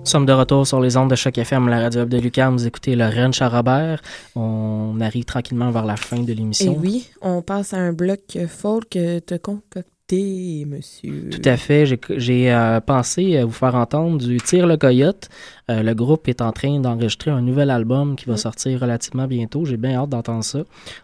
Nous 0.00 0.06
sommes 0.12 0.26
de 0.26 0.32
retour 0.32 0.66
sur 0.66 0.80
les 0.80 0.96
ondes 0.96 1.10
de 1.10 1.14
Choc 1.14 1.38
FM, 1.38 1.68
la 1.68 1.80
radio 1.82 2.04
de 2.04 2.18
Lucas. 2.18 2.50
Vous 2.50 2.66
écoutez 2.66 2.96
le 2.96 3.06
Ranch 3.08 3.42
à 3.42 3.48
Robert. 3.48 4.00
On 4.34 5.00
arrive 5.00 5.24
tranquillement 5.24 5.70
vers 5.70 5.84
la 5.84 5.96
fin 5.96 6.18
de 6.18 6.32
Et 6.32 6.34
l'émission. 6.34 6.76
oui, 6.80 7.08
on 7.22 7.42
passe 7.42 7.74
à 7.74 7.76
un 7.78 7.92
bloc 7.92 8.20
folk 8.48 8.88
que 8.90 9.20
t'as 9.20 9.38
concocté, 9.38 9.84
monsieur. 10.12 11.30
Tout 11.30 11.42
à 11.48 11.56
fait. 11.56 11.84
J'ai- 11.86 12.52
euh, 12.52 12.80
pensé 12.80 13.36
euh, 13.36 13.44
vous 13.44 13.52
faire 13.52 13.74
entendre 13.74 14.18
du 14.18 14.38
Tire 14.38 14.66
le 14.66 14.76
Coyote. 14.76 15.28
Euh, 15.70 15.82
le 15.82 15.94
groupe 15.94 16.28
est 16.28 16.40
en 16.40 16.52
train 16.52 16.80
d'enregistrer 16.80 17.30
un 17.30 17.40
nouvel 17.42 17.70
album 17.70 18.16
qui 18.16 18.26
va 18.26 18.36
sortir 18.36 18.80
relativement 18.80 19.26
bientôt. 19.26 19.64
J'ai 19.64 19.76
bien 19.76 20.00
hâte 20.00 20.10
d'entendre 20.10 20.44
ça. 20.44 20.60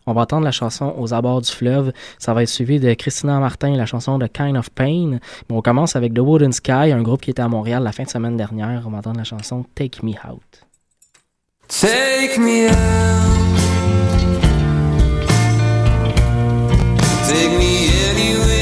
On 0.07 0.13
va 0.13 0.23
entendre 0.23 0.45
la 0.45 0.51
chanson 0.51 0.95
Aux 0.99 1.15
abords 1.15 1.43
du 1.43 1.51
fleuve. 1.51 1.93
Ça 2.19 2.35
va 2.35 2.43
être 2.43 2.49
suivi 2.49 2.81
de 2.81 2.93
Christina 2.95 3.39
Martin, 3.39 3.77
la 3.77 3.87
chanson 3.87 4.19
de 4.19 4.27
Kind 4.27 4.57
of 4.57 4.71
Pain. 4.71 5.19
Mais 5.49 5.57
on 5.57 5.63
commence 5.63 5.97
avec 5.97 6.13
The 6.15 6.19
Wooden 6.21 6.53
Sky, 6.53 6.93
un 6.93 7.03
groupe 7.03 7.21
qui 7.23 7.31
était 7.31 7.43
à 7.43 7.49
Montréal 7.49 7.83
la 7.83 7.93
fin 7.93 8.05
de 8.05 8.09
semaine 8.11 8.37
dernière. 8.37 8.83
On 8.87 8.91
va 8.91 8.99
entendre 8.99 9.19
la 9.19 9.25
chanson 9.25 9.65
Take 9.75 10.01
Me 10.05 10.13
Out. 10.13 10.43
Take 11.69 12.39
me 12.39 12.69
out. 12.69 12.73
Take 17.29 17.51
me 17.59 17.89
anywhere 18.11 18.56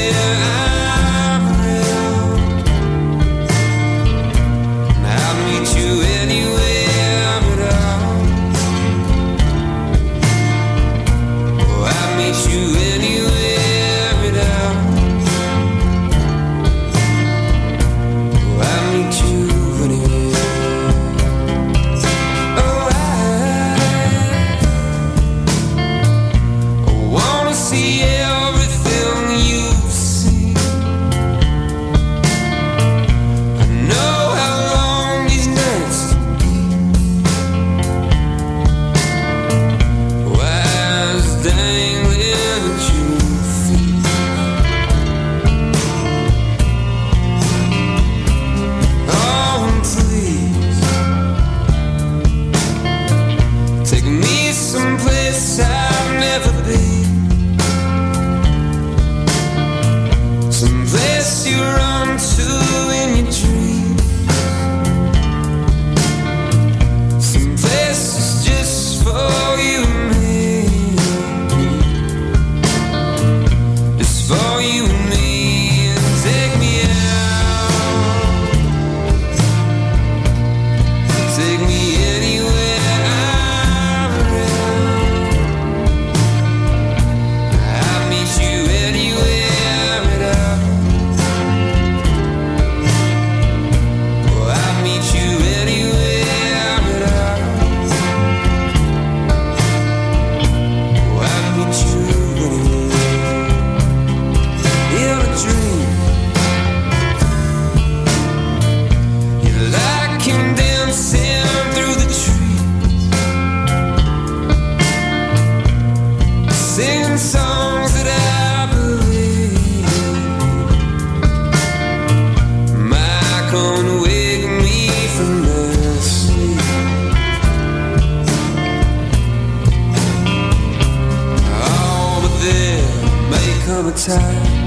come 134.07 134.64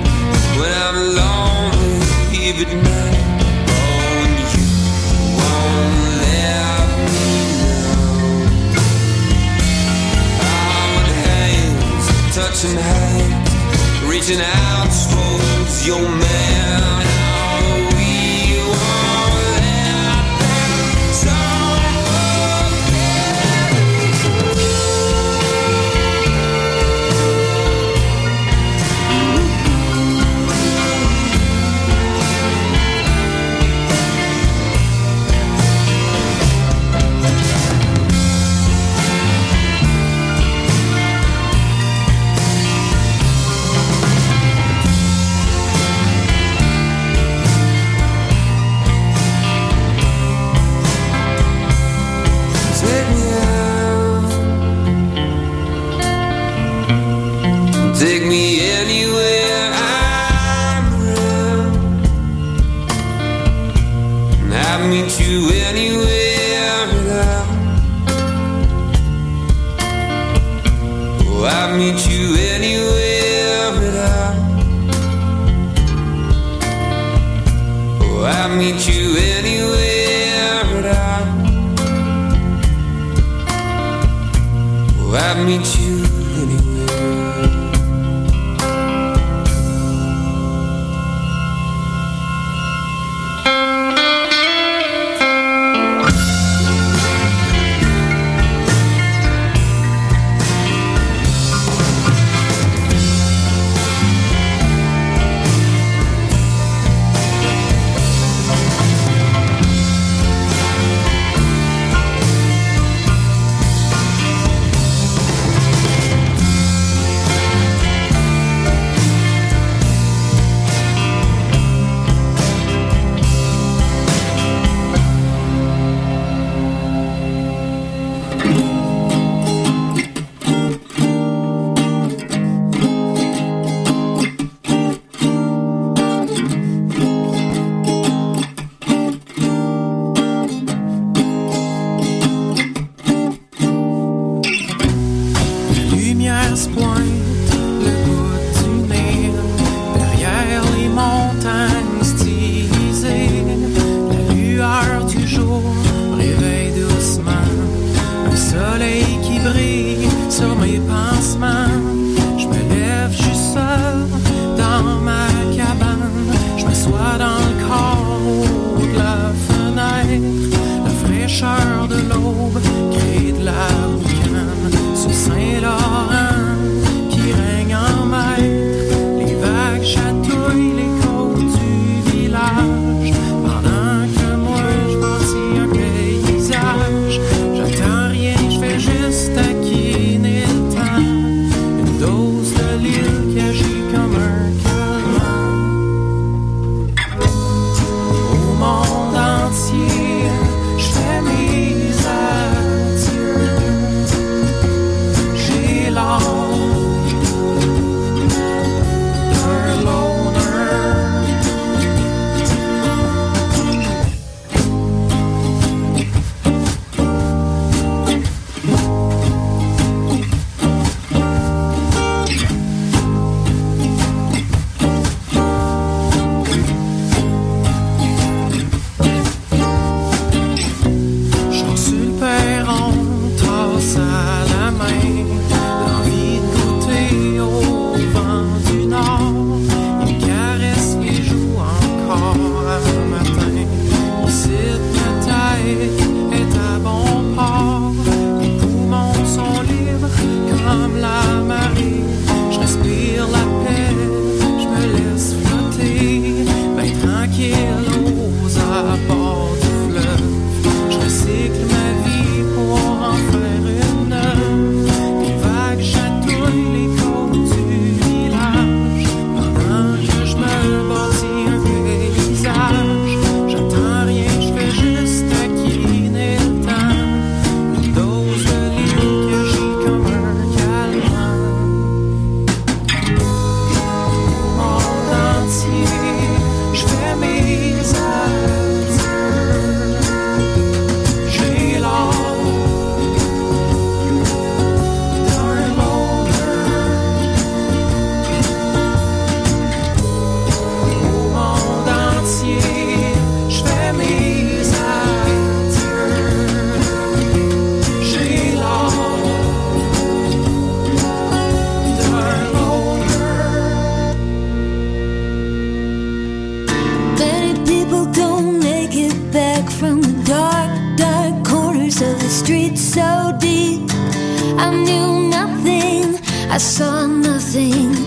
sing. 327.58 327.97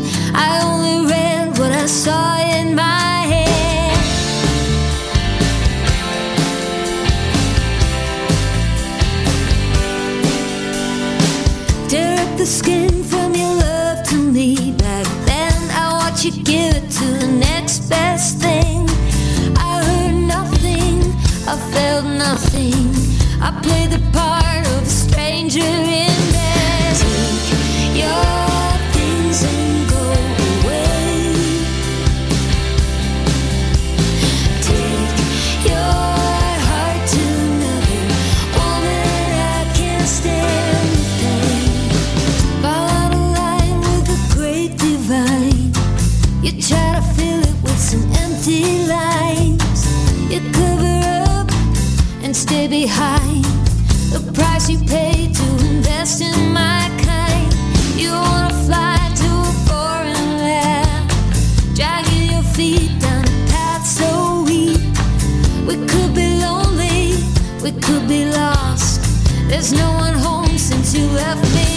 Could 67.80 68.08
be 68.08 68.26
lost. 68.26 69.02
There's 69.48 69.72
no 69.72 69.94
one 69.94 70.14
home 70.14 70.58
since 70.58 70.96
you 70.96 71.06
left 71.08 71.44
me 71.56 71.71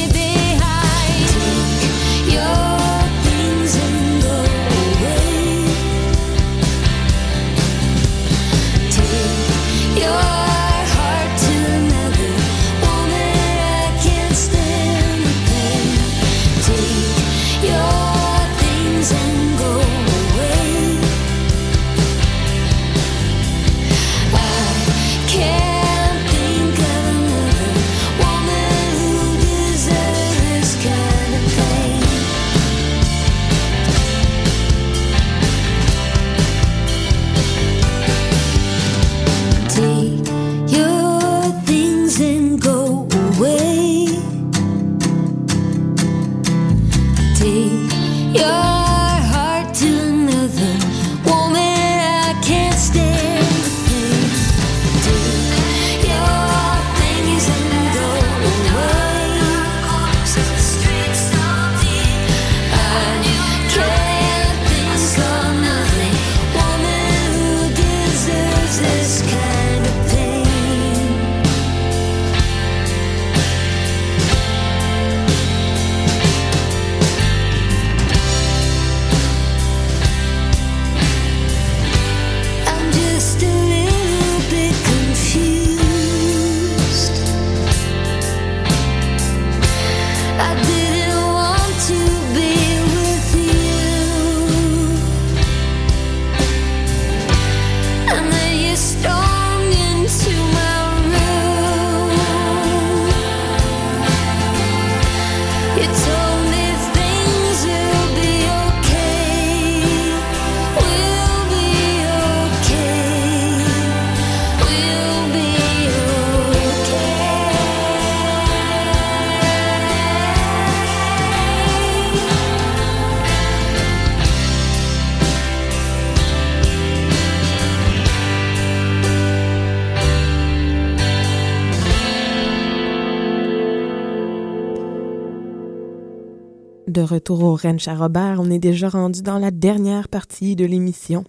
De 136.94 137.02
retour 137.02 137.42
au 137.42 137.56
Ranch 137.56 137.88
à 137.88 137.96
Robert, 137.96 138.38
on 138.38 138.48
est 138.52 138.60
déjà 138.60 138.88
rendu 138.88 139.20
dans 139.22 139.40
la 139.40 139.50
dernière 139.50 140.08
partie 140.08 140.54
de 140.54 140.64
l'émission. 140.64 141.24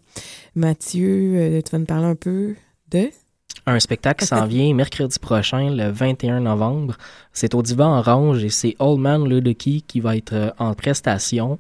Mathieu, 0.54 1.34
euh, 1.38 1.62
tu 1.64 1.72
vas 1.72 1.80
nous 1.80 1.86
parler 1.86 2.06
un 2.06 2.16
peu 2.16 2.54
de... 2.92 3.10
Un 3.68 3.80
spectacle 3.80 4.24
qui 4.24 4.28
s'en 4.28 4.46
vient 4.48 4.76
mercredi 4.76 5.18
prochain, 5.18 5.72
le 5.72 5.90
21 5.90 6.42
novembre. 6.42 6.96
C'est 7.34 7.56
au 7.56 7.62
Divan 7.62 7.98
Orange 7.98 8.44
et 8.44 8.50
c'est 8.50 8.76
Old 8.80 9.00
Man 9.00 9.28
Ludoki 9.28 9.82
qui 9.82 10.00
va 10.00 10.16
être 10.16 10.34
euh, 10.34 10.52
en 10.60 10.74
prestation. 10.74 11.58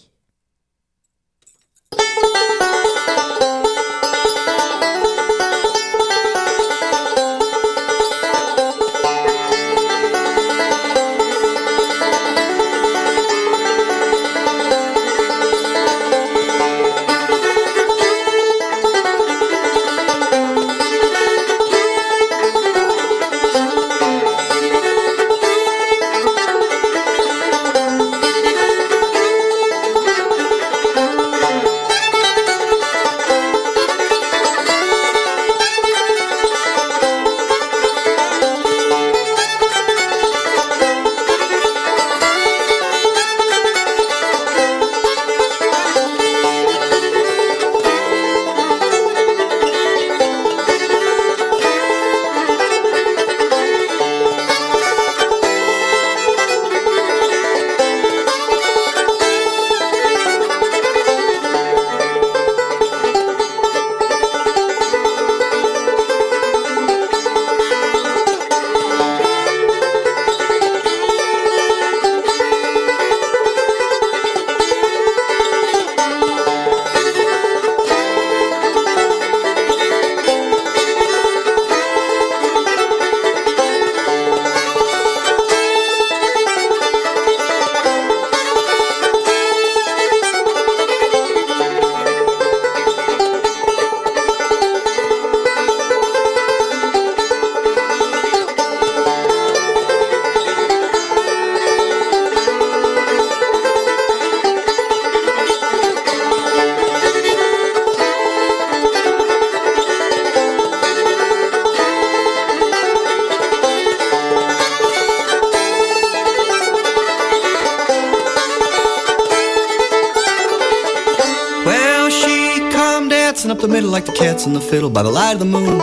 Fiddle 124.87 124.95
by 124.95 125.03
the 125.03 125.11
light 125.11 125.33
of 125.33 125.39
the 125.39 125.45
moon. 125.45 125.81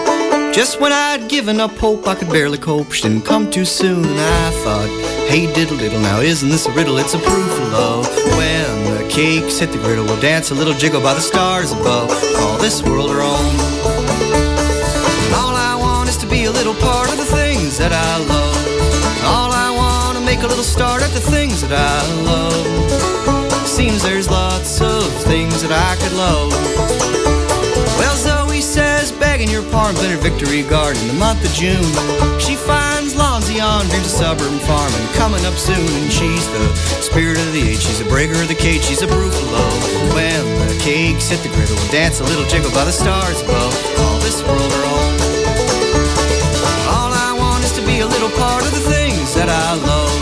Just 0.53 0.79
when 0.79 0.93
I'd 0.93 1.27
given 1.27 1.59
up 1.59 1.71
hope, 1.77 2.07
I 2.07 2.15
could 2.15 2.29
barely 2.29 2.57
cope. 2.57 2.91
She 2.91 3.03
didn't 3.03 3.25
come 3.25 3.49
too 3.49 3.65
soon, 3.65 4.05
and 4.05 4.19
I 4.19 4.51
thought, 4.63 4.89
hey 5.29 5.51
diddle 5.53 5.77
diddle, 5.77 5.99
now 5.99 6.21
isn't 6.21 6.49
this 6.49 6.67
a 6.67 6.71
riddle? 6.71 6.97
It's 6.97 7.13
a 7.13 7.19
proof 7.19 7.51
of 7.59 7.71
love. 7.73 8.07
When 8.37 8.67
the 8.97 9.07
cakes 9.09 9.59
hit 9.59 9.71
the 9.71 9.79
griddle, 9.79 10.05
we'll 10.05 10.21
dance 10.21 10.51
a 10.51 10.55
little 10.55 10.73
jiggle 10.73 11.01
by 11.01 11.13
the 11.15 11.21
stars 11.21 11.71
above. 11.71 12.09
Call 12.37 12.57
this 12.59 12.83
world 12.83 13.09
our 13.09 13.21
own. 13.21 13.53
All 15.39 15.55
I 15.55 15.75
want 15.79 16.09
is 16.09 16.17
to 16.17 16.27
be 16.27 16.45
a 16.45 16.51
little 16.51 16.75
part 16.75 17.09
of 17.09 17.17
the 17.17 17.25
things 17.25 17.77
that 17.77 17.91
I 17.91 18.13
love. 18.33 18.57
All 19.25 19.51
I 19.51 19.69
want 19.75 20.17
to 20.17 20.23
make 20.23 20.43
a 20.43 20.47
little 20.47 20.69
start 20.75 21.01
at 21.01 21.11
the 21.11 21.25
things 21.35 21.61
that 21.61 21.73
I 21.73 21.99
love. 22.23 23.67
Seems 23.67 24.03
there's 24.03 24.29
lots 24.29 24.81
of 24.81 25.03
things 25.23 25.61
that 25.63 25.73
I 25.73 25.91
could 26.01 26.13
love. 26.13 27.22
Zoe 29.33 29.49
your 29.49 29.63
pardon, 29.73 29.97
been 29.97 30.11
her 30.13 30.21
victory 30.21 30.61
garden 30.61 31.01
in 31.01 31.07
the 31.07 31.17
month 31.17 31.41
of 31.41 31.49
June. 31.57 31.81
She 32.37 32.53
finds 32.55 33.15
Lonzy 33.17 33.57
on, 33.57 33.81
dreams 33.89 34.05
of 34.05 34.37
suburban 34.37 34.61
farming 34.61 35.07
coming 35.17 35.43
up 35.49 35.57
soon. 35.57 35.89
And 35.97 36.11
she's 36.13 36.45
the 36.53 36.69
spirit 37.01 37.41
of 37.41 37.49
the 37.51 37.73
age, 37.73 37.81
she's 37.81 37.99
a 37.99 38.05
breaker 38.05 38.37
of 38.37 38.47
the 38.47 38.53
cage, 38.53 38.83
she's 38.83 39.01
a 39.01 39.07
proof 39.07 39.33
of 39.33 39.51
love. 39.51 40.13
When 40.13 40.45
the 40.69 40.77
cakes 40.77 41.29
hit 41.29 41.41
the 41.41 41.49
griddle, 41.49 41.73
we'll 41.75 41.91
dance 41.91 42.21
a 42.21 42.23
little 42.29 42.45
jiggle 42.45 42.69
by 42.77 42.85
the 42.85 42.93
stars 42.93 43.41
above. 43.41 43.73
All 44.05 44.19
this 44.21 44.37
world 44.45 44.69
our 44.69 44.85
own. 44.85 45.13
All 46.93 47.09
I 47.09 47.33
want 47.33 47.65
is 47.65 47.73
to 47.73 47.81
be 47.89 48.05
a 48.05 48.07
little 48.07 48.29
part 48.37 48.61
of 48.61 48.69
the 48.69 48.85
things 48.85 49.33
that 49.33 49.49
I 49.49 49.73
love. 49.81 50.13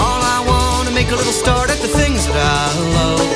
All 0.00 0.24
I 0.24 0.40
want 0.48 0.88
to 0.88 0.94
make 0.94 1.12
a 1.12 1.16
little 1.20 1.36
start 1.36 1.68
at 1.68 1.84
the 1.84 1.92
things 2.00 2.24
that 2.24 2.38
I 2.40 2.64
love. 2.96 3.28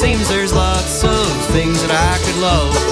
Seems 0.00 0.32
there's 0.32 0.54
lots 0.54 1.04
of 1.04 1.28
things 1.52 1.76
that 1.84 1.92
I 1.92 2.16
could 2.24 2.40
love. 2.40 2.87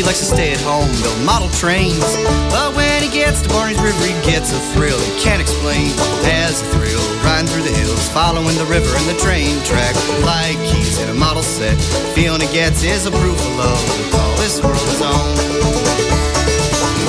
He 0.00 0.06
likes 0.06 0.20
to 0.20 0.24
stay 0.24 0.50
at 0.50 0.60
home, 0.64 0.88
build 1.04 1.20
model 1.28 1.50
trains. 1.60 2.00
But 2.48 2.72
when 2.72 3.02
he 3.02 3.10
gets 3.12 3.42
to 3.42 3.50
Barney's 3.50 3.76
River, 3.82 4.00
he 4.00 4.16
gets 4.24 4.50
a 4.50 4.58
thrill 4.72 4.98
he 4.98 5.12
can't 5.20 5.42
explain. 5.42 5.92
Has 6.24 6.62
a 6.62 6.64
thrill 6.72 7.04
riding 7.20 7.46
through 7.52 7.68
the 7.68 7.76
hills, 7.76 8.08
following 8.08 8.56
the 8.56 8.64
river 8.64 8.88
and 8.96 9.04
the 9.04 9.20
train 9.20 9.60
track. 9.62 9.92
Like 10.24 10.56
he's 10.72 10.96
in 11.02 11.10
a 11.10 11.14
model 11.14 11.42
set. 11.42 11.76
Feeling 12.16 12.40
he 12.40 12.48
gets 12.48 12.82
is 12.82 13.04
a 13.04 13.10
proof 13.10 13.36
of. 13.60 13.76
All 14.16 14.36
this 14.40 14.56
world 14.64 14.88
is 14.88 15.02
on. 15.04 15.36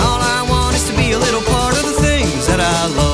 All 0.03 0.19
I 0.19 0.45
want 0.49 0.75
is 0.75 0.83
to 0.91 0.93
be 0.97 1.13
a 1.13 1.17
little 1.17 1.43
part 1.43 1.77
of 1.79 1.83
the 1.83 1.95
things 2.03 2.45
that 2.47 2.59
I 2.59 2.87
love. 2.87 3.10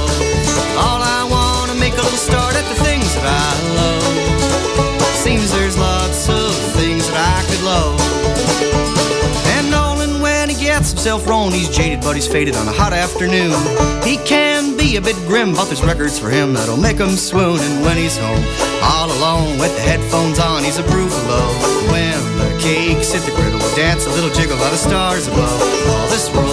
Himself 10.97 11.29
rolling, 11.29 11.53
he's 11.53 11.69
jaded, 11.69 12.01
but 12.01 12.15
he's 12.15 12.25
faded 12.25 12.55
on 12.55 12.67
a 12.67 12.71
hot 12.73 12.91
afternoon. 12.91 13.53
He 14.01 14.17
can 14.25 14.75
be 14.75 14.97
a 14.97 15.01
bit 15.01 15.13
grim, 15.29 15.53
but 15.53 15.69
there's 15.69 15.85
records 15.85 16.17
for 16.17 16.27
him 16.27 16.57
that'll 16.57 16.81
make 16.81 16.97
him 16.97 17.13
swoon. 17.13 17.61
And 17.61 17.85
when 17.85 17.97
he's 18.01 18.17
home, 18.17 18.41
all 18.81 19.05
alone 19.05 19.61
with 19.61 19.69
the 19.77 19.85
headphones 19.85 20.39
on, 20.41 20.63
he's 20.65 20.81
a 20.81 20.85
love. 20.89 21.53
When 21.93 22.17
the 22.41 22.49
cakes 22.57 23.13
hit 23.13 23.21
the 23.29 23.35
griddle, 23.37 23.61
we'll 23.61 23.75
dance 23.77 24.07
a 24.07 24.11
little 24.17 24.33
jiggle 24.33 24.57
by 24.57 24.73
the 24.73 24.81
stars 24.81 25.27
above. 25.27 25.61
All 25.85 26.09
this 26.09 26.33
world 26.33 26.46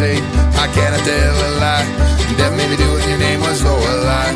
when 0.00 0.24
I 0.56 0.66
cannot 0.72 1.04
tell 1.04 1.36
a 1.36 1.50
lie. 1.60 1.84
That 2.40 2.56
made 2.56 2.72
me 2.72 2.76
do 2.80 2.88
it, 2.96 3.04
your 3.04 3.20
name 3.20 3.40
was 3.44 3.60
Lorelei. 3.60 4.32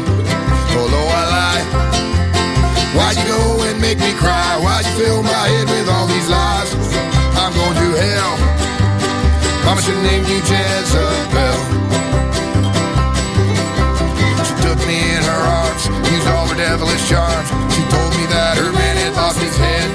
Oh, 0.76 0.84
Lorelei. 0.92 1.58
Oh, 1.72 2.96
Why'd 2.96 3.16
you 3.16 3.24
go 3.24 3.64
and 3.64 3.80
make 3.80 3.96
me 3.96 4.12
cry? 4.20 4.60
Why'd 4.60 4.84
you 4.84 4.94
fill 5.00 5.22
my 5.24 5.44
head 5.48 5.66
with 5.72 5.88
all 5.88 6.06
these 6.06 6.28
lies? 6.28 6.68
I'm 7.40 7.52
going 7.56 7.76
to 7.80 7.88
hell. 7.96 8.34
Mama 9.64 9.80
should 9.80 9.96
named 10.04 10.28
you 10.28 10.44
Jezebel. 10.44 11.58
She 14.44 14.54
took 14.60 14.78
me 14.84 15.00
in 15.16 15.22
her 15.24 15.42
arms, 15.48 15.82
used 16.12 16.28
all 16.28 16.44
her 16.44 16.58
devilish 16.60 17.08
charms. 17.08 17.48
She 17.72 17.80
told 17.88 18.12
me 18.20 18.28
that 18.28 18.60
her 18.60 18.68
man 18.68 18.94
had 19.00 19.16
lost 19.16 19.40
his 19.40 19.56
head. 19.56 19.88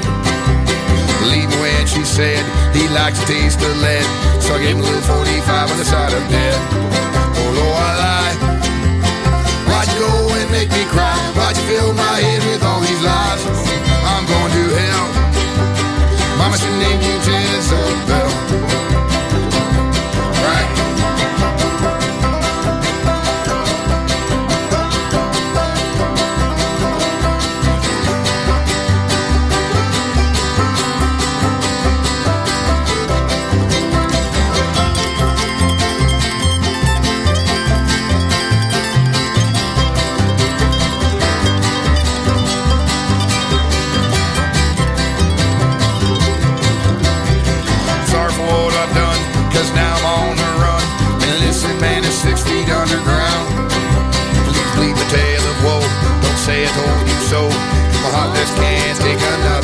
Me 1.30 1.46
when 1.62 1.86
she 1.86 2.02
said 2.02 2.42
likes 2.92 3.20
the 3.20 3.26
taste 3.26 3.62
of 3.62 3.76
lead. 3.82 4.06
So 4.42 4.56
I 4.56 4.60
gave 4.60 4.76
him 4.76 4.82
a 4.82 4.88
little 4.88 5.02
45 5.02 5.72
on 5.72 5.78
the 5.78 5.86
side 5.86 6.14
of 6.14 6.24
death. 6.30 6.62
Oh, 7.38 7.50
Lord, 7.60 7.78
I 7.78 7.94
lied. 8.04 8.38
Why'd 9.70 9.88
you 9.94 10.00
go 10.02 10.34
and 10.34 10.50
make 10.52 10.70
me 10.72 10.84
cry? 10.90 11.18
Why'd 11.38 11.58
you 11.58 11.64
fill 11.70 11.94
my 11.94 12.18
head 12.26 12.42
with 12.50 12.64
all 12.64 12.82
these 12.82 13.02
lies? 13.02 13.42
I'm 14.12 14.26
going 14.26 14.52
to 14.58 14.64
hell. 14.80 15.08
Mama 16.38 16.58
should 16.58 16.78
name 16.80 17.02
you 17.02 17.16
Jezebel. 17.26 18.29
Just 58.50 58.62
can't 58.62 59.00
take 59.02 59.20
another 59.20 59.59